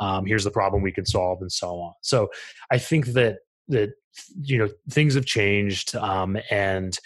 um, 0.01 0.27
here's 0.27 0.45
the 0.45 0.51
problem 0.51 0.83
we 0.83 0.93
can 0.93 1.07
solve 1.07 1.41
and 1.41 1.51
so 1.51 1.69
on. 1.81 1.93
So 2.03 2.29
i 2.71 2.79
think 2.79 3.07
that 3.09 3.39
that 3.69 3.91
you 4.43 4.59
know 4.59 4.69
things 4.91 5.15
have 5.15 5.27
changed 5.27 5.95
um, 5.97 6.37
and 6.51 6.99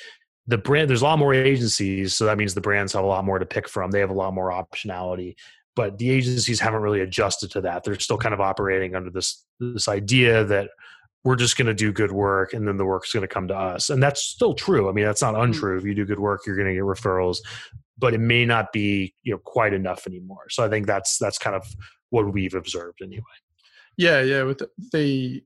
the 0.47 0.59
brand 0.59 0.91
there's 0.91 1.03
a 1.03 1.05
lot 1.05 1.19
more 1.19 1.35
agencies 1.35 2.15
so 2.15 2.25
that 2.25 2.37
means 2.37 2.55
the 2.55 2.61
brands 2.61 2.93
have 2.93 3.05
a 3.05 3.07
lot 3.07 3.25
more 3.25 3.39
to 3.39 3.47
pick 3.47 3.69
from 3.69 3.91
they 3.91 4.01
have 4.01 4.11
a 4.11 4.15
lot 4.15 4.35
more 4.35 4.51
optionality 4.51 5.35
but 5.75 5.99
the 5.99 6.11
agencies 6.11 6.61
haven't 6.61 6.83
really 6.83 7.01
adjusted 7.01 7.51
to 7.53 7.61
that. 7.63 7.85
They're 7.85 7.99
still 7.99 8.19
kind 8.19 8.35
of 8.35 8.41
operating 8.41 8.95
under 8.95 9.11
this 9.11 9.45
this 9.59 9.89
idea 9.89 10.45
that 10.45 10.71
we're 11.25 11.37
just 11.37 11.57
going 11.57 11.67
to 11.67 11.75
do 11.75 11.93
good 11.93 12.11
work 12.11 12.53
and 12.53 12.67
then 12.67 12.77
the 12.77 12.85
work's 12.85 13.13
going 13.13 13.23
to 13.23 13.29
come 13.29 13.47
to 13.49 13.57
us. 13.57 13.91
And 13.91 14.03
that's 14.03 14.23
still 14.23 14.55
true. 14.55 14.89
I 14.89 14.93
mean, 14.93 15.05
that's 15.05 15.23
not 15.23 15.35
mm-hmm. 15.35 15.45
untrue. 15.45 15.79
If 15.79 15.85
you 15.85 15.95
do 15.95 16.05
good 16.05 16.19
work, 16.19 16.43
you're 16.47 16.57
going 16.57 16.69
to 16.69 16.75
get 16.75 16.83
referrals, 16.83 17.39
but 17.97 18.13
it 18.13 18.19
may 18.19 18.45
not 18.45 18.73
be, 18.73 19.15
you 19.23 19.33
know, 19.33 19.39
quite 19.39 19.73
enough 19.73 20.07
anymore. 20.07 20.49
So 20.51 20.65
I 20.65 20.69
think 20.69 20.87
that's 20.87 21.19
that's 21.19 21.39
kind 21.39 21.57
of 21.57 21.67
what 22.11 22.33
we've 22.33 22.55
observed 22.55 23.01
anyway. 23.03 23.23
Yeah, 23.97 24.21
yeah, 24.21 24.43
with 24.43 24.63
the 24.93 25.43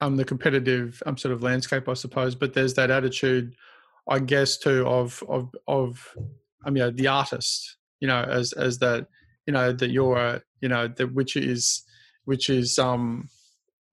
um 0.00 0.16
the 0.16 0.24
competitive 0.24 1.02
um 1.06 1.16
sort 1.16 1.32
of 1.32 1.42
landscape 1.42 1.88
I 1.88 1.94
suppose, 1.94 2.34
but 2.34 2.52
there's 2.52 2.74
that 2.74 2.90
attitude 2.90 3.56
I 4.08 4.18
guess 4.20 4.58
too 4.58 4.86
of 4.86 5.22
of 5.28 5.54
of 5.66 6.16
I 6.64 6.70
mean 6.70 6.94
the 6.96 7.08
artist, 7.08 7.76
you 8.00 8.08
know, 8.08 8.22
as 8.22 8.52
as 8.52 8.78
that 8.78 9.06
you 9.46 9.52
know 9.52 9.72
that 9.72 9.90
you're 9.90 10.42
you 10.60 10.68
know 10.68 10.88
that 10.88 11.14
which 11.14 11.36
is 11.36 11.84
which 12.24 12.50
is 12.50 12.78
um 12.78 13.28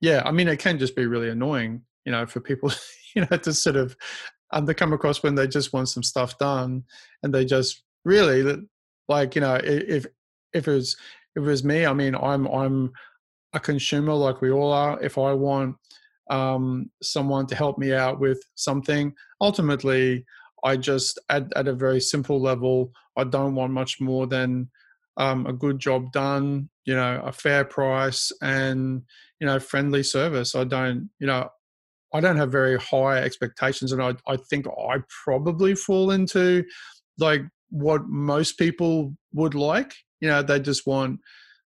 yeah 0.02 0.22
i 0.26 0.32
mean 0.32 0.48
it 0.48 0.60
can 0.60 0.78
just 0.80 0.96
be 0.96 1.06
really 1.06 1.30
annoying 1.30 1.82
you 2.06 2.12
know 2.12 2.26
for 2.26 2.40
people 2.40 2.72
you 3.16 3.26
know 3.30 3.38
to 3.38 3.54
sort 3.54 3.76
of 3.76 3.96
um, 4.52 4.66
they 4.66 4.74
come 4.74 4.94
across 4.94 5.24
when 5.24 5.36
they 5.36 5.48
just 5.48 5.74
want 5.74 5.90
some 5.90 6.04
stuff 6.04 6.38
done 6.38 6.84
and 7.24 7.34
they 7.34 7.46
just 7.46 7.84
really 8.06 8.58
like 9.08 9.36
you 9.36 9.42
know 9.42 9.56
if 9.64 10.06
if 10.54 10.68
it 10.68 10.72
was 10.72 10.98
if 11.36 11.44
it 11.44 11.48
was 11.48 11.64
me 11.64 11.86
i 11.86 11.94
mean 11.94 12.16
i'm 12.16 12.48
i'm 12.48 12.92
a 13.56 13.60
consumer 13.60 14.14
like 14.14 14.42
we 14.42 14.50
all 14.50 14.74
are. 14.74 15.00
If 15.04 15.20
i 15.20 15.32
want 15.32 15.76
um 16.30 16.90
someone 17.02 17.46
to 17.46 17.56
help 17.56 17.78
me 17.78 17.94
out 17.94 18.20
with 18.20 18.42
something 18.56 19.14
ultimately 19.42 20.26
i 20.64 20.78
just 20.78 21.20
at, 21.30 21.52
at 21.56 21.68
a 21.68 21.74
very 21.74 22.00
simple 22.00 22.42
level 22.42 22.92
i 23.18 23.24
don't 23.24 23.56
want 23.56 23.74
much 23.74 24.00
more 24.00 24.26
than 24.26 24.70
um, 25.18 25.46
a 25.46 25.54
good 25.54 25.80
job 25.80 26.12
done, 26.12 26.70
you 26.86 26.96
know, 26.96 27.22
a 27.24 27.32
fair 27.32 27.64
price 27.64 28.32
and, 28.42 29.04
you 29.40 29.48
know, 29.48 29.60
friendly 29.60 30.04
service. 30.04 30.56
I 30.56 30.64
don't, 30.64 31.10
you 31.20 31.28
know, 31.28 31.50
I 32.14 32.20
don't 32.20 32.38
have 32.38 32.52
very 32.52 32.78
high 32.78 33.18
expectations. 33.18 33.92
And 33.92 34.02
I, 34.02 34.16
I 34.28 34.38
think 34.38 34.68
I 34.68 34.98
probably 35.24 35.76
fall 35.76 36.12
into 36.12 36.64
like 37.20 37.42
what 37.70 38.08
most 38.08 38.58
people 38.58 39.16
would 39.34 39.56
like. 39.56 39.94
You 40.20 40.30
know, 40.30 40.42
they 40.42 40.60
just 40.60 40.88
want 40.88 41.20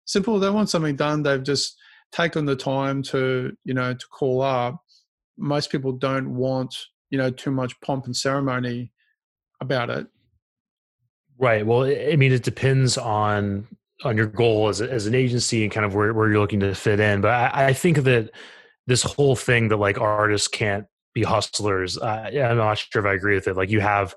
simple. 0.06 0.40
They 0.40 0.50
want 0.50 0.70
something 0.70 0.96
done. 0.96 1.24
They've 1.24 1.44
just 1.44 1.78
taken 2.12 2.46
the 2.46 2.56
time 2.56 3.04
to 3.04 3.56
you 3.64 3.74
know 3.74 3.94
to 3.94 4.08
call 4.08 4.42
up. 4.42 4.82
Most 5.38 5.72
people 5.72 5.92
don't 5.92 6.36
want 6.36 6.76
you 7.10 7.18
know 7.18 7.30
too 7.30 7.52
much 7.52 7.80
pomp 7.82 8.06
and 8.06 8.16
ceremony 8.16 8.92
about 9.62 9.90
it. 9.90 10.08
Right. 11.40 11.66
Well, 11.66 11.84
I 11.84 12.16
mean, 12.16 12.32
it 12.32 12.44
depends 12.44 12.98
on 12.98 13.68
on 14.04 14.18
your 14.18 14.28
goal 14.28 14.68
as, 14.68 14.82
as 14.82 15.08
an 15.08 15.16
agency 15.16 15.64
and 15.64 15.72
kind 15.72 15.86
of 15.86 15.96
where, 15.96 16.14
where 16.14 16.30
you're 16.30 16.40
looking 16.40 16.60
to 16.60 16.76
fit 16.76 17.00
in. 17.00 17.22
But 17.22 17.32
I, 17.32 17.68
I 17.68 17.74
think 17.74 18.04
that 18.04 18.32
this 18.86 19.04
whole 19.04 19.36
thing 19.36 19.70
that 19.70 19.78
like 19.78 20.00
artists 20.00 20.48
can't 20.48 20.86
be 21.14 21.24
hustlers, 21.24 21.98
I'm 21.98 22.58
not 22.58 22.78
sure 22.78 23.06
if 23.06 23.10
I 23.10 23.16
agree 23.16 23.36
with 23.36 23.48
it. 23.48 23.56
Like 23.56 23.70
you 23.70 23.80
have, 23.80 24.16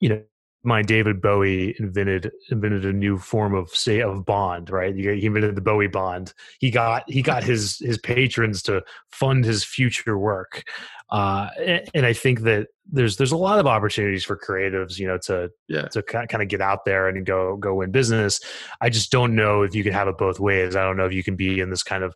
you 0.00 0.10
know, 0.10 0.22
my 0.64 0.82
David 0.82 1.20
Bowie 1.20 1.76
invented 1.78 2.32
invented 2.50 2.84
a 2.84 2.92
new 2.92 3.18
form 3.18 3.54
of 3.54 3.70
say 3.70 4.00
of 4.00 4.24
bond, 4.24 4.70
right? 4.70 4.94
He 4.94 5.26
invented 5.26 5.54
the 5.54 5.60
Bowie 5.60 5.88
bond. 5.88 6.32
He 6.58 6.70
got 6.70 7.04
he 7.06 7.22
got 7.22 7.44
his 7.50 7.78
his 7.78 7.98
patrons 7.98 8.62
to 8.62 8.82
fund 9.10 9.44
his 9.44 9.64
future 9.64 10.18
work, 10.18 10.64
uh, 11.10 11.48
and 11.94 12.06
I 12.06 12.12
think 12.12 12.40
that 12.40 12.68
there's 12.90 13.16
there's 13.16 13.32
a 13.32 13.36
lot 13.36 13.58
of 13.58 13.66
opportunities 13.66 14.24
for 14.24 14.36
creatives, 14.36 14.98
you 14.98 15.06
know, 15.06 15.18
to 15.18 15.50
yeah. 15.68 15.88
to 15.88 16.02
kind 16.02 16.42
of 16.42 16.48
get 16.48 16.60
out 16.60 16.84
there 16.84 17.08
and 17.08 17.24
go 17.24 17.56
go 17.56 17.74
win 17.74 17.90
business. 17.90 18.40
I 18.80 18.90
just 18.90 19.10
don't 19.10 19.34
know 19.34 19.62
if 19.62 19.74
you 19.74 19.84
can 19.84 19.92
have 19.92 20.08
it 20.08 20.18
both 20.18 20.40
ways. 20.40 20.76
I 20.76 20.82
don't 20.82 20.96
know 20.96 21.06
if 21.06 21.12
you 21.12 21.22
can 21.22 21.36
be 21.36 21.60
in 21.60 21.70
this 21.70 21.82
kind 21.82 22.02
of 22.02 22.14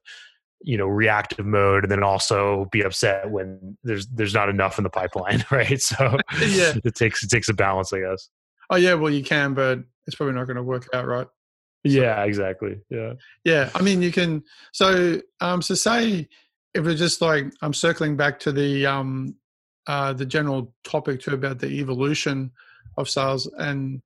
you 0.62 0.76
know 0.76 0.86
reactive 0.86 1.46
mode 1.46 1.84
and 1.84 1.90
then 1.90 2.02
also 2.02 2.66
be 2.72 2.82
upset 2.82 3.30
when 3.30 3.76
there's 3.84 4.06
there's 4.08 4.34
not 4.34 4.48
enough 4.48 4.78
in 4.78 4.84
the 4.84 4.90
pipeline 4.90 5.44
right 5.50 5.80
so 5.80 6.18
yeah 6.40 6.72
it 6.84 6.94
takes 6.94 7.22
it 7.22 7.30
takes 7.30 7.48
a 7.48 7.54
balance 7.54 7.92
i 7.92 8.00
guess 8.00 8.28
oh 8.70 8.76
yeah 8.76 8.94
well 8.94 9.12
you 9.12 9.22
can 9.22 9.54
but 9.54 9.80
it's 10.06 10.16
probably 10.16 10.34
not 10.34 10.46
going 10.46 10.56
to 10.56 10.62
work 10.62 10.88
out 10.92 11.06
right? 11.06 11.26
So, 11.86 11.92
yeah 11.92 12.24
exactly 12.24 12.80
yeah. 12.90 13.14
Yeah 13.44 13.70
i 13.74 13.82
mean 13.82 14.02
you 14.02 14.12
can 14.12 14.42
so 14.72 15.20
um 15.40 15.62
so 15.62 15.74
say 15.74 16.28
if 16.74 16.84
we're 16.84 16.94
just 16.94 17.20
like 17.20 17.46
i'm 17.62 17.74
circling 17.74 18.16
back 18.16 18.38
to 18.40 18.52
the 18.52 18.84
um 18.86 19.36
uh 19.86 20.12
the 20.12 20.26
general 20.26 20.74
topic 20.84 21.20
too 21.20 21.34
about 21.34 21.58
the 21.60 21.68
evolution 21.68 22.50
of 22.96 23.08
sales 23.08 23.50
and 23.58 24.02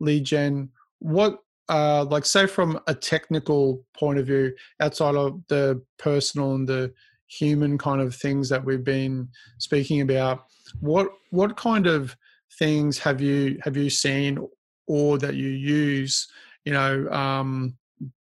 lead 0.00 0.24
gen 0.24 0.70
what 0.98 1.40
uh 1.68 2.04
like 2.04 2.24
say 2.24 2.46
from 2.46 2.80
a 2.86 2.94
technical 2.94 3.84
point 3.96 4.18
of 4.18 4.26
view 4.26 4.52
outside 4.80 5.14
of 5.14 5.40
the 5.48 5.80
personal 5.98 6.54
and 6.54 6.68
the 6.68 6.92
human 7.28 7.78
kind 7.78 8.00
of 8.00 8.14
things 8.14 8.48
that 8.48 8.64
we've 8.64 8.82
been 8.82 9.28
speaking 9.58 10.00
about 10.00 10.46
what 10.80 11.08
what 11.30 11.56
kind 11.56 11.86
of 11.86 12.16
things 12.58 12.98
have 12.98 13.20
you 13.20 13.58
have 13.62 13.76
you 13.76 13.90
seen 13.90 14.38
or 14.86 15.18
that 15.18 15.34
you 15.34 15.48
use 15.48 16.28
you 16.64 16.72
know 16.72 17.08
um, 17.10 17.76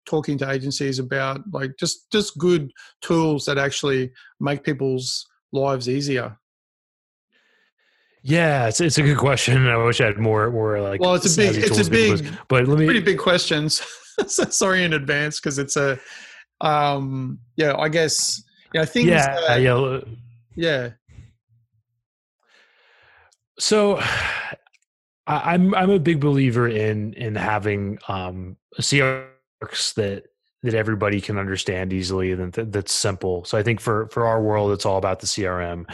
talking 0.05 0.37
to 0.37 0.49
agencies 0.49 0.99
about 0.99 1.41
like 1.51 1.71
just 1.79 2.11
just 2.11 2.37
good 2.37 2.71
tools 3.01 3.45
that 3.45 3.57
actually 3.57 4.11
make 4.39 4.63
people's 4.63 5.27
lives 5.51 5.89
easier 5.89 6.37
yeah, 8.25 8.67
it's 8.67 8.79
it's 8.79 8.97
a 8.97 9.01
good 9.01 9.17
question. 9.17 9.67
I 9.67 9.75
wish 9.75 9.99
I 9.99 10.05
had 10.05 10.17
more 10.17 10.49
more 10.49 10.79
like. 10.79 11.01
Well, 11.01 11.15
it's 11.15 11.31
a 11.33 11.37
big, 11.37 11.57
it's 11.57 11.87
a 11.87 11.91
big, 11.91 12.25
but 12.47 12.69
let 12.69 12.79
me 12.79 12.85
pretty 12.85 13.01
big 13.01 13.19
questions. 13.19 13.81
Sorry 14.27 14.85
in 14.85 14.93
advance 14.93 15.41
because 15.41 15.59
it's 15.59 15.75
a, 15.75 15.99
um, 16.61 17.39
yeah, 17.57 17.75
I 17.77 17.89
guess 17.89 18.41
yeah, 18.73 18.85
things. 18.85 19.07
Yeah, 19.07 19.39
that, 19.47 19.61
yeah, 19.61 19.99
yeah. 20.55 20.89
So 23.63 23.97
I, 25.25 25.53
am 25.53 25.73
I'm 25.73 25.89
a 25.89 25.97
big 25.97 26.19
believer 26.19 26.67
in 26.67 27.13
in 27.13 27.33
having 27.35 27.97
um 28.09 28.57
CRX 28.77 29.93
that 29.93 30.25
that 30.63 30.73
everybody 30.73 31.21
can 31.21 31.37
understand 31.37 31.93
easily 31.93 32.33
and 32.33 32.51
that, 32.51 32.73
that's 32.73 32.91
simple. 32.91 33.45
So 33.45 33.57
I 33.57 33.63
think 33.63 33.79
for 33.79 34.09
for 34.09 34.27
our 34.27 34.43
world, 34.43 34.73
it's 34.73 34.85
all 34.85 34.97
about 34.97 35.21
the 35.21 35.27
CRM, 35.27 35.89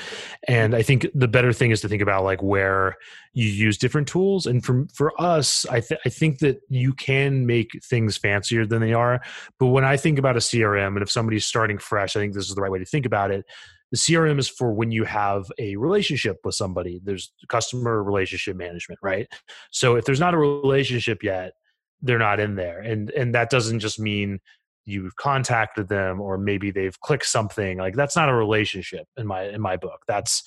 and 0.47 0.75
I 0.75 0.81
think 0.81 1.05
the 1.13 1.27
better 1.27 1.53
thing 1.53 1.69
is 1.69 1.79
to 1.81 1.87
think 1.87 2.01
about 2.01 2.23
like 2.23 2.41
where 2.41 2.95
you 3.33 3.47
use 3.47 3.77
different 3.77 4.07
tools. 4.07 4.47
And 4.47 4.65
for 4.65 4.87
for 4.91 5.13
us, 5.21 5.67
I 5.67 5.81
th- 5.81 6.01
I 6.03 6.09
think 6.09 6.39
that 6.39 6.61
you 6.69 6.93
can 6.93 7.45
make 7.45 7.69
things 7.83 8.17
fancier 8.17 8.65
than 8.65 8.81
they 8.81 8.93
are. 8.93 9.21
But 9.59 9.67
when 9.67 9.85
I 9.85 9.95
think 9.95 10.17
about 10.17 10.37
a 10.37 10.39
CRM, 10.39 10.95
and 10.95 11.03
if 11.03 11.11
somebody's 11.11 11.45
starting 11.45 11.77
fresh, 11.77 12.15
I 12.15 12.19
think 12.19 12.33
this 12.33 12.49
is 12.49 12.55
the 12.55 12.61
right 12.61 12.71
way 12.71 12.79
to 12.79 12.85
think 12.85 13.05
about 13.05 13.29
it 13.29 13.45
the 13.91 13.97
crm 13.97 14.39
is 14.39 14.47
for 14.47 14.71
when 14.73 14.91
you 14.91 15.03
have 15.03 15.51
a 15.57 15.75
relationship 15.75 16.37
with 16.43 16.55
somebody. 16.55 17.01
There's 17.03 17.31
customer 17.47 18.03
relationship 18.03 18.55
management 18.55 18.99
right? 19.01 19.27
So 19.71 19.95
if 19.95 20.05
there's 20.05 20.19
not 20.19 20.33
a 20.33 20.37
relationship 20.37 21.23
yet 21.23 21.53
they're 22.01 22.19
not 22.19 22.39
in 22.39 22.55
there. 22.55 22.79
And 22.79 23.09
and 23.11 23.35
that 23.35 23.49
doesn't 23.49 23.79
just 23.79 23.99
mean 23.99 24.39
you've 24.85 25.15
contacted 25.17 25.87
them 25.87 26.19
or 26.21 26.37
maybe 26.37 26.71
they've 26.71 26.99
clicked 27.01 27.25
something. 27.25 27.77
Like 27.77 27.95
that's 27.95 28.15
not 28.15 28.29
a 28.29 28.33
relationship 28.33 29.05
in 29.17 29.27
my 29.27 29.43
in 29.43 29.61
my 29.61 29.77
book. 29.77 30.01
That's 30.07 30.43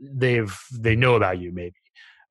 they've 0.00 0.56
they 0.72 0.96
know 0.96 1.14
about 1.14 1.38
you 1.38 1.52
maybe. 1.52 1.74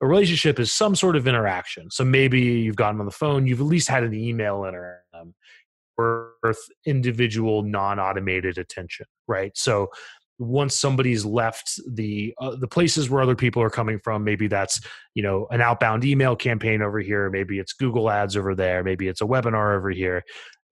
A 0.01 0.07
relationship 0.07 0.59
is 0.59 0.71
some 0.71 0.95
sort 0.95 1.15
of 1.15 1.27
interaction. 1.27 1.89
So 1.89 2.05
maybe 2.05 2.39
you've 2.39 2.75
gotten 2.75 2.99
on 2.99 3.05
the 3.05 3.11
phone 3.11 3.47
you've 3.47 3.61
at 3.61 3.65
least 3.65 3.89
had 3.89 4.03
an 4.03 4.13
email 4.13 4.65
interaction 4.65 5.33
worth 5.97 6.59
individual 6.85 7.63
non-automated 7.63 8.59
attention 8.59 9.07
right? 9.27 9.51
So 9.55 9.89
once 10.39 10.75
somebody's 10.75 11.25
left 11.25 11.79
the 11.89 12.33
uh, 12.39 12.55
the 12.55 12.67
places 12.67 13.09
where 13.09 13.21
other 13.21 13.35
people 13.35 13.61
are 13.61 13.69
coming 13.69 13.99
from 14.03 14.23
maybe 14.23 14.47
that's 14.47 14.79
you 15.13 15.23
know 15.23 15.47
an 15.51 15.61
outbound 15.61 16.05
email 16.05 16.35
campaign 16.35 16.81
over 16.81 16.99
here 16.99 17.29
maybe 17.29 17.59
it's 17.59 17.73
google 17.73 18.09
ads 18.09 18.37
over 18.37 18.53
there 18.53 18.83
maybe 18.83 19.07
it's 19.07 19.21
a 19.21 19.25
webinar 19.25 19.75
over 19.75 19.89
here 19.89 20.23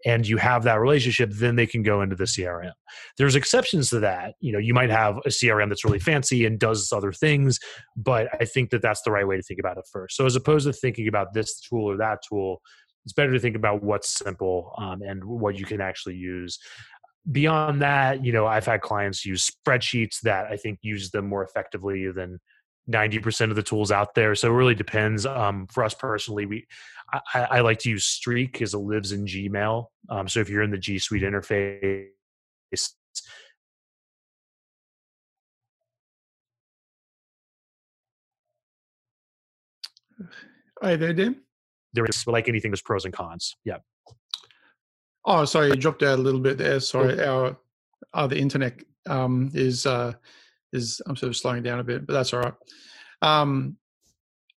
and 0.06 0.28
you 0.28 0.38
have 0.38 0.64
that 0.64 0.80
relationship 0.80 1.32
then 1.34 1.56
they 1.56 1.66
can 1.66 1.82
go 1.82 2.02
into 2.02 2.16
the 2.16 2.26
crm 2.26 2.72
there's 3.18 3.36
exceptions 3.36 3.90
to 3.90 4.00
that 4.00 4.36
you 4.40 4.52
know 4.52 4.60
you 4.60 4.74
might 4.74 4.92
have 4.92 5.18
a 5.26 5.30
crm 5.30 5.70
that's 5.70 5.84
really 5.84 6.00
fancy 6.00 6.46
and 6.46 6.60
does 6.60 6.92
other 6.92 7.12
things 7.12 7.60
but 7.96 8.28
i 8.40 8.46
think 8.46 8.70
that 8.70 8.84
that's 8.84 9.02
the 9.02 9.12
right 9.12 9.28
way 9.28 9.36
to 9.36 9.44
think 9.44 9.60
about 9.60 9.78
it 9.78 9.86
first. 9.92 10.16
So 10.16 10.26
as 10.26 10.36
opposed 10.36 10.68
to 10.68 10.74
thinking 10.74 11.08
about 11.08 11.34
this 11.34 11.60
tool 11.60 11.90
or 11.90 11.98
that 11.98 12.20
tool 12.28 12.62
it's 13.06 13.14
better 13.14 13.32
to 13.34 13.40
think 13.40 13.56
about 13.56 13.84
what's 13.84 14.18
simple 14.18 14.74
um, 14.78 15.02
and 15.04 15.24
what 15.24 15.58
you 15.60 15.66
can 15.66 15.80
actually 15.80 16.16
use 16.16 16.58
beyond 17.32 17.82
that, 17.82 18.24
you 18.24 18.32
know, 18.32 18.46
I've 18.46 18.66
had 18.66 18.82
clients 18.82 19.26
use 19.26 19.50
spreadsheets 19.50 20.22
that 20.22 20.46
I 20.46 20.58
think 20.58 20.80
use 20.82 21.12
them 21.12 21.28
more 21.28 21.44
effectively 21.44 22.12
than 22.12 22.40
90% 22.90 23.50
of 23.50 23.56
the 23.56 23.64
tools 23.64 23.92
out 23.92 24.14
there. 24.14 24.36
So 24.36 24.50
it 24.50 24.56
really 24.56 24.76
depends. 24.76 25.26
Um, 25.26 25.68
for 25.68 25.84
us 25.84 25.94
personally, 25.96 26.46
we 26.46 26.68
I, 27.34 27.48
I, 27.52 27.60
like 27.62 27.80
to 27.80 27.90
use 27.90 28.06
Streak 28.06 28.54
because 28.54 28.74
it 28.74 28.80
lives 28.80 29.12
in 29.12 29.26
Gmail. 29.26 29.86
Um, 30.10 30.28
so 30.28 30.40
if 30.40 30.50
you're 30.50 30.64
in 30.64 30.72
the 30.72 30.78
G 30.78 31.00
Suite 31.00 31.24
interface, 31.24 32.08
Hi 40.82 40.96
there, 40.96 41.14
Dan. 41.14 41.42
There 41.94 42.06
is 42.06 42.28
like 42.28 42.50
anything, 42.50 42.72
there's 42.72 42.82
pros 42.82 43.06
and 43.06 43.14
cons. 43.14 43.56
Yeah. 43.64 43.78
Oh, 45.26 45.46
sorry, 45.46 45.70
you 45.70 45.76
dropped 45.76 46.04
out 46.04 46.20
a 46.20 46.22
little 46.22 46.40
bit 46.40 46.58
there. 46.58 46.80
Sorry, 46.80 47.24
our 47.24 47.58
uh, 48.14 48.28
the 48.28 48.38
internet 48.38 48.80
um, 49.08 49.52
is 49.54 49.86
uh, 49.86 50.14
is 50.72 51.02
I'm 51.08 51.16
sort 51.16 51.30
of 51.30 51.38
slowing 51.38 51.64
down 51.64 51.80
a 51.80 51.84
bit, 51.84 52.06
but 52.06 52.14
that's 52.14 52.34
all 52.34 52.42
right. 52.42 52.54
Um, 53.22 53.78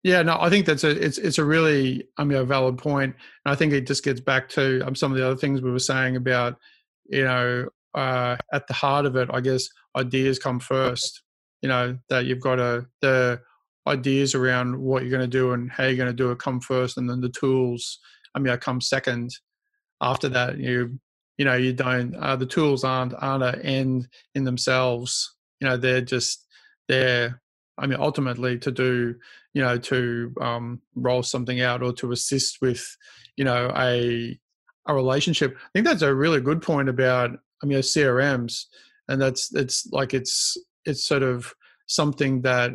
yeah, 0.04 0.22
no, 0.22 0.38
I 0.40 0.50
think 0.50 0.66
that's 0.66 0.84
a 0.84 0.90
it's 0.90 1.18
it's 1.18 1.38
a 1.38 1.46
really 1.46 2.08
I 2.18 2.24
mean 2.24 2.38
a 2.38 2.46
valid 2.46 2.78
point, 2.78 3.16
and 3.46 3.52
I 3.52 3.56
think 3.56 3.74
it 3.74 3.88
just 3.88 4.04
gets 4.04 4.20
back 4.20 4.50
to 4.50 4.82
um, 4.82 4.96
some 4.96 5.12
of 5.12 5.18
the 5.18 5.26
other 5.26 5.36
things 5.36 5.62
we 5.62 5.72
were 5.72 5.80
saying 5.80 6.16
about 6.16 6.58
you 7.06 7.24
know 7.24 7.70
uh, 7.94 8.38
at 8.54 8.68
the 8.68 8.74
heart 8.74 9.06
of 9.06 9.16
it, 9.16 9.30
I 9.32 9.42
guess 9.42 9.68
ideas 9.96 10.40
come 10.40 10.60
first. 10.60 11.22
You 11.62 11.70
know 11.70 11.98
that 12.10 12.26
you've 12.26 12.42
got 12.42 12.56
to 12.56 12.88
the 13.02 13.42
ideas 13.88 14.34
around 14.34 14.76
what 14.80 15.04
you're 15.04 15.12
going 15.12 15.22
to 15.22 15.28
do 15.28 15.54
and 15.54 15.72
how 15.72 15.84
you're 15.84 15.96
going 15.96 16.08
to 16.08 16.14
do 16.14 16.32
it 16.32 16.40
come 16.40 16.60
first, 16.60 16.98
and 16.98 17.10
then 17.10 17.22
the 17.22 17.30
tools 17.30 18.00
I 18.36 18.40
mean, 18.40 18.54
I 18.54 18.58
come 18.58 18.82
second 18.82 19.32
after 20.02 20.30
that 20.30 20.58
you 20.58 21.00
you 21.38 21.46
know 21.46 21.56
you 21.56 21.74
don't 21.74 22.16
uh, 22.16 22.36
the 22.36 22.46
tools 22.46 22.84
aren't 22.84 23.14
aren't 23.20 23.44
an 23.44 23.62
end 23.62 24.08
in 24.36 24.44
themselves. 24.44 25.36
You 25.60 25.68
know 25.68 25.78
they're 25.78 26.02
just 26.02 26.46
there 26.88 27.42
i 27.78 27.88
mean 27.88 28.00
ultimately 28.00 28.60
to 28.60 28.72
do 28.72 29.16
you 29.54 29.62
know 29.62 29.78
to 29.78 30.34
um, 30.40 30.82
roll 30.96 31.24
something 31.24 31.62
out 31.62 31.82
or 31.82 31.92
to 31.94 32.12
assist 32.12 32.62
with 32.62 32.96
you 33.38 33.44
know 33.44 33.72
a 33.76 34.38
a 34.88 34.94
relationship. 34.94 35.58
I 35.58 35.68
think 35.74 35.86
that's 35.88 36.04
a 36.04 36.14
really 36.14 36.42
good 36.42 36.62
point 36.62 36.90
about 36.90 37.32
i 37.64 37.66
mean 37.66 37.80
crms 37.80 38.66
and 39.08 39.22
that's 39.22 39.54
it's 39.56 39.88
like 39.92 40.14
it's 40.14 40.58
it's 40.86 41.08
sort 41.08 41.24
of 41.24 41.54
something 41.88 42.42
that 42.42 42.74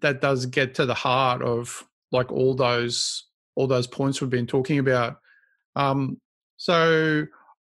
that 0.00 0.20
does 0.20 0.46
get 0.46 0.74
to 0.74 0.86
the 0.86 0.94
heart 0.94 1.42
of 1.42 1.84
like 2.12 2.30
all 2.30 2.54
those 2.54 3.24
all 3.54 3.66
those 3.66 3.86
points 3.86 4.20
we've 4.20 4.30
been 4.30 4.46
talking 4.46 4.78
about. 4.78 5.18
Um, 5.76 6.20
so 6.56 7.26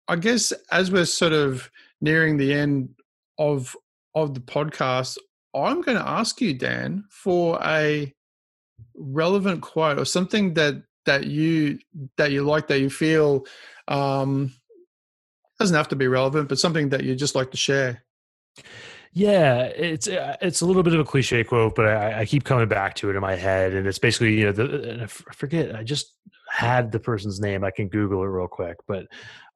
I 0.08 0.16
guess 0.16 0.52
as 0.72 0.92
we're 0.92 1.06
sort 1.06 1.34
of 1.34 1.70
nearing 2.02 2.38
the 2.38 2.54
end 2.54 2.90
of 3.38 3.76
of 4.16 4.34
the 4.34 4.40
podcast, 4.40 5.18
I'm 5.56 5.82
going 5.82 5.98
to 5.98 6.08
ask 6.08 6.42
you, 6.42 6.54
Dan, 6.54 7.06
for 7.10 7.60
a 7.64 8.14
relevant 8.96 9.62
quote 9.62 10.00
or 10.00 10.06
something 10.06 10.54
that 10.56 10.84
that 11.06 11.28
you 11.28 11.80
that 12.18 12.32
you 12.32 12.44
like 12.44 12.68
that 12.68 12.80
you 12.80 12.90
feel 12.90 13.46
um, 13.88 14.54
doesn't 15.60 15.76
have 15.76 15.88
to 15.90 15.96
be 15.96 16.08
relevant, 16.08 16.50
but 16.50 16.60
something 16.60 16.90
that 16.90 17.04
you 17.04 17.16
just 17.16 17.36
like 17.36 17.52
to 17.52 17.58
share. 17.58 18.04
Yeah, 19.20 19.64
it's 19.64 20.08
uh, 20.08 20.38
it's 20.42 20.62
a 20.62 20.66
little 20.66 20.82
bit 20.82 20.94
of 20.94 21.02
a 21.02 21.04
cliche 21.04 21.44
quote, 21.44 21.76
but 21.76 21.88
I, 21.88 22.22
I 22.22 22.26
keep 22.26 22.46
coming 22.46 22.70
back 22.70 22.96
to 22.96 23.10
it 23.10 23.18
in 23.18 23.22
my 23.22 23.36
head, 23.36 23.74
and 23.74 23.86
it's 23.86 24.00
basically 24.00 24.40
you 24.40 24.46
know 24.46 24.52
the, 24.54 25.04
I 25.04 25.34
forget 25.34 25.76
I 25.76 25.84
just 25.84 26.14
had 26.50 26.94
the 26.94 27.02
person's 27.02 27.42
name. 27.42 27.66
I 27.66 27.72
can 27.72 27.90
Google 27.90 28.24
it 28.24 28.28
real 28.28 28.48
quick, 28.48 28.78
but 28.88 29.08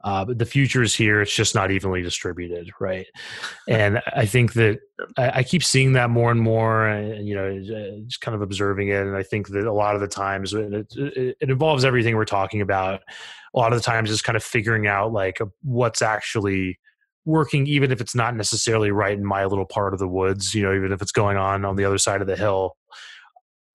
uh, 0.03 0.26
but 0.26 0.38
the 0.38 0.45
future 0.45 0.84
is 0.84 0.93
here. 0.93 1.22
It's 1.22 1.34
just 1.34 1.55
not 1.55 1.72
evenly 1.72 2.01
distributed, 2.01 2.72
right? 2.82 3.07
And 3.70 4.01
I 4.14 4.26
think 4.26 4.51
that 4.53 4.80
I, 5.18 5.30
I 5.36 5.43
keep 5.43 5.64
seeing 5.64 5.93
that 5.93 6.09
more 6.09 6.30
and 6.30 6.41
more. 6.41 6.86
And, 6.86 7.26
you 7.26 7.34
know, 7.34 8.03
just 8.05 8.20
kind 8.20 8.36
of 8.36 8.41
observing 8.41 8.89
it, 8.89 9.07
and 9.07 9.16
I 9.16 9.24
think 9.24 9.47
that 9.47 9.66
a 9.66 9.72
lot 9.72 9.95
of 9.95 10.01
the 10.01 10.09
times 10.09 10.53
it, 10.53 10.74
it, 10.74 11.38
it 11.39 11.49
involves 11.49 11.86
everything 11.86 12.18
we're 12.18 12.26
talking 12.26 12.59
about. 12.59 12.99
A 13.55 13.57
lot 13.57 13.72
of 13.72 13.80
the 13.80 13.86
times, 13.86 14.11
is 14.11 14.22
kind 14.22 14.36
of 14.36 14.43
figuring 14.43 14.88
out 14.88 15.14
like 15.14 15.39
what's 15.61 16.01
actually 16.01 16.80
working 17.26 17.68
even 17.68 17.92
if 17.92 18.02
it's 18.02 18.16
not 18.16 18.36
necessarily 18.36 18.92
right 18.92 19.18
in 19.18 19.26
my 19.26 19.46
little 19.46 19.66
part 19.66 19.94
of 19.94 20.00
the 20.00 20.08
woods 20.08 20.54
you 20.54 20.62
know 20.62 20.74
even 20.76 20.92
if 20.92 21.02
it's 21.02 21.12
going 21.12 21.38
on 21.38 21.64
on 21.64 21.76
the 21.76 21.86
other 21.86 21.98
side 21.98 22.22
of 22.22 22.28
the 22.28 22.36
hill 22.36 22.76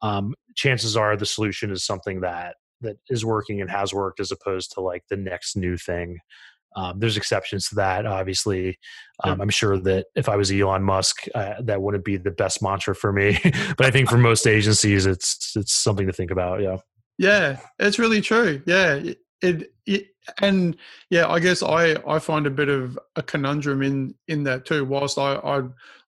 um, 0.02 0.34
chances 0.54 0.96
are 0.96 1.16
the 1.16 1.26
solution 1.26 1.70
is 1.70 1.84
something 1.84 2.20
that 2.20 2.56
that 2.80 2.96
is 3.08 3.24
working 3.24 3.60
and 3.60 3.70
has 3.70 3.92
worked 3.92 4.20
as 4.20 4.30
opposed 4.30 4.72
to 4.72 4.80
like 4.80 5.02
the 5.10 5.16
next 5.16 5.56
new 5.56 5.76
thing. 5.76 6.18
Um, 6.76 7.00
there's 7.00 7.16
exceptions 7.16 7.68
to 7.68 7.76
that 7.76 8.06
obviously. 8.06 8.78
Um, 9.24 9.40
i'm 9.40 9.48
sure 9.48 9.78
that 9.78 10.06
if 10.14 10.28
i 10.28 10.36
was 10.36 10.52
elon 10.52 10.84
musk 10.84 11.24
uh, 11.34 11.54
that 11.62 11.82
wouldn't 11.82 12.04
be 12.04 12.18
the 12.18 12.30
best 12.30 12.62
mantra 12.62 12.94
for 12.94 13.12
me 13.12 13.36
but 13.76 13.84
i 13.84 13.90
think 13.90 14.08
for 14.08 14.18
most 14.18 14.46
agencies 14.46 15.06
it's 15.06 15.56
it's 15.56 15.72
something 15.72 16.06
to 16.06 16.12
think 16.12 16.30
about 16.30 16.60
yeah. 16.60 16.76
Yeah 17.16 17.58
it's 17.80 17.98
really 17.98 18.20
true 18.20 18.62
yeah 18.64 19.00
it, 19.42 19.72
it 19.86 20.08
and 20.40 20.76
yeah 21.10 21.28
i 21.28 21.38
guess 21.38 21.62
i 21.62 21.96
i 22.06 22.18
find 22.18 22.46
a 22.46 22.50
bit 22.50 22.68
of 22.68 22.98
a 23.16 23.22
conundrum 23.22 23.82
in 23.82 24.14
in 24.28 24.42
that 24.42 24.64
too 24.64 24.84
whilst 24.84 25.18
i 25.18 25.34
i 25.34 25.62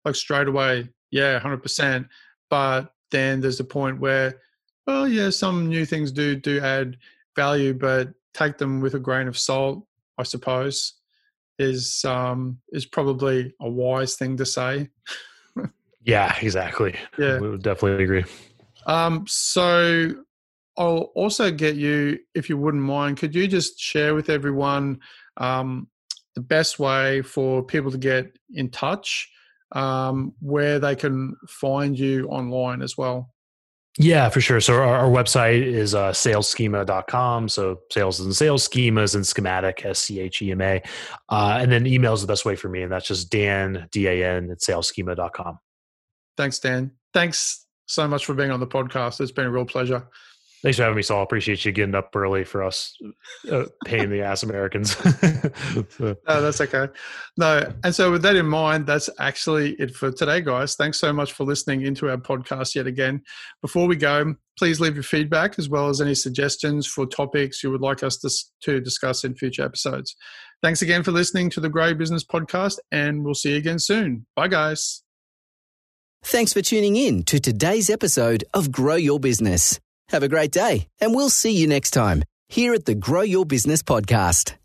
like 0.05 0.15
straight 0.15 0.49
away 0.49 0.89
yeah 1.11 1.39
100% 1.41 2.09
but 2.49 2.93
then 3.11 3.41
there's 3.41 3.61
a 3.61 3.65
point 3.65 4.01
where 4.01 4.41
well 4.87 5.07
yeah 5.09 5.31
some 5.31 5.69
new 5.69 5.85
things 5.85 6.13
do 6.13 6.37
do 6.37 6.61
add 6.61 6.97
value 7.37 7.73
but 7.73 8.13
take 8.35 8.59
them 8.59 8.81
with 8.81 8.95
a 8.95 8.99
grain 8.99 9.29
of 9.29 9.39
salt 9.39 9.85
i 10.19 10.23
suppose 10.23 11.01
is 11.61 12.05
um 12.07 12.59
is 12.73 12.87
probably 12.87 13.53
a 13.61 13.69
wise 13.69 14.17
thing 14.17 14.37
to 14.37 14.47
say. 14.47 14.89
Yeah 16.03 16.35
exactly. 16.41 16.97
Yeah. 17.19 17.39
We 17.39 17.51
would 17.51 17.63
definitely 17.63 18.05
agree. 18.05 18.25
Um 18.87 19.27
so 19.29 20.15
I'll 20.77 21.11
also 21.15 21.51
get 21.51 21.77
you, 21.77 22.19
if 22.35 22.49
you 22.49 22.57
wouldn't 22.57 22.83
mind, 22.83 23.19
could 23.19 23.35
you 23.35 23.47
just 23.49 23.79
share 23.79 24.15
with 24.15 24.31
everyone 24.31 25.01
um, 25.37 25.89
the 26.35 26.41
best 26.41 26.79
way 26.79 27.23
for 27.23 27.63
people 27.63 27.91
to 27.91 27.99
get 27.99 28.37
in 28.55 28.71
touch, 28.71 29.29
um, 29.73 30.33
where 30.41 30.79
they 30.79 30.97
can 30.97 31.37
find 31.49 31.99
you 31.99 32.27
online 32.29 32.83
as 32.83 32.97
well? 32.97 33.33
Yeah, 33.99 34.29
for 34.29 34.41
sure. 34.41 34.61
So 34.61 34.75
our, 34.75 34.85
our 34.85 35.09
website 35.09 35.63
is 35.63 35.95
uh, 35.95 36.13
salesschema.com. 36.13 37.49
So 37.49 37.81
sales 37.91 38.21
and 38.21 38.35
sales 38.35 38.69
schemas 38.69 39.15
and 39.15 39.27
schematic, 39.27 39.85
S 39.85 39.99
C 39.99 40.21
H 40.21 40.43
E 40.43 40.53
M 40.53 40.61
A. 40.61 40.83
Uh, 41.29 41.59
and 41.61 41.73
then 41.73 41.87
email 41.87 42.15
is 42.15 42.21
the 42.21 42.27
best 42.27 42.45
way 42.45 42.55
for 42.55 42.69
me. 42.69 42.83
And 42.83 42.93
that's 42.93 43.09
just 43.09 43.31
Dan, 43.31 43.89
D 43.91 44.07
A 44.07 44.25
N, 44.37 44.51
at 44.51 44.61
salesschema.com. 44.61 45.59
Thanks, 46.37 46.59
Dan. 46.61 46.93
Thanks 47.13 47.67
so 47.87 48.07
much 48.07 48.25
for 48.25 48.35
being 48.35 48.53
on 48.53 48.61
the 48.61 48.67
podcast. 48.67 49.21
It's 49.21 49.33
been 49.33 49.47
a 49.47 49.51
real 49.51 49.67
pleasure. 49.67 50.07
Thanks 50.63 50.77
for 50.77 50.83
having 50.83 50.97
me, 50.97 51.03
Saul. 51.03 51.23
Appreciate 51.23 51.65
you 51.65 51.73
getting 51.73 51.95
up 51.95 52.15
early 52.15 52.45
for 52.45 52.63
us, 52.63 52.95
uh, 53.51 53.65
paying 53.87 54.11
the 54.11 54.21
ass 54.21 54.43
Americans. 54.43 54.95
no, 55.99 56.15
that's 56.27 56.61
okay. 56.61 56.89
No, 57.39 57.73
and 57.83 57.95
so 57.95 58.11
with 58.11 58.23
that 58.23 58.37
in 58.37 58.47
mind, 58.47 58.87
that's 58.87 59.09
actually 59.19 59.73
it 59.79 59.95
for 59.95 60.13
today, 60.13 60.43
guys. 60.43 60.75
Thanks 60.75 60.99
so 60.99 61.15
much 61.15 61.33
for 61.33 61.45
listening 61.45 61.83
into 61.87 62.11
our 62.11 62.19
podcast 62.19 62.75
yet 62.75 62.87
again. 62.87 63.23
Before 63.63 63.87
we 63.87 63.97
go, 63.97 64.35
please 64.59 64.81
leave 64.81 64.95
your 64.95 65.03
feedback 65.03 65.59
as 65.59 65.71
well 65.71 65.89
as 65.89 66.03
any 66.03 66.15
suggestions 66.15 66.87
for 66.87 67.07
topics 67.07 67.63
you 67.63 67.71
would 67.71 67.81
like 67.81 68.03
us 68.03 68.19
to, 68.19 68.31
to 68.65 68.81
discuss 68.83 69.25
in 69.25 69.35
future 69.35 69.65
episodes. 69.65 70.15
Thanks 70.63 70.83
again 70.83 71.03
for 71.03 71.13
listening 71.13 71.49
to 71.51 71.61
the 71.61 71.71
Grow 71.71 71.95
Business 71.95 72.23
Podcast, 72.23 72.79
and 72.93 73.25
we'll 73.25 73.33
see 73.33 73.53
you 73.53 73.57
again 73.57 73.79
soon. 73.79 74.27
Bye, 74.37 74.49
guys. 74.49 75.03
Thanks 76.23 76.53
for 76.53 76.61
tuning 76.61 76.97
in 76.97 77.23
to 77.25 77.41
today's 77.41 77.89
episode 77.89 78.45
of 78.53 78.71
Grow 78.71 78.97
Your 78.97 79.19
Business. 79.19 79.81
Have 80.11 80.25
a 80.25 80.29
great 80.29 80.51
day, 80.51 80.89
and 81.01 81.15
we'll 81.15 81.31
see 81.31 81.53
you 81.53 81.67
next 81.67 81.93
time 81.93 82.25
here 82.49 82.75
at 82.75 82.85
the 82.85 82.97
Grow 82.97 83.23
Your 83.23 83.47
Business 83.47 83.81
Podcast. 83.81 84.60